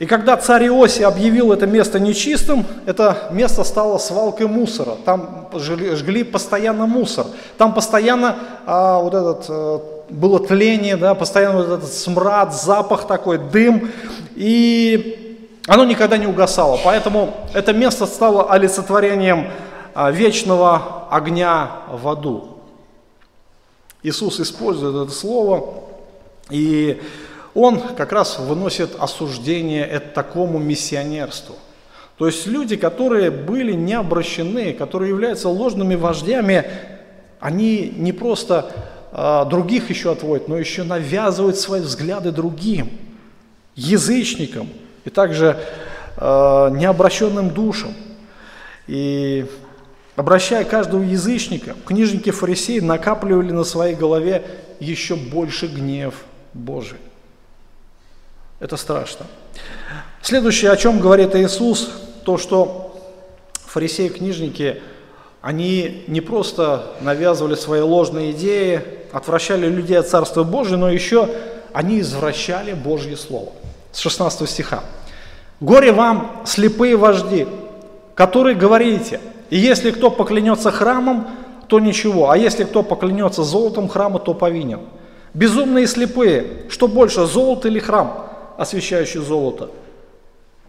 И 0.00 0.06
когда 0.06 0.36
царь 0.36 0.66
Иоси 0.66 1.02
объявил 1.02 1.52
это 1.52 1.66
место 1.66 2.00
нечистым, 2.00 2.66
это 2.84 3.28
место 3.30 3.62
стало 3.62 3.98
свалкой 3.98 4.48
мусора. 4.48 4.96
Там 5.04 5.48
жгли, 5.54 6.24
постоянно 6.24 6.86
мусор. 6.86 7.26
Там 7.58 7.72
постоянно 7.74 8.36
а, 8.66 8.98
вот 8.98 9.14
этот 9.14 9.46
а, 9.48 9.93
было 10.14 10.40
тление, 10.40 10.96
да, 10.96 11.14
постоянно 11.14 11.58
вот 11.58 11.78
этот 11.78 11.92
смрад, 11.92 12.54
запах 12.54 13.06
такой, 13.06 13.38
дым. 13.38 13.90
И 14.36 15.46
оно 15.66 15.84
никогда 15.84 16.16
не 16.16 16.26
угасало. 16.26 16.78
Поэтому 16.84 17.34
это 17.52 17.72
место 17.72 18.06
стало 18.06 18.50
олицетворением 18.50 19.48
а, 19.94 20.10
вечного 20.10 21.08
огня 21.10 21.70
в 21.90 22.08
аду. 22.08 22.58
Иисус 24.02 24.38
использует 24.40 25.06
это 25.06 25.16
слово, 25.16 25.84
и 26.50 27.00
он 27.54 27.80
как 27.80 28.12
раз 28.12 28.38
выносит 28.38 28.96
осуждение 28.98 29.86
это 29.86 30.08
такому 30.10 30.58
миссионерству. 30.58 31.54
То 32.18 32.26
есть 32.26 32.46
люди, 32.46 32.76
которые 32.76 33.30
были 33.30 33.72
не 33.72 33.94
обращены, 33.94 34.72
которые 34.74 35.08
являются 35.08 35.48
ложными 35.48 35.94
вождями, 35.94 36.64
они 37.40 37.92
не 37.96 38.12
просто 38.12 38.72
других 39.14 39.90
еще 39.90 40.12
отводят, 40.12 40.48
но 40.48 40.58
еще 40.58 40.82
навязывают 40.82 41.56
свои 41.56 41.80
взгляды 41.80 42.32
другим, 42.32 42.90
язычникам 43.76 44.68
и 45.04 45.10
также 45.10 45.56
э, 46.16 46.70
необращенным 46.72 47.50
душам. 47.50 47.94
И 48.86 49.46
Обращая 50.16 50.64
каждого 50.64 51.02
язычника, 51.02 51.74
книжники 51.84 52.30
фарисеи 52.30 52.78
накапливали 52.78 53.50
на 53.50 53.64
своей 53.64 53.96
голове 53.96 54.46
еще 54.78 55.16
больше 55.16 55.66
гнев 55.66 56.14
Божий. 56.52 56.98
Это 58.60 58.76
страшно. 58.76 59.26
Следующее, 60.22 60.70
о 60.70 60.76
чем 60.76 61.00
говорит 61.00 61.34
Иисус, 61.34 61.90
то, 62.24 62.38
что 62.38 62.96
фарисеи 63.66 64.06
книжники, 64.06 64.80
они 65.44 66.02
не 66.08 66.20
просто 66.20 66.86
навязывали 67.00 67.54
свои 67.54 67.80
ложные 67.80 68.32
идеи, 68.32 68.80
отвращали 69.12 69.68
людей 69.68 69.98
от 69.98 70.08
Царства 70.08 70.42
Божьего, 70.42 70.78
но 70.78 70.90
еще 70.90 71.28
они 71.72 72.00
извращали 72.00 72.72
Божье 72.72 73.16
Слово. 73.16 73.52
С 73.92 74.00
16 74.00 74.48
стиха. 74.48 74.82
«Горе 75.60 75.92
вам, 75.92 76.42
слепые 76.44 76.96
вожди, 76.96 77.46
которые 78.16 78.56
говорите– 78.56 79.20
и 79.50 79.58
если 79.58 79.90
кто 79.90 80.10
поклянется 80.10 80.70
храмом, 80.70 81.28
то 81.68 81.78
ничего, 81.78 82.30
а 82.30 82.36
если 82.36 82.64
кто 82.64 82.82
поклянется 82.82 83.42
золотом 83.42 83.88
храма, 83.88 84.18
то 84.18 84.34
повинен. 84.34 84.80
Безумные 85.32 85.84
и 85.84 85.86
слепые, 85.86 86.64
что 86.68 86.88
больше, 86.88 87.24
золото 87.26 87.68
или 87.68 87.78
храм, 87.78 88.26
освещающий 88.56 89.20
золото? 89.20 89.70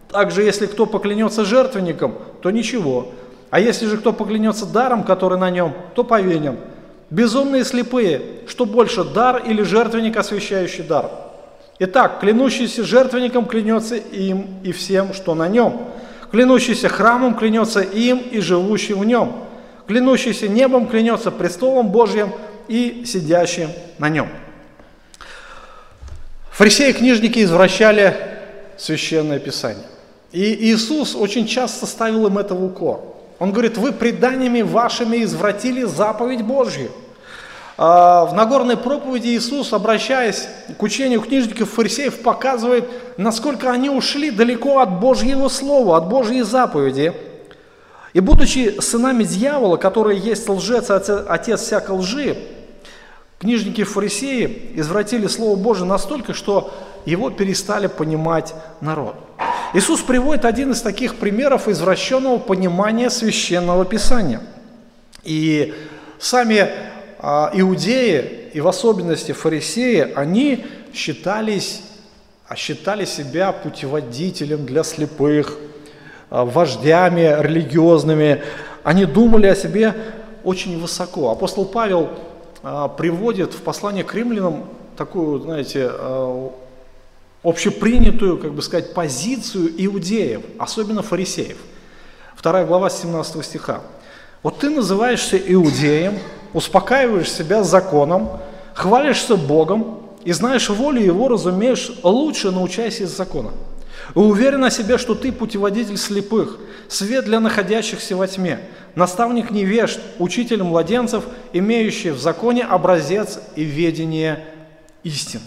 Также, 0.08 0.42
если 0.42 0.66
кто 0.66 0.86
поклянется 0.86 1.44
жертвенником, 1.44 2.14
то 2.42 2.50
ничего. 2.50 3.08
А 3.56 3.58
если 3.58 3.86
же 3.86 3.96
кто 3.96 4.12
поклянется 4.12 4.66
даром, 4.66 5.02
который 5.02 5.38
на 5.38 5.48
нем, 5.48 5.72
то 5.94 6.04
повинен. 6.04 6.58
Безумные 7.08 7.64
слепые, 7.64 8.20
что 8.46 8.66
больше, 8.66 9.02
дар 9.02 9.42
или 9.46 9.62
жертвенник, 9.62 10.18
освещающий 10.18 10.82
дар? 10.82 11.10
Итак, 11.78 12.20
клянущийся 12.20 12.84
жертвенником 12.84 13.46
клянется 13.46 13.96
им 13.96 14.58
и 14.62 14.72
всем, 14.72 15.14
что 15.14 15.34
на 15.34 15.48
нем– 15.48 15.88
Клянущийся 16.30 16.90
храмом 16.90 17.34
клянется 17.34 17.80
им 17.80 18.18
и 18.18 18.40
живущим 18.40 18.98
в 18.98 19.06
нем. 19.06 19.32
Клянущийся 19.86 20.48
небом 20.48 20.86
клянется 20.86 21.30
престолом 21.30 21.88
Божьим 21.88 22.34
и 22.68 23.04
сидящим 23.06 23.70
на 23.96 24.10
нем. 24.10 24.28
Фарисеи 26.50 26.90
и 26.90 26.92
книжники 26.92 27.42
извращали 27.42 28.16
священное 28.76 29.38
писание. 29.38 29.86
И 30.30 30.70
Иисус 30.70 31.14
очень 31.14 31.46
часто 31.46 31.86
ставил 31.86 32.26
им 32.26 32.36
это 32.36 32.54
в 32.54 32.62
укор. 32.62 33.15
Он 33.38 33.52
говорит, 33.52 33.76
вы 33.76 33.92
преданиями 33.92 34.62
вашими 34.62 35.22
извратили 35.22 35.84
заповедь 35.84 36.42
Божью– 36.42 36.90
а, 37.78 38.24
в 38.24 38.32
Нагорной 38.32 38.78
проповеди 38.78 39.28
Иисус, 39.28 39.72
обращаясь 39.74 40.48
к 40.78 40.82
учению 40.82 41.20
книжников 41.20 41.70
фарисеев, 41.70 42.22
показывает, 42.22 42.88
насколько 43.18 43.70
они 43.70 43.90
ушли 43.90 44.30
далеко 44.30 44.78
от 44.78 44.98
Божьего 44.98 45.48
Слова, 45.48 45.98
от 45.98 46.08
Божьей 46.08 46.42
заповеди. 46.42 47.12
И 48.14 48.20
будучи 48.20 48.80
сынами 48.80 49.24
дьявола, 49.24 49.76
который 49.76 50.18
есть 50.18 50.48
лжец, 50.48 50.90
отец 50.90 51.60
всякой 51.60 51.96
лжи, 51.96 52.36
Книжники 53.38 53.84
фарисеи 53.84 54.72
извратили 54.76 55.26
Слово 55.26 55.56
Божие 55.56 55.86
настолько, 55.86 56.32
что 56.32 56.72
его 57.04 57.28
перестали 57.28 57.86
понимать 57.86 58.54
народ. 58.80 59.14
Иисус 59.74 60.00
приводит 60.00 60.44
один 60.44 60.72
из 60.72 60.80
таких 60.80 61.16
примеров 61.16 61.68
извращенного 61.68 62.38
понимания 62.38 63.10
священного 63.10 63.84
писания. 63.84 64.40
И 65.24 65.74
сами 66.18 66.68
а, 67.18 67.50
иудеи, 67.52 68.50
и 68.52 68.60
в 68.60 68.68
особенности 68.68 69.32
фарисеи, 69.32 70.12
они 70.14 70.64
считались, 70.94 71.82
считали 72.54 73.04
себя 73.04 73.52
путеводителем 73.52 74.66
для 74.66 74.84
слепых, 74.84 75.58
а, 76.30 76.44
вождями 76.44 77.36
религиозными. 77.42 78.42
Они 78.84 79.04
думали 79.04 79.48
о 79.48 79.56
себе 79.56 79.94
очень 80.44 80.80
высоко. 80.80 81.30
Апостол 81.32 81.64
Павел 81.64 82.10
а, 82.62 82.86
приводит 82.88 83.52
в 83.52 83.62
послание 83.62 84.04
к 84.04 84.14
римлянам 84.14 84.66
такую, 84.96 85.40
знаете, 85.40 85.90
общепринятую, 87.46 88.38
как 88.38 88.52
бы 88.54 88.60
сказать, 88.60 88.92
позицию 88.92 89.72
иудеев, 89.76 90.42
особенно 90.58 91.02
фарисеев. 91.02 91.56
Вторая 92.34 92.66
глава 92.66 92.90
17 92.90 93.44
стиха. 93.44 93.82
Вот 94.42 94.58
ты 94.58 94.68
называешься 94.68 95.36
иудеем, 95.38 96.18
успокаиваешь 96.52 97.30
себя 97.30 97.62
законом, 97.62 98.40
хвалишься 98.74 99.36
Богом 99.36 100.00
и 100.24 100.32
знаешь 100.32 100.68
волю 100.68 101.00
Его, 101.00 101.28
разумеешь, 101.28 101.92
лучше 102.02 102.50
научайся 102.50 103.04
из 103.04 103.16
закона. 103.16 103.52
И 104.16 104.18
уверен 104.18 104.64
о 104.64 104.70
себе, 104.70 104.98
что 104.98 105.14
ты 105.14 105.30
путеводитель 105.30 105.96
слепых, 105.96 106.58
свет 106.88 107.26
для 107.26 107.38
находящихся 107.38 108.16
во 108.16 108.26
тьме, 108.26 108.58
наставник 108.96 109.52
невежд, 109.52 110.00
учитель 110.18 110.64
младенцев, 110.64 111.24
имеющий 111.52 112.10
в 112.10 112.18
законе 112.18 112.64
образец 112.64 113.38
и 113.54 113.62
ведение 113.62 114.44
истины. 115.04 115.44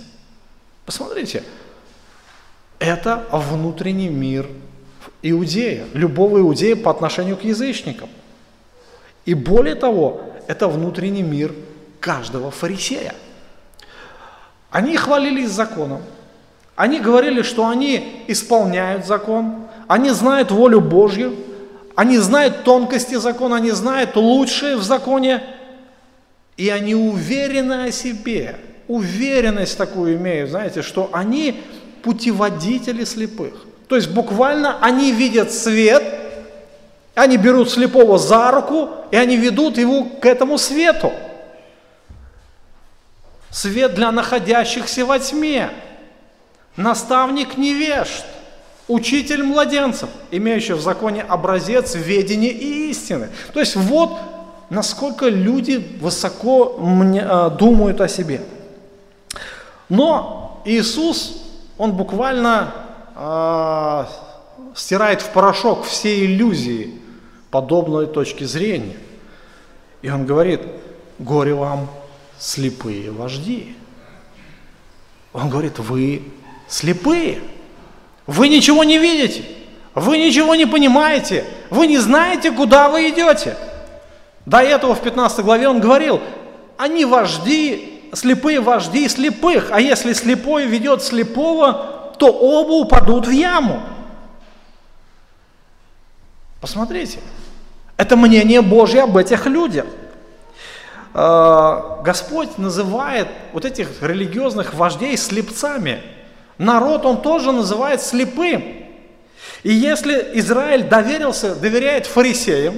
Посмотрите, 0.85 1.43
это 2.79 3.25
внутренний 3.31 4.09
мир 4.09 4.47
иудея, 5.21 5.85
любого 5.93 6.39
иудея 6.39 6.75
по 6.75 6.91
отношению 6.91 7.37
к 7.37 7.43
язычникам. 7.43 8.09
И 9.25 9.33
более 9.33 9.75
того, 9.75 10.21
это 10.47 10.67
внутренний 10.67 11.23
мир 11.23 11.53
каждого 11.99 12.51
фарисея. 12.51 13.13
Они 14.71 14.95
хвалились 14.95 15.49
законом, 15.49 16.01
они 16.75 16.99
говорили, 16.99 17.41
что 17.41 17.67
они 17.67 18.23
исполняют 18.27 19.05
закон, 19.05 19.67
они 19.87 20.11
знают 20.11 20.51
волю 20.51 20.79
Божью, 20.79 21.35
они 21.95 22.17
знают 22.19 22.63
тонкости 22.63 23.15
закона, 23.15 23.57
они 23.57 23.71
знают 23.71 24.15
лучшее 24.15 24.77
в 24.77 24.83
законе, 24.83 25.43
и 26.55 26.69
они 26.69 26.95
уверены 26.95 27.85
о 27.85 27.91
себе, 27.91 28.55
уверенность 28.87 29.77
такую 29.77 30.15
имеют, 30.15 30.51
знаете, 30.51 30.81
что 30.81 31.09
они 31.11 31.61
путеводители 32.01 33.03
слепых. 33.03 33.53
То 33.87 33.95
есть 33.95 34.09
буквально 34.09 34.77
они 34.81 35.11
видят 35.11 35.51
свет, 35.51 36.03
они 37.15 37.37
берут 37.37 37.71
слепого 37.71 38.17
за 38.17 38.51
руку, 38.51 38.89
и 39.11 39.17
они 39.17 39.35
ведут 39.35 39.77
его 39.77 40.03
к 40.03 40.25
этому 40.25 40.57
свету. 40.57 41.11
Свет 43.49 43.95
для 43.95 44.11
находящихся 44.11 45.05
во 45.05 45.19
тьме. 45.19 45.71
Наставник 46.75 47.57
невежд. 47.57 48.23
Учитель 48.87 49.43
младенцев, 49.43 50.09
имеющий 50.31 50.73
в 50.73 50.81
законе 50.81 51.23
образец 51.23 51.95
ведения 51.95 52.51
и 52.51 52.89
истины. 52.89 53.29
То 53.53 53.59
есть 53.59 53.75
вот 53.75 54.17
насколько 54.69 55.27
люди 55.27 55.97
высоко 55.99 56.79
э, 56.79 57.49
думают 57.57 58.01
о 58.01 58.07
себе. 58.07 58.41
Но 59.89 60.61
Иисус 60.65 61.48
он 61.79 61.93
буквально 61.93 62.73
э, 63.15 64.05
стирает 64.75 65.21
в 65.21 65.29
порошок 65.29 65.85
все 65.85 66.25
иллюзии 66.25 66.99
подобной 67.49 68.05
точки 68.05 68.43
зрения. 68.43 68.97
И 70.01 70.09
он 70.09 70.25
говорит, 70.25 70.61
горе 71.17 71.55
вам, 71.55 71.89
слепые 72.37 73.11
вожди. 73.11 73.77
Он 75.31 75.49
говорит, 75.49 75.79
вы 75.79 76.23
слепые, 76.67 77.39
вы 78.27 78.49
ничего 78.49 78.83
не 78.83 78.97
видите, 78.97 79.45
вы 79.95 80.17
ничего 80.17 80.55
не 80.55 80.65
понимаете, 80.65 81.45
вы 81.69 81.87
не 81.87 81.97
знаете, 81.97 82.51
куда 82.51 82.89
вы 82.89 83.09
идете. 83.09 83.55
До 84.45 84.57
этого 84.57 84.95
в 84.95 85.01
15 85.01 85.45
главе 85.45 85.69
он 85.69 85.79
говорил, 85.79 86.19
они 86.77 87.05
вожди 87.05 87.98
слепые 88.13 88.59
вожди 88.59 89.07
слепых, 89.07 89.69
а 89.71 89.79
если 89.79 90.13
слепой 90.13 90.65
ведет 90.65 91.03
слепого, 91.03 92.13
то 92.17 92.27
оба 92.27 92.73
упадут 92.73 93.27
в 93.27 93.31
яму. 93.31 93.81
Посмотрите, 96.61 97.19
это 97.97 98.17
мнение 98.17 98.61
Божье 98.61 99.03
об 99.03 99.15
этих 99.15 99.45
людях. 99.45 99.85
А, 101.13 102.01
Господь 102.03 102.57
называет 102.57 103.27
вот 103.53 103.65
этих 103.65 104.01
религиозных 104.01 104.73
вождей 104.73 105.17
слепцами. 105.17 106.01
Народ 106.57 107.05
он 107.05 107.21
тоже 107.21 107.51
называет 107.51 108.01
слепым. 108.01 108.63
И 109.63 109.73
если 109.73 110.31
Израиль 110.33 110.83
доверился, 110.83 111.55
доверяет 111.55 112.05
фарисеям, 112.05 112.75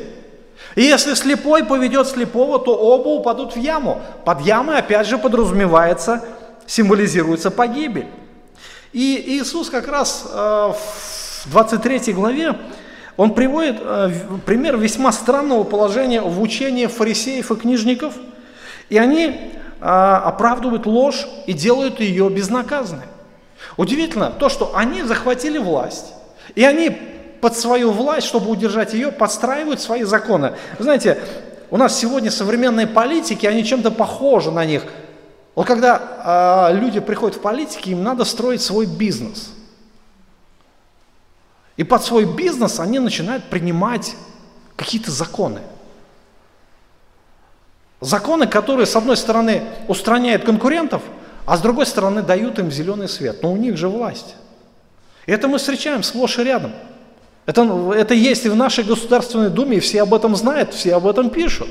и 0.76 0.84
если 0.84 1.14
слепой 1.16 1.66
поведет 1.66 2.08
слепого, 2.08 2.60
то 2.60 2.76
оба 2.76 3.10
упадут 3.10 3.56
в 3.56 3.60
яму. 3.60 4.02
Под 4.24 4.42
ямой 4.42 4.78
опять 4.78 5.08
же 5.08 5.18
подразумевается, 5.18 6.24
символизируется 6.66 7.52
погибель. 7.52 8.08
И 8.94 9.38
Иисус 9.38 9.70
как 9.70 9.88
раз 9.88 10.26
э, 10.32 10.74
в 11.46 11.52
23 11.52 12.14
главе, 12.14 12.58
он 13.18 13.34
приводит 13.34 13.78
э, 13.80 14.12
пример 14.46 14.78
весьма 14.78 15.12
странного 15.12 15.64
положения 15.64 16.22
в 16.22 16.42
учении 16.42 16.88
фарисеев 16.88 17.52
и 17.52 17.56
книжников, 17.56 18.14
и 18.90 18.98
они 18.98 19.28
э, 19.28 19.86
оправдывают 19.86 20.86
ложь 20.86 21.28
и 21.48 21.54
делают 21.54 22.00
ее 22.00 22.30
безнаказанной. 22.30 23.06
Удивительно 23.78 24.32
то, 24.32 24.50
что 24.50 24.76
они 24.76 25.04
захватили 25.04 25.58
власть, 25.58 26.14
и 26.56 26.64
они 26.64 26.98
под 27.42 27.58
свою 27.58 27.92
власть, 27.92 28.28
чтобы 28.28 28.50
удержать 28.50 28.94
ее, 28.94 29.12
подстраивают 29.12 29.82
свои 29.82 30.04
законы. 30.04 30.54
Вы 30.78 30.84
знаете, 30.84 31.22
у 31.72 31.78
нас 31.78 31.98
сегодня 31.98 32.30
современные 32.30 32.88
политики, 32.88 33.46
они 33.46 33.66
чем-то 33.66 33.92
похожи 33.92 34.52
на 34.52 34.64
них. 34.64 34.84
Вот 35.56 35.66
когда 35.68 36.70
э, 36.72 36.76
люди 36.76 37.00
приходят 37.00 37.38
в 37.38 37.42
политики, 37.42 37.90
им 37.90 38.04
надо 38.04 38.24
строить 38.24 38.62
свой 38.62 38.86
бизнес. 38.86 39.52
И 41.78 41.84
под 41.84 42.04
свой 42.04 42.26
бизнес 42.26 42.80
они 42.80 43.00
начинают 43.00 43.46
принимать 43.46 44.16
какие-то 44.76 45.12
законы. 45.12 45.62
Законы, 48.02 48.48
которые, 48.48 48.86
с 48.86 48.96
одной 48.96 49.18
стороны, 49.18 49.64
устраняют 49.88 50.44
конкурентов, 50.44 51.02
а 51.46 51.58
с 51.58 51.62
другой 51.62 51.86
стороны, 51.86 52.22
дают 52.22 52.60
им 52.60 52.72
зеленый 52.72 53.10
свет. 53.10 53.42
Но 53.42 53.52
у 53.52 53.58
них 53.58 53.78
же 53.78 53.90
власть. 53.90 54.36
И 55.26 55.32
это 55.32 55.48
мы 55.48 55.58
встречаем 55.58 56.04
сплошь 56.04 56.38
и 56.38 56.44
рядом. 56.44 56.74
Это, 57.46 57.94
это 57.96 58.14
есть 58.14 58.46
и 58.46 58.50
в 58.50 58.56
нашей 58.56 58.84
Государственной 58.84 59.50
Думе, 59.50 59.78
и 59.78 59.80
все 59.80 60.04
об 60.04 60.14
этом 60.14 60.36
знают, 60.36 60.74
все 60.74 60.96
об 60.96 61.08
этом 61.08 61.30
пишут. 61.30 61.68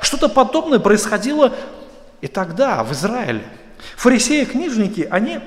Что-то 0.00 0.28
подобное 0.28 0.78
происходило 0.78 1.52
и 2.20 2.26
тогда, 2.26 2.82
в 2.84 2.92
Израиле. 2.92 3.42
Фарисеи 3.96 4.42
и 4.42 4.46
книжники, 4.46 5.06
они 5.10 5.40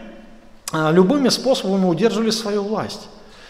а, 0.72 0.92
любыми 0.92 1.30
способами 1.30 1.86
удерживали 1.86 2.30
свою 2.30 2.64
власть. 2.64 3.08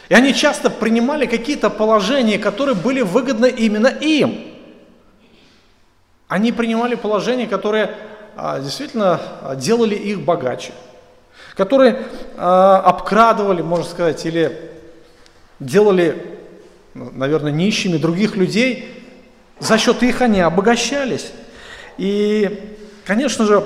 И 0.09 0.13
они 0.13 0.33
часто 0.33 0.69
принимали 0.69 1.25
какие-то 1.25 1.69
положения, 1.69 2.37
которые 2.37 2.75
были 2.75 3.01
выгодны 3.01 3.47
именно 3.47 3.87
им. 3.87 4.45
Они 6.27 6.51
принимали 6.51 6.95
положения, 6.95 7.47
которые 7.47 7.95
а, 8.35 8.59
действительно 8.59 9.19
а, 9.41 9.55
делали 9.55 9.95
их 9.95 10.21
богаче, 10.21 10.71
которые 11.55 12.05
обкрадывали, 12.37 13.61
можно 13.63 13.85
сказать, 13.85 14.23
или 14.25 14.76
делали, 15.59 16.39
наверное, 16.93 17.51
нищими 17.51 17.97
других 17.97 18.35
людей, 18.35 18.93
за 19.59 19.77
счет 19.77 20.03
их 20.03 20.21
они 20.21 20.39
обогащались. 20.39 21.31
И, 21.97 22.77
конечно 23.05 23.45
же, 23.45 23.65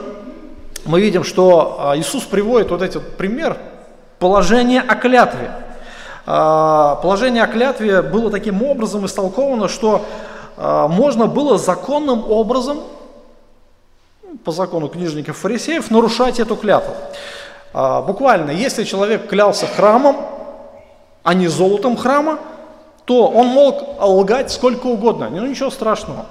мы 0.85 1.01
видим, 1.01 1.23
что 1.23 1.77
а, 1.79 1.97
Иисус 1.97 2.23
приводит 2.23 2.71
вот 2.71 2.81
этот 2.81 3.17
пример 3.17 3.57
положения 4.19 4.81
о 4.81 4.95
клятве. 4.95 5.51
А, 6.25 6.95
положение 6.95 7.43
о 7.43 7.47
клятве 7.47 8.01
было 8.01 8.31
таким 8.31 8.63
образом 8.63 9.05
истолковано, 9.05 9.67
что 9.67 10.05
а, 10.57 10.87
можно 10.87 11.27
было 11.27 11.57
законным 11.57 12.31
образом, 12.31 12.79
по 14.45 14.51
закону 14.51 14.87
книжников 14.87 15.37
фарисеев, 15.37 15.91
нарушать 15.91 16.39
эту 16.39 16.55
клятву. 16.55 16.95
Буквально, 17.73 18.51
если 18.51 18.85
человек 18.85 19.27
клялся 19.27 19.67
храмом, 19.67 20.15
а 21.23 21.33
не 21.33 21.47
золотом 21.47 21.97
храма, 21.97 22.39
то 23.05 23.27
он 23.27 23.47
мог 23.47 23.83
лгать 23.99 24.51
сколько 24.51 24.87
угодно, 24.87 25.29
ну 25.29 25.45
ничего 25.45 25.69
страшного. 25.69 26.25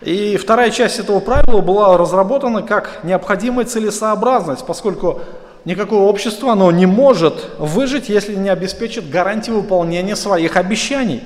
И 0.00 0.36
вторая 0.36 0.70
часть 0.70 0.98
этого 0.98 1.20
правила 1.20 1.60
была 1.60 1.96
разработана 1.96 2.62
как 2.62 3.00
необходимая 3.04 3.64
целесообразность, 3.64 4.66
поскольку 4.66 5.20
никакое 5.64 6.00
общество 6.00 6.52
оно 6.52 6.70
не 6.70 6.86
может 6.86 7.50
выжить, 7.58 8.08
если 8.08 8.34
не 8.34 8.50
обеспечит 8.50 9.08
гарантии 9.08 9.50
выполнения 9.50 10.16
своих 10.16 10.56
обещаний 10.56 11.22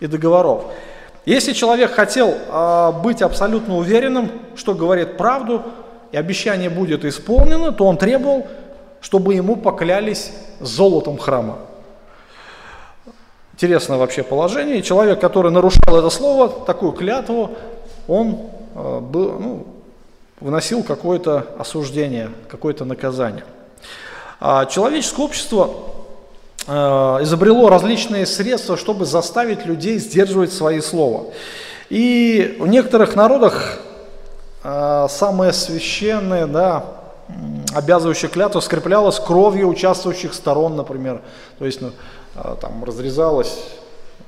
и 0.00 0.06
договоров. 0.06 0.64
Если 1.26 1.52
человек 1.52 1.92
хотел 1.92 2.34
э, 2.34 2.92
быть 3.02 3.22
абсолютно 3.22 3.76
уверенным, 3.76 4.30
что 4.56 4.74
говорит 4.74 5.16
правду, 5.16 5.62
и 6.10 6.16
обещание 6.16 6.70
будет 6.70 7.04
исполнено, 7.04 7.70
то 7.70 7.84
он 7.84 7.98
требовал, 7.98 8.46
чтобы 9.00 9.34
ему 9.34 9.56
поклялись 9.56 10.32
золотом 10.58 11.18
храма. 11.18 11.58
Интересное 13.58 13.98
вообще 13.98 14.22
положение. 14.22 14.82
человек, 14.82 15.20
который 15.20 15.50
нарушал 15.50 15.96
это 15.96 16.10
слово, 16.10 16.48
такую 16.48 16.92
клятву, 16.92 17.56
он 18.06 18.38
э, 18.76 19.00
был, 19.00 19.32
ну, 19.32 19.66
выносил 20.38 20.84
какое-то 20.84 21.44
осуждение, 21.58 22.30
какое-то 22.48 22.84
наказание. 22.84 23.42
А 24.38 24.64
человеческое 24.66 25.22
общество 25.22 25.70
э, 26.68 26.72
изобрело 26.72 27.68
различные 27.68 28.26
средства, 28.26 28.76
чтобы 28.76 29.06
заставить 29.06 29.66
людей 29.66 29.98
сдерживать 29.98 30.52
свои 30.52 30.80
слова. 30.80 31.24
И 31.90 32.58
в 32.60 32.68
некоторых 32.68 33.16
народах 33.16 33.80
э, 34.62 35.06
самое 35.10 35.52
священное, 35.52 36.46
да, 36.46 36.84
обязывающая 37.74 38.28
клятва 38.28 38.60
скреплялась 38.60 39.18
кровью 39.18 39.66
участвующих 39.66 40.32
сторон, 40.32 40.76
например. 40.76 41.22
То 41.58 41.66
есть 41.66 41.80
ну, 41.80 41.90
там 42.60 42.84
разрезалась 42.84 43.58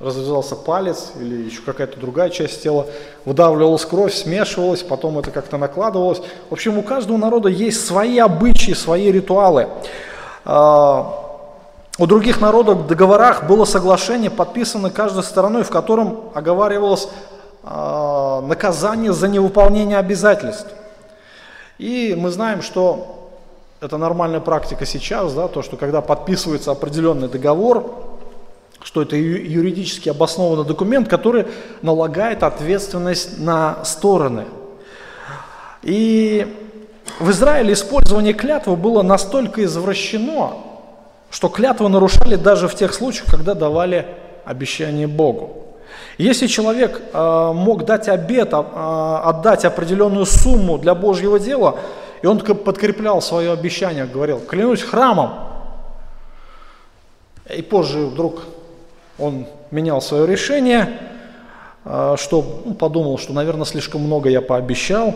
разрезался 0.01 0.55
палец 0.55 1.11
или 1.19 1.43
еще 1.43 1.61
какая-то 1.61 1.99
другая 1.99 2.29
часть 2.29 2.63
тела, 2.63 2.87
выдавливалась 3.25 3.85
кровь, 3.85 4.13
смешивалась, 4.13 4.81
потом 4.81 5.19
это 5.19 5.31
как-то 5.31 5.57
накладывалось. 5.57 6.21
В 6.49 6.53
общем, 6.53 6.77
у 6.77 6.83
каждого 6.83 7.17
народа 7.17 7.49
есть 7.49 7.85
свои 7.85 8.17
обычаи, 8.17 8.71
свои 8.71 9.11
ритуалы. 9.11 9.67
А, 10.43 11.17
у 11.99 12.07
других 12.07 12.41
народов 12.41 12.79
в 12.79 12.87
договорах 12.87 13.47
было 13.47 13.65
соглашение, 13.65 14.31
подписано 14.31 14.89
каждой 14.89 15.23
стороной, 15.23 15.63
в 15.63 15.69
котором 15.69 16.31
оговаривалось 16.33 17.07
а, 17.63 18.41
наказание 18.41 19.13
за 19.13 19.27
невыполнение 19.27 19.97
обязательств. 19.97 20.69
И 21.77 22.15
мы 22.17 22.31
знаем, 22.31 22.63
что 22.63 23.20
это 23.81 23.97
нормальная 23.97 24.39
практика 24.39 24.85
сейчас, 24.85 25.33
да, 25.33 25.47
то, 25.47 25.63
что 25.63 25.75
когда 25.75 26.01
подписывается 26.01 26.69
определенный 26.69 27.27
договор, 27.27 27.95
что 28.83 29.01
это 29.01 29.15
юридически 29.15 30.09
обоснованный 30.09 30.65
документ, 30.65 31.07
который 31.07 31.47
налагает 31.81 32.43
ответственность 32.43 33.39
на 33.39 33.83
стороны. 33.83 34.45
И 35.81 36.45
в 37.19 37.31
Израиле 37.31 37.73
использование 37.73 38.33
клятвы 38.33 38.75
было 38.75 39.01
настолько 39.01 39.63
извращено, 39.63 40.53
что 41.31 41.49
клятвы 41.49 41.89
нарушали 41.89 42.35
даже 42.35 42.67
в 42.67 42.75
тех 42.75 42.93
случаях, 42.93 43.31
когда 43.31 43.55
давали 43.55 44.05
обещание 44.45 45.07
Богу. 45.07 45.57
Если 46.19 46.45
человек 46.45 47.01
э, 47.13 47.51
мог 47.53 47.85
дать 47.85 48.09
обет, 48.09 48.53
э, 48.53 48.57
отдать 49.23 49.65
определенную 49.65 50.27
сумму 50.27 50.77
для 50.77 50.93
Божьего 50.93 51.39
дела, 51.39 51.79
и 52.21 52.27
он 52.27 52.39
подкреплял 52.39 53.21
свое 53.21 53.51
обещание, 53.51 54.05
говорил, 54.05 54.39
клянусь 54.39 54.81
храмом, 54.81 55.31
и 57.49 57.61
позже 57.61 57.99
вдруг 58.05 58.43
он 59.17 59.45
менял 59.71 60.01
свое 60.01 60.27
решение, 60.27 60.99
а, 61.83 62.15
что 62.17 62.61
ну, 62.65 62.73
подумал, 62.73 63.17
что, 63.17 63.33
наверное, 63.33 63.65
слишком 63.65 64.01
много 64.01 64.29
я 64.29 64.41
пообещал, 64.41 65.15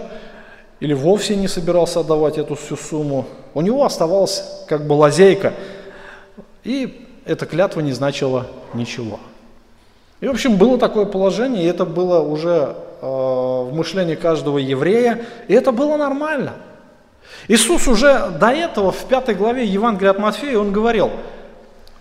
или 0.80 0.94
вовсе 0.94 1.36
не 1.36 1.48
собирался 1.48 2.02
отдавать 2.02 2.38
эту 2.38 2.56
всю 2.56 2.76
сумму. 2.76 3.26
У 3.54 3.62
него 3.62 3.86
оставалась 3.86 4.66
как 4.68 4.86
бы 4.86 4.94
лазейка, 4.94 5.54
и 6.64 7.08
эта 7.26 7.46
клятва 7.46 7.82
не 7.82 7.92
значила 7.92 8.48
ничего. 8.74 9.20
И, 10.22 10.28
в 10.28 10.32
общем, 10.32 10.58
было 10.58 10.78
такое 10.78 11.06
положение, 11.06 11.64
и 11.64 11.68
это 11.68 11.86
было 11.86 12.20
уже 12.20 12.76
э, 13.02 13.06
в 13.06 13.72
мышлении 13.74 14.16
каждого 14.16 14.58
еврея, 14.58 15.26
и 15.48 15.54
это 15.54 15.72
было 15.72 15.98
нормально. 15.98 16.54
Иисус 17.48 17.88
уже 17.88 18.32
до 18.40 18.50
этого 18.50 18.92
в 18.92 19.06
пятой 19.06 19.36
главе 19.36 19.66
Евангелия 19.66 20.12
от 20.12 20.20
Матфея, 20.20 20.60
он 20.60 20.72
говорил– 20.72 21.12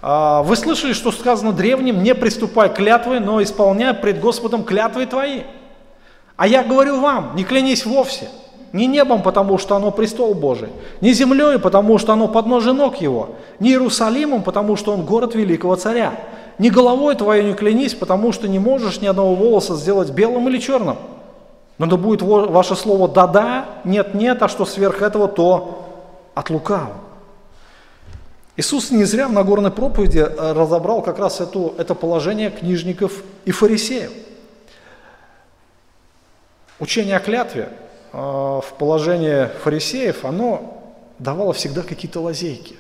а, 0.07 0.43
вы 0.43 0.55
слышали, 0.55 0.93
что 0.93 1.11
сказано 1.13 1.53
древним, 1.53 2.03
не 2.03 2.15
приступай 2.15 2.69
клятвы, 2.69 3.21
но 3.21 3.43
исполняй 3.43 3.95
пред 3.95 4.21
Господом 4.21 4.63
клятвы 4.63 5.07
твои. 5.07 5.45
А 6.37 6.47
я 6.47 6.63
говорю 6.63 7.01
вам, 7.01 7.35
не 7.37 7.43
клянись 7.43 7.87
вовсе, 7.87 8.29
не 8.75 8.87
небом, 8.87 9.23
потому 9.23 9.57
что 9.57 9.77
оно 9.77 9.91
престол 9.91 10.35
Божий, 10.35 10.69
не 11.01 11.15
землей, 11.15 11.59
потому 11.59 11.97
что 11.97 12.13
оно 12.13 12.29
подножие 12.29 12.75
ног 12.75 13.01
его, 13.01 13.31
не 13.61 13.71
Иерусалимом, 13.71 14.43
потому 14.43 14.77
что 14.77 14.93
он 14.93 15.07
город 15.07 15.35
великого 15.35 15.75
царя, 15.77 16.13
не 16.59 16.69
головой 16.69 17.15
твоей 17.15 17.43
не 17.43 17.55
клянись, 17.55 17.95
потому 17.95 18.33
что 18.33 18.47
не 18.47 18.59
можешь 18.59 19.01
ни 19.01 19.07
одного 19.07 19.35
волоса 19.35 19.75
сделать 19.75 20.11
белым 20.11 20.51
или 20.51 20.59
черным. 20.59 20.99
Но 21.79 21.87
да 21.87 21.97
будет 21.97 22.23
ваше 22.23 22.77
слово 22.77 23.09
«да-да», 23.09 23.67
«нет-нет», 23.85 24.43
а 24.43 24.49
что 24.49 24.65
сверх 24.65 25.03
этого, 25.03 25.27
то 25.27 25.85
от 26.35 26.51
лукавого. 26.51 27.05
Иисус 28.57 28.93
не 28.93 29.05
зря 29.05 29.27
в 29.27 29.33
Нагорной 29.33 29.73
проповеди 29.73 30.19
э, 30.19 30.53
разобрал 30.53 31.03
как 31.03 31.19
раз 31.19 31.41
эту, 31.41 31.75
это 31.77 31.97
положение 31.97 32.51
книжников 32.51 33.25
и 33.45 33.51
фарисеев. 33.51 34.13
Учение 36.79 37.17
о 37.17 37.21
клятве 37.21 37.71
э, 38.13 38.17
в 38.17 38.65
положении 38.79 39.49
фарисеев, 39.65 40.25
оно 40.25 40.95
давало 41.19 41.53
всегда 41.53 41.83
какие-то 41.83 42.21
лазейки. 42.21 42.77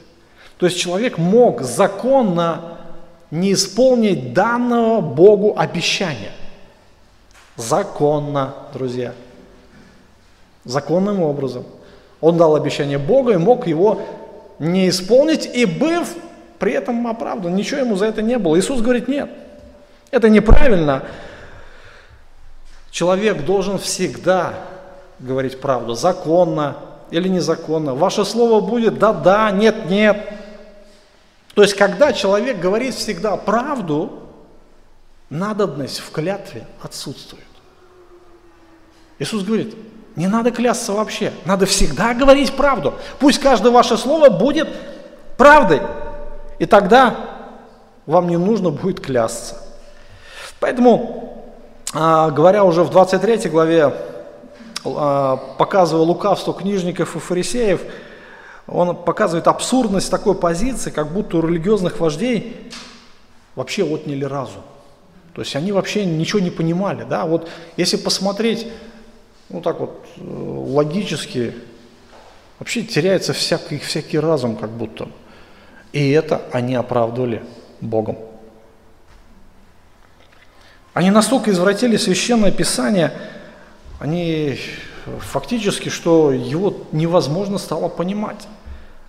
То 0.58 0.66
есть 0.66 0.78
человек 0.78 1.18
мог 1.18 1.62
законно 1.62 2.78
не 3.32 3.52
исполнить 3.52 4.32
данного 4.32 5.00
Богу 5.00 5.54
обещания. 5.56 6.30
Законно, 7.56 8.54
друзья. 8.72 9.12
Законным 10.64 11.22
образом. 11.22 11.64
Он 12.20 12.36
дал 12.36 12.56
обещание 12.56 12.98
Богу 12.98 13.30
и 13.30 13.36
мог 13.36 13.66
его 13.66 14.00
не 14.58 14.88
исполнить 14.88 15.46
и 15.46 15.66
быв 15.66 16.14
при 16.58 16.72
этом 16.72 17.06
оправдан. 17.06 17.54
Ничего 17.54 17.80
ему 17.80 17.96
за 17.96 18.06
это 18.06 18.22
не 18.22 18.38
было. 18.38 18.58
Иисус 18.58 18.80
говорит, 18.80 19.08
нет, 19.08 19.30
это 20.10 20.28
неправильно. 20.28 21.04
Человек 22.90 23.44
должен 23.44 23.78
всегда 23.78 24.54
говорить 25.18 25.60
правду, 25.60 25.94
законно 25.94 26.76
или 27.10 27.28
незаконно. 27.28 27.94
Ваше 27.94 28.24
слово 28.24 28.60
будет 28.60 28.98
да-да, 28.98 29.50
нет-нет. 29.50 30.28
То 31.54 31.62
есть, 31.62 31.74
когда 31.74 32.12
человек 32.12 32.58
говорит 32.58 32.94
всегда 32.94 33.36
правду, 33.36 34.23
надобность 35.34 35.98
в 35.98 36.10
клятве 36.12 36.66
отсутствует. 36.80 37.44
Иисус 39.18 39.42
говорит, 39.42 39.74
не 40.16 40.28
надо 40.28 40.50
клясться 40.50 40.92
вообще. 40.92 41.32
Надо 41.44 41.66
всегда 41.66 42.14
говорить 42.14 42.54
правду. 42.54 42.94
Пусть 43.18 43.40
каждое 43.40 43.72
ваше 43.72 43.96
слово 43.96 44.28
будет 44.30 44.68
правдой. 45.36 45.82
И 46.58 46.66
тогда 46.66 47.16
вам 48.06 48.28
не 48.28 48.36
нужно 48.36 48.70
будет 48.70 49.00
клясться. 49.00 49.60
Поэтому, 50.60 51.44
а, 51.92 52.30
говоря 52.30 52.64
уже 52.64 52.84
в 52.84 52.90
23 52.90 53.48
главе, 53.48 53.92
а, 54.84 55.36
показывая 55.58 56.04
лукавство 56.04 56.54
книжников 56.54 57.16
и 57.16 57.18
фарисеев, 57.18 57.80
он 58.66 58.96
показывает 58.96 59.48
абсурдность 59.48 60.10
такой 60.10 60.34
позиции, 60.34 60.90
как 60.90 61.12
будто 61.12 61.38
у 61.38 61.42
религиозных 61.46 61.98
вождей 61.98 62.70
вообще 63.56 63.84
отняли 63.84 64.24
разум. 64.24 64.62
То 65.34 65.42
есть 65.42 65.56
они 65.56 65.72
вообще 65.72 66.04
ничего 66.04 66.40
не 66.40 66.50
понимали. 66.50 67.04
Да? 67.04 67.26
Вот 67.26 67.48
если 67.76 67.96
посмотреть 67.96 68.66
ну 69.48 69.60
так 69.60 69.80
вот 69.80 70.04
э, 70.16 70.20
логически, 70.20 71.54
вообще 72.58 72.82
теряется 72.82 73.32
всякий, 73.32 73.78
всякий 73.78 74.18
разум 74.18 74.56
как 74.56 74.70
будто. 74.70 75.08
И 75.92 76.10
это 76.10 76.42
они 76.52 76.74
оправдывали 76.74 77.44
Богом. 77.80 78.18
Они 80.92 81.10
настолько 81.10 81.50
извратили 81.50 81.96
священное 81.96 82.52
писание, 82.52 83.12
они 84.00 84.58
фактически, 85.20 85.88
что 85.88 86.32
его 86.32 86.84
невозможно 86.92 87.58
стало 87.58 87.88
понимать. 87.88 88.46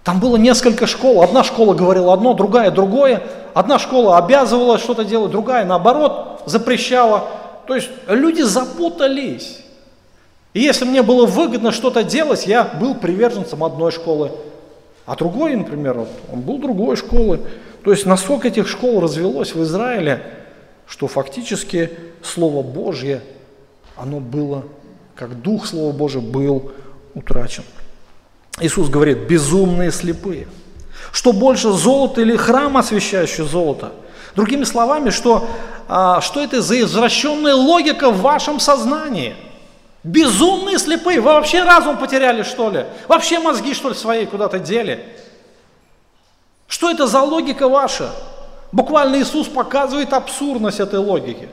Там 0.06 0.20
было 0.20 0.38
несколько 0.38 0.86
школ. 0.86 1.24
Одна 1.24 1.44
школа 1.44 1.74
говорила 1.74 2.14
одно, 2.14 2.36
другая 2.36 2.70
другое. 2.70 3.24
Одна 3.56 3.80
школа 3.80 4.20
обязывала 4.20 4.78
что-то 4.78 5.04
делать, 5.04 5.32
другая 5.32 5.66
наоборот 5.66 6.44
запрещала. 6.46 7.28
То 7.66 7.74
есть 7.74 7.90
люди 8.08 8.44
запутались. 8.44 9.62
И 10.54 10.60
если 10.62 10.86
мне 10.86 11.02
было 11.02 11.26
выгодно 11.26 11.72
что-то 11.72 12.04
делать, 12.04 12.46
я 12.46 12.64
был 12.64 12.94
приверженцем 12.94 13.64
одной 13.64 13.92
школы, 13.92 14.32
а 15.08 15.16
другой, 15.16 15.56
например, 15.56 15.98
он 16.32 16.42
был 16.42 16.60
другой 16.60 16.98
школы. 16.98 17.40
То 17.84 17.90
есть 17.90 18.06
насколько 18.06 18.48
этих 18.48 18.68
школ 18.68 19.02
развелось 19.02 19.56
в 19.56 19.64
Израиле, 19.64 20.22
что 20.86 21.08
фактически 21.08 21.90
Слово 22.22 22.62
Божье 22.62 23.22
оно 23.98 24.20
было, 24.20 24.66
как 25.16 25.42
Дух 25.42 25.66
Слова 25.66 25.92
Божия 25.92 26.22
был 26.22 26.72
утрачен. 27.16 27.64
Иисус 28.60 28.90
говорит, 28.90 29.28
безумные 29.28 29.92
слепые. 29.92 30.48
Что 31.12 31.34
больше 31.34 31.72
золото 31.72 32.22
или 32.22 32.36
храм, 32.36 32.78
освещающий 32.78 33.46
золото? 33.46 33.92
Другими 34.36 34.64
словами, 34.64 35.10
что, 35.10 35.48
а, 35.88 36.22
что 36.22 36.42
это 36.42 36.62
за 36.62 36.80
извращенная 36.82 37.56
логика 37.56 38.12
в 38.12 38.22
вашем 38.22 38.60
сознании? 38.60 39.36
Безумные 40.04 40.78
слепые. 40.78 41.20
Вы 41.20 41.34
вообще 41.34 41.64
разум 41.64 41.98
потеряли, 41.98 42.44
что 42.44 42.70
ли? 42.70 42.86
Вообще 43.08 43.40
мозги, 43.40 43.74
что 43.74 43.90
ли, 43.90 43.96
свои 43.96 44.26
куда-то 44.26 44.60
дели? 44.60 45.04
Что 46.68 46.92
это 46.92 47.08
за 47.08 47.22
логика 47.22 47.68
ваша? 47.68 48.12
Буквально 48.72 49.20
Иисус 49.22 49.48
показывает 49.48 50.14
абсурдность 50.14 50.80
этой 50.80 51.00
логики. 51.00 51.50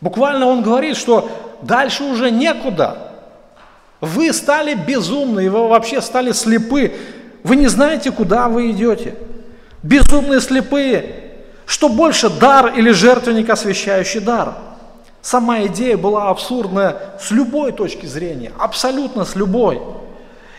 Буквально 0.00 0.46
Он 0.46 0.62
говорит, 0.62 0.96
что 0.96 1.30
дальше 1.62 2.04
уже 2.04 2.30
некуда. 2.30 3.07
Вы 4.00 4.32
стали 4.32 4.74
безумны, 4.74 5.50
вы 5.50 5.68
вообще 5.68 6.00
стали 6.00 6.32
слепы. 6.32 6.92
Вы 7.42 7.56
не 7.56 7.66
знаете, 7.66 8.10
куда 8.12 8.48
вы 8.48 8.70
идете. 8.70 9.14
Безумные 9.82 10.40
слепые. 10.40 11.24
Что 11.66 11.88
больше, 11.88 12.30
дар 12.30 12.74
или 12.76 12.90
жертвенник, 12.90 13.50
освящающий 13.50 14.20
дар? 14.20 14.54
Сама 15.20 15.64
идея 15.66 15.96
была 15.96 16.30
абсурдная 16.30 16.96
с 17.20 17.30
любой 17.30 17.72
точки 17.72 18.06
зрения, 18.06 18.52
абсолютно 18.58 19.24
с 19.24 19.34
любой. 19.34 19.80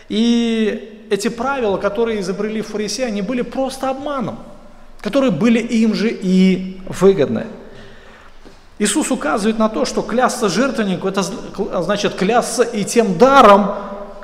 И 0.08 1.06
эти 1.10 1.28
правила, 1.28 1.78
которые 1.78 2.20
изобрели 2.20 2.60
фарисеи, 2.60 3.04
они 3.04 3.22
были 3.22 3.42
просто 3.42 3.88
обманом, 3.88 4.38
которые 5.00 5.30
были 5.30 5.58
им 5.58 5.94
же 5.94 6.10
и 6.10 6.80
выгодны. 6.86 7.46
Иисус 8.80 9.10
указывает 9.10 9.58
на 9.58 9.68
то, 9.68 9.84
что 9.84 10.00
клясться 10.00 10.48
жертвеннику, 10.48 11.06
это 11.06 11.22
значит 11.82 12.14
клясться 12.14 12.62
и 12.62 12.82
тем 12.82 13.18
даром, 13.18 13.74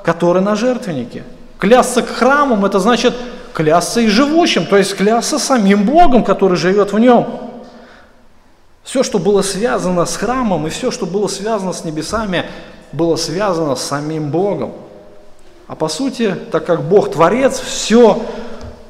который 0.03 0.41
на 0.41 0.55
жертвеннике. 0.55 1.25
Клясться 1.59 2.01
к 2.01 2.07
храмам, 2.07 2.65
это 2.65 2.79
значит 2.79 3.13
клясться 3.53 4.01
и 4.01 4.07
живущим, 4.07 4.65
то 4.65 4.75
есть 4.75 4.95
клясться 4.95 5.37
самим 5.37 5.83
Богом, 5.83 6.23
который 6.23 6.57
живет 6.57 6.91
в 6.91 6.97
нем. 6.97 7.27
Все, 8.83 9.03
что 9.03 9.19
было 9.19 9.43
связано 9.43 10.07
с 10.07 10.17
храмом 10.17 10.65
и 10.65 10.71
все, 10.71 10.89
что 10.89 11.05
было 11.05 11.27
связано 11.27 11.71
с 11.71 11.83
небесами, 11.83 12.45
было 12.91 13.15
связано 13.15 13.75
с 13.75 13.83
самим 13.83 14.31
Богом. 14.31 14.71
А 15.67 15.75
по 15.75 15.87
сути, 15.87 16.35
так 16.51 16.65
как 16.65 16.81
Бог 16.81 17.11
Творец, 17.11 17.59
все, 17.59 18.25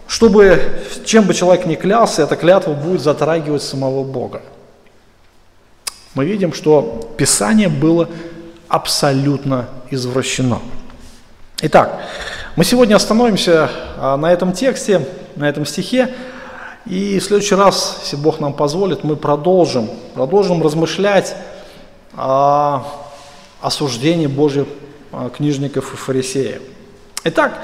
чтобы, 0.08 0.82
чем 1.04 1.26
бы 1.26 1.34
человек 1.34 1.66
ни 1.66 1.76
клялся, 1.76 2.22
эта 2.22 2.38
клятва 2.38 2.72
будет 2.72 3.02
затрагивать 3.02 3.64
самого 3.64 4.06
Бога 4.06 4.44
мы 6.18 6.26
видим, 6.26 6.52
что 6.52 7.12
Писание 7.16 7.70
было 7.70 8.10
абсолютно 8.68 9.68
извращено. 9.92 10.62
Итак, 11.62 12.02
мы 12.56 12.64
сегодня 12.64 12.96
остановимся 12.96 13.70
а, 14.00 14.18
на 14.18 14.34
этом 14.34 14.52
тексте, 14.52 15.08
на 15.36 15.48
этом 15.48 15.64
стихе, 15.64 16.16
и 16.88 17.20
в 17.20 17.24
следующий 17.24 17.54
раз, 17.54 18.00
если 18.02 18.16
Бог 18.16 18.40
нам 18.40 18.54
позволит, 18.54 19.04
мы 19.04 19.16
продолжим, 19.16 19.92
продолжим 20.16 20.64
размышлять 20.64 21.36
о 22.16 22.84
осуждении 23.62 24.26
Божьих 24.26 24.66
а, 25.12 25.30
книжников 25.30 25.94
и 25.94 25.98
фарисеев. 25.98 26.64
Итак, 27.26 27.60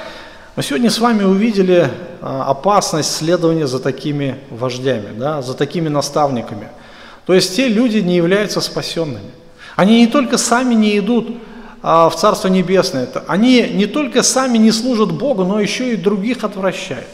мы 0.55 0.61
сегодня 0.61 0.91
с 0.91 0.99
вами 0.99 1.23
увидели 1.23 1.89
а, 2.21 2.51
опасность 2.51 3.15
следования 3.15 3.65
за 3.65 3.79
такими 3.79 4.37
вождями, 4.51 5.09
да, 5.17 5.41
за 5.41 5.55
такими 5.55 5.89
наставниками– 5.89 6.67
то 7.25 7.33
есть 7.33 7.55
те 7.55 7.67
люди 7.67 7.97
не 7.99 8.15
являются 8.15 8.61
спасенными. 8.61 9.31
Они 9.75 10.01
не 10.01 10.07
только 10.07 10.37
сами 10.37 10.73
не 10.73 10.97
идут 10.97 11.37
а, 11.81 12.09
в 12.09 12.15
Царство 12.15 12.47
Небесное, 12.47 13.09
они 13.27 13.61
не 13.73 13.85
только 13.85 14.23
сами 14.23 14.57
не 14.57 14.71
служат 14.71 15.11
Богу, 15.11 15.43
но 15.43 15.59
еще 15.59 15.93
и 15.93 15.97
других 15.97 16.43
отвращают. 16.43 17.07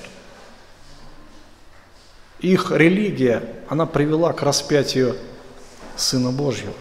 Их 2.40 2.72
религия, 2.72 3.44
она 3.68 3.86
привела 3.86 4.34
к 4.34 4.42
распятию 4.42 5.16
Сына 5.96 6.32
Божьего. 6.32 6.74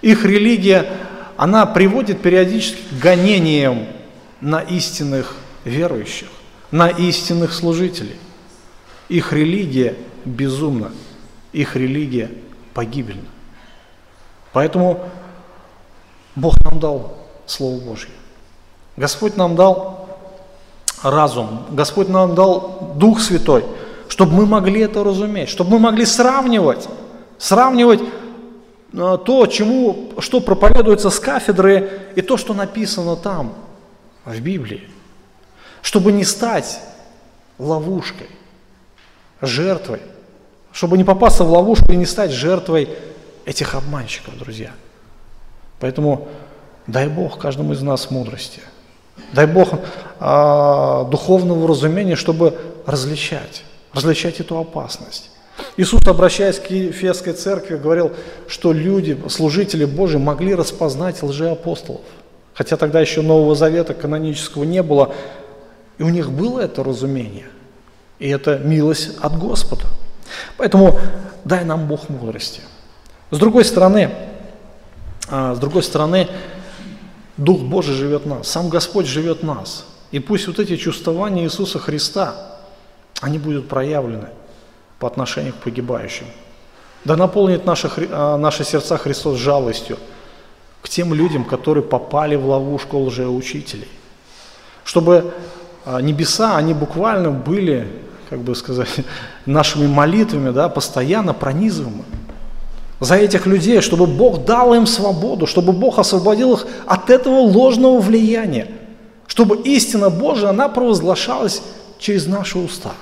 Их 0.00 0.24
религия, 0.24 0.88
она 1.36 1.66
приводит 1.66 2.22
периодически 2.22 2.80
к 2.90 3.02
гонениям 3.02 3.86
на 4.40 4.60
истинных 4.60 5.34
верующих, 5.64 6.28
на 6.70 6.88
истинных 6.88 7.52
служителей. 7.52 8.16
Их 9.08 9.32
религия 9.32 9.94
безумна, 10.24 10.92
их 11.52 11.76
религия 11.76 12.30
погибельно. 12.76 13.24
Поэтому 14.52 15.00
Бог 16.34 16.54
нам 16.62 16.78
дал 16.78 17.16
Слово 17.46 17.80
Божье. 17.80 18.10
Господь 18.98 19.34
нам 19.38 19.56
дал 19.56 20.06
разум, 21.02 21.64
Господь 21.70 22.10
нам 22.10 22.34
дал 22.34 22.92
Дух 22.96 23.20
Святой, 23.20 23.64
чтобы 24.08 24.34
мы 24.34 24.46
могли 24.46 24.82
это 24.82 25.02
разуметь, 25.02 25.48
чтобы 25.48 25.70
мы 25.70 25.78
могли 25.78 26.04
сравнивать, 26.04 26.86
сравнивать 27.38 28.00
э, 28.92 29.18
то, 29.24 29.46
чему, 29.46 30.12
что 30.18 30.40
проповедуется 30.40 31.08
с 31.08 31.18
кафедры, 31.18 32.12
и 32.14 32.20
то, 32.20 32.36
что 32.36 32.52
написано 32.52 33.16
там, 33.16 33.54
в 34.26 34.38
Библии, 34.40 34.86
чтобы 35.80 36.12
не 36.12 36.24
стать 36.24 36.78
ловушкой, 37.58 38.28
жертвой– 39.40 40.02
чтобы 40.76 40.98
не 40.98 41.04
попасться 41.04 41.42
в 41.42 41.50
ловушку 41.50 41.90
и 41.92 41.96
не 41.96 42.04
стать 42.04 42.32
жертвой 42.32 42.90
этих 43.46 43.74
обманщиков, 43.74 44.36
друзья. 44.36 44.72
Поэтому 45.80 46.28
дай 46.86 47.08
Бог 47.08 47.38
каждому 47.38 47.72
из 47.72 47.80
нас 47.80 48.10
мудрости. 48.10 48.60
Дай 49.32 49.46
Бог 49.46 49.70
а, 50.20 51.04
духовного 51.04 51.66
разумения, 51.66 52.14
чтобы 52.14 52.58
различать, 52.84 53.64
различать 53.94 54.40
эту 54.40 54.58
опасность. 54.58 55.30
Иисус, 55.78 56.06
обращаясь 56.06 56.58
к 56.58 56.66
Ефесской 56.66 57.32
церкви, 57.32 57.76
говорил, 57.76 58.12
что 58.46 58.74
люди, 58.74 59.18
служители 59.30 59.86
Божьи, 59.86 60.18
могли 60.18 60.54
распознать 60.54 61.22
лжеапостолов. 61.22 62.02
Хотя 62.52 62.76
тогда 62.76 63.00
еще 63.00 63.22
Нового 63.22 63.54
Завета 63.54 63.94
канонического 63.94 64.64
не 64.64 64.82
было, 64.82 65.14
и 65.96 66.02
у 66.02 66.10
них 66.10 66.30
было 66.30 66.60
это 66.60 66.84
разумение. 66.84 67.46
И 68.18 68.28
это 68.28 68.58
милость 68.58 69.12
от 69.22 69.38
Господа. 69.38 69.86
Поэтому 70.56 70.98
дай 71.44 71.64
нам 71.64 71.86
Бог 71.86 72.08
мудрости. 72.08 72.60
С 73.30 73.38
другой 73.38 73.64
стороны, 73.64 74.10
а, 75.28 75.54
с 75.54 75.58
другой 75.58 75.82
стороны, 75.82 76.28
Дух 77.36 77.60
Божий 77.60 77.94
живет 77.94 78.22
в 78.22 78.26
нас, 78.26 78.48
сам 78.48 78.68
Господь 78.68 79.06
живет 79.06 79.42
в 79.42 79.44
нас. 79.44 79.86
И 80.10 80.20
пусть 80.20 80.46
вот 80.46 80.58
эти 80.58 80.76
чувствования 80.76 81.44
Иисуса 81.44 81.78
Христа, 81.78 82.58
они 83.20 83.38
будут 83.38 83.68
проявлены 83.68 84.28
по 84.98 85.06
отношению 85.06 85.52
к 85.52 85.56
погибающим. 85.56 86.26
Да 87.04 87.16
наполнит 87.16 87.64
наши, 87.66 87.90
а, 88.10 88.36
наши 88.36 88.64
сердца 88.64 88.96
Христос 88.96 89.38
жалостью 89.38 89.98
к 90.82 90.88
тем 90.88 91.12
людям, 91.12 91.44
которые 91.44 91.82
попали 91.82 92.36
в 92.36 92.46
ловушку 92.46 92.98
лжеучителей. 92.98 93.88
Чтобы 94.84 95.32
а, 95.84 96.00
небеса, 96.00 96.56
они 96.56 96.74
буквально 96.74 97.30
были 97.30 98.05
как 98.28 98.40
бы 98.40 98.54
сказать, 98.54 98.88
нашими 99.46 99.86
молитвами, 99.86 100.50
да, 100.50 100.68
постоянно 100.68 101.34
пронизываемы 101.34 102.04
за 103.00 103.16
этих 103.16 103.46
людей, 103.46 103.80
чтобы 103.80 104.06
Бог 104.06 104.44
дал 104.44 104.74
им 104.74 104.86
свободу, 104.86 105.46
чтобы 105.46 105.72
Бог 105.72 105.98
освободил 105.98 106.54
их 106.54 106.66
от 106.86 107.10
этого 107.10 107.40
ложного 107.40 108.00
влияния, 108.00 108.68
чтобы 109.26 109.56
истина 109.58 110.08
Божия, 110.08 110.48
она 110.48 110.68
провозглашалась 110.68 111.62
через 111.98 112.26
наши 112.26 112.58
уста, 112.58 112.92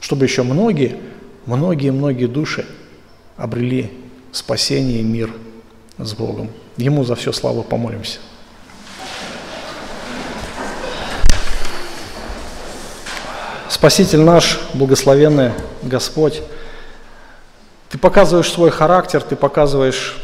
чтобы 0.00 0.24
еще 0.24 0.42
многие, 0.42 0.96
многие-многие 1.46 2.26
души 2.26 2.64
обрели 3.36 3.90
спасение 4.30 5.00
и 5.00 5.04
мир 5.04 5.32
с 5.98 6.14
Богом. 6.14 6.50
Ему 6.76 7.04
за 7.04 7.16
все 7.16 7.32
славу 7.32 7.64
помолимся. 7.64 8.20
Спаситель 13.68 14.20
наш, 14.20 14.58
благословенный 14.72 15.52
Господь, 15.82 16.40
Ты 17.90 17.98
показываешь 17.98 18.50
свой 18.50 18.70
характер, 18.70 19.20
Ты 19.20 19.36
показываешь 19.36 20.16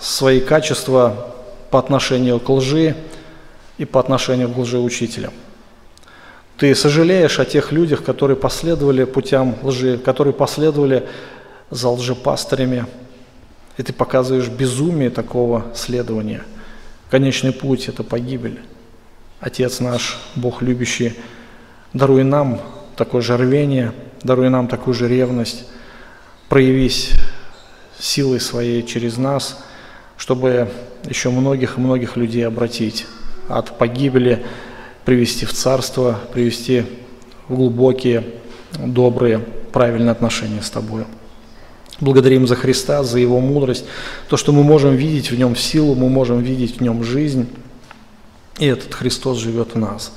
свои 0.00 0.40
качества 0.40 1.32
по 1.70 1.78
отношению 1.78 2.40
к 2.40 2.48
лжи 2.48 2.96
и 3.78 3.84
по 3.84 4.00
отношению 4.00 4.48
к 4.50 4.58
лжеучителям. 4.58 5.32
Ты 6.56 6.74
сожалеешь 6.74 7.38
о 7.38 7.44
тех 7.44 7.70
людях, 7.70 8.02
которые 8.02 8.36
последовали 8.36 9.04
путям 9.04 9.56
лжи, 9.62 9.96
которые 9.96 10.34
последовали 10.34 11.06
за 11.70 11.88
лжепастырями, 11.88 12.86
и 13.76 13.82
ты 13.84 13.92
показываешь 13.92 14.48
безумие 14.48 15.10
такого 15.10 15.66
следования. 15.74 16.42
Конечный 17.10 17.52
путь– 17.52 17.88
это 17.88 18.02
погибель. 18.02 18.60
Отец 19.38 19.78
наш, 19.78 20.18
Бог 20.34 20.62
любящий, 20.62 21.14
Даруй 21.94 22.24
нам 22.24 22.60
такое 22.96 23.22
же 23.22 23.36
рвение, 23.36 23.92
даруй 24.24 24.48
нам 24.48 24.66
такую 24.66 24.94
же 24.94 25.08
ревность, 25.08 25.64
проявись 26.48 27.12
силой 28.00 28.40
своей 28.40 28.82
через 28.82 29.16
нас, 29.16 29.64
чтобы 30.16 30.68
еще 31.04 31.30
многих 31.30 31.78
и 31.78 31.80
многих 31.80 32.16
людей 32.16 32.44
обратить 32.44 33.06
от 33.48 33.78
погибели, 33.78 34.44
привести 35.04 35.46
в 35.46 35.52
царство, 35.52 36.18
привести 36.32 36.84
в 37.48 37.54
глубокие, 37.54 38.24
добрые, 38.72 39.38
правильные 39.72 40.10
отношения 40.10 40.62
с 40.62 40.70
Тобой. 40.70 41.04
Благодарим 42.00 42.48
за 42.48 42.56
Христа, 42.56 43.04
за 43.04 43.20
Его 43.20 43.38
мудрость, 43.38 43.84
то, 44.28 44.36
что 44.36 44.50
мы 44.50 44.64
можем 44.64 44.96
видеть 44.96 45.30
в 45.30 45.38
Нем 45.38 45.54
силу, 45.54 45.94
мы 45.94 46.08
можем 46.08 46.42
видеть 46.42 46.78
в 46.78 46.80
Нем 46.80 47.04
жизнь, 47.04 47.48
и 48.58 48.66
этот 48.66 48.94
Христос 48.94 49.38
живет 49.38 49.74
в 49.74 49.78
нас. 49.78 50.12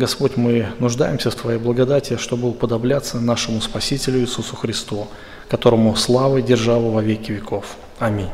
Господь, 0.00 0.38
мы 0.38 0.66
нуждаемся 0.78 1.30
в 1.30 1.34
Твоей 1.34 1.58
благодати, 1.58 2.16
чтобы 2.16 2.48
уподобляться 2.48 3.20
нашему 3.20 3.60
Спасителю 3.60 4.20
Иисусу 4.20 4.56
Христу, 4.56 5.08
которому 5.50 5.94
слава 5.94 6.38
и 6.38 6.42
держава 6.42 6.90
во 6.90 7.02
веки 7.02 7.32
веков. 7.32 7.76
Аминь. 7.98 8.30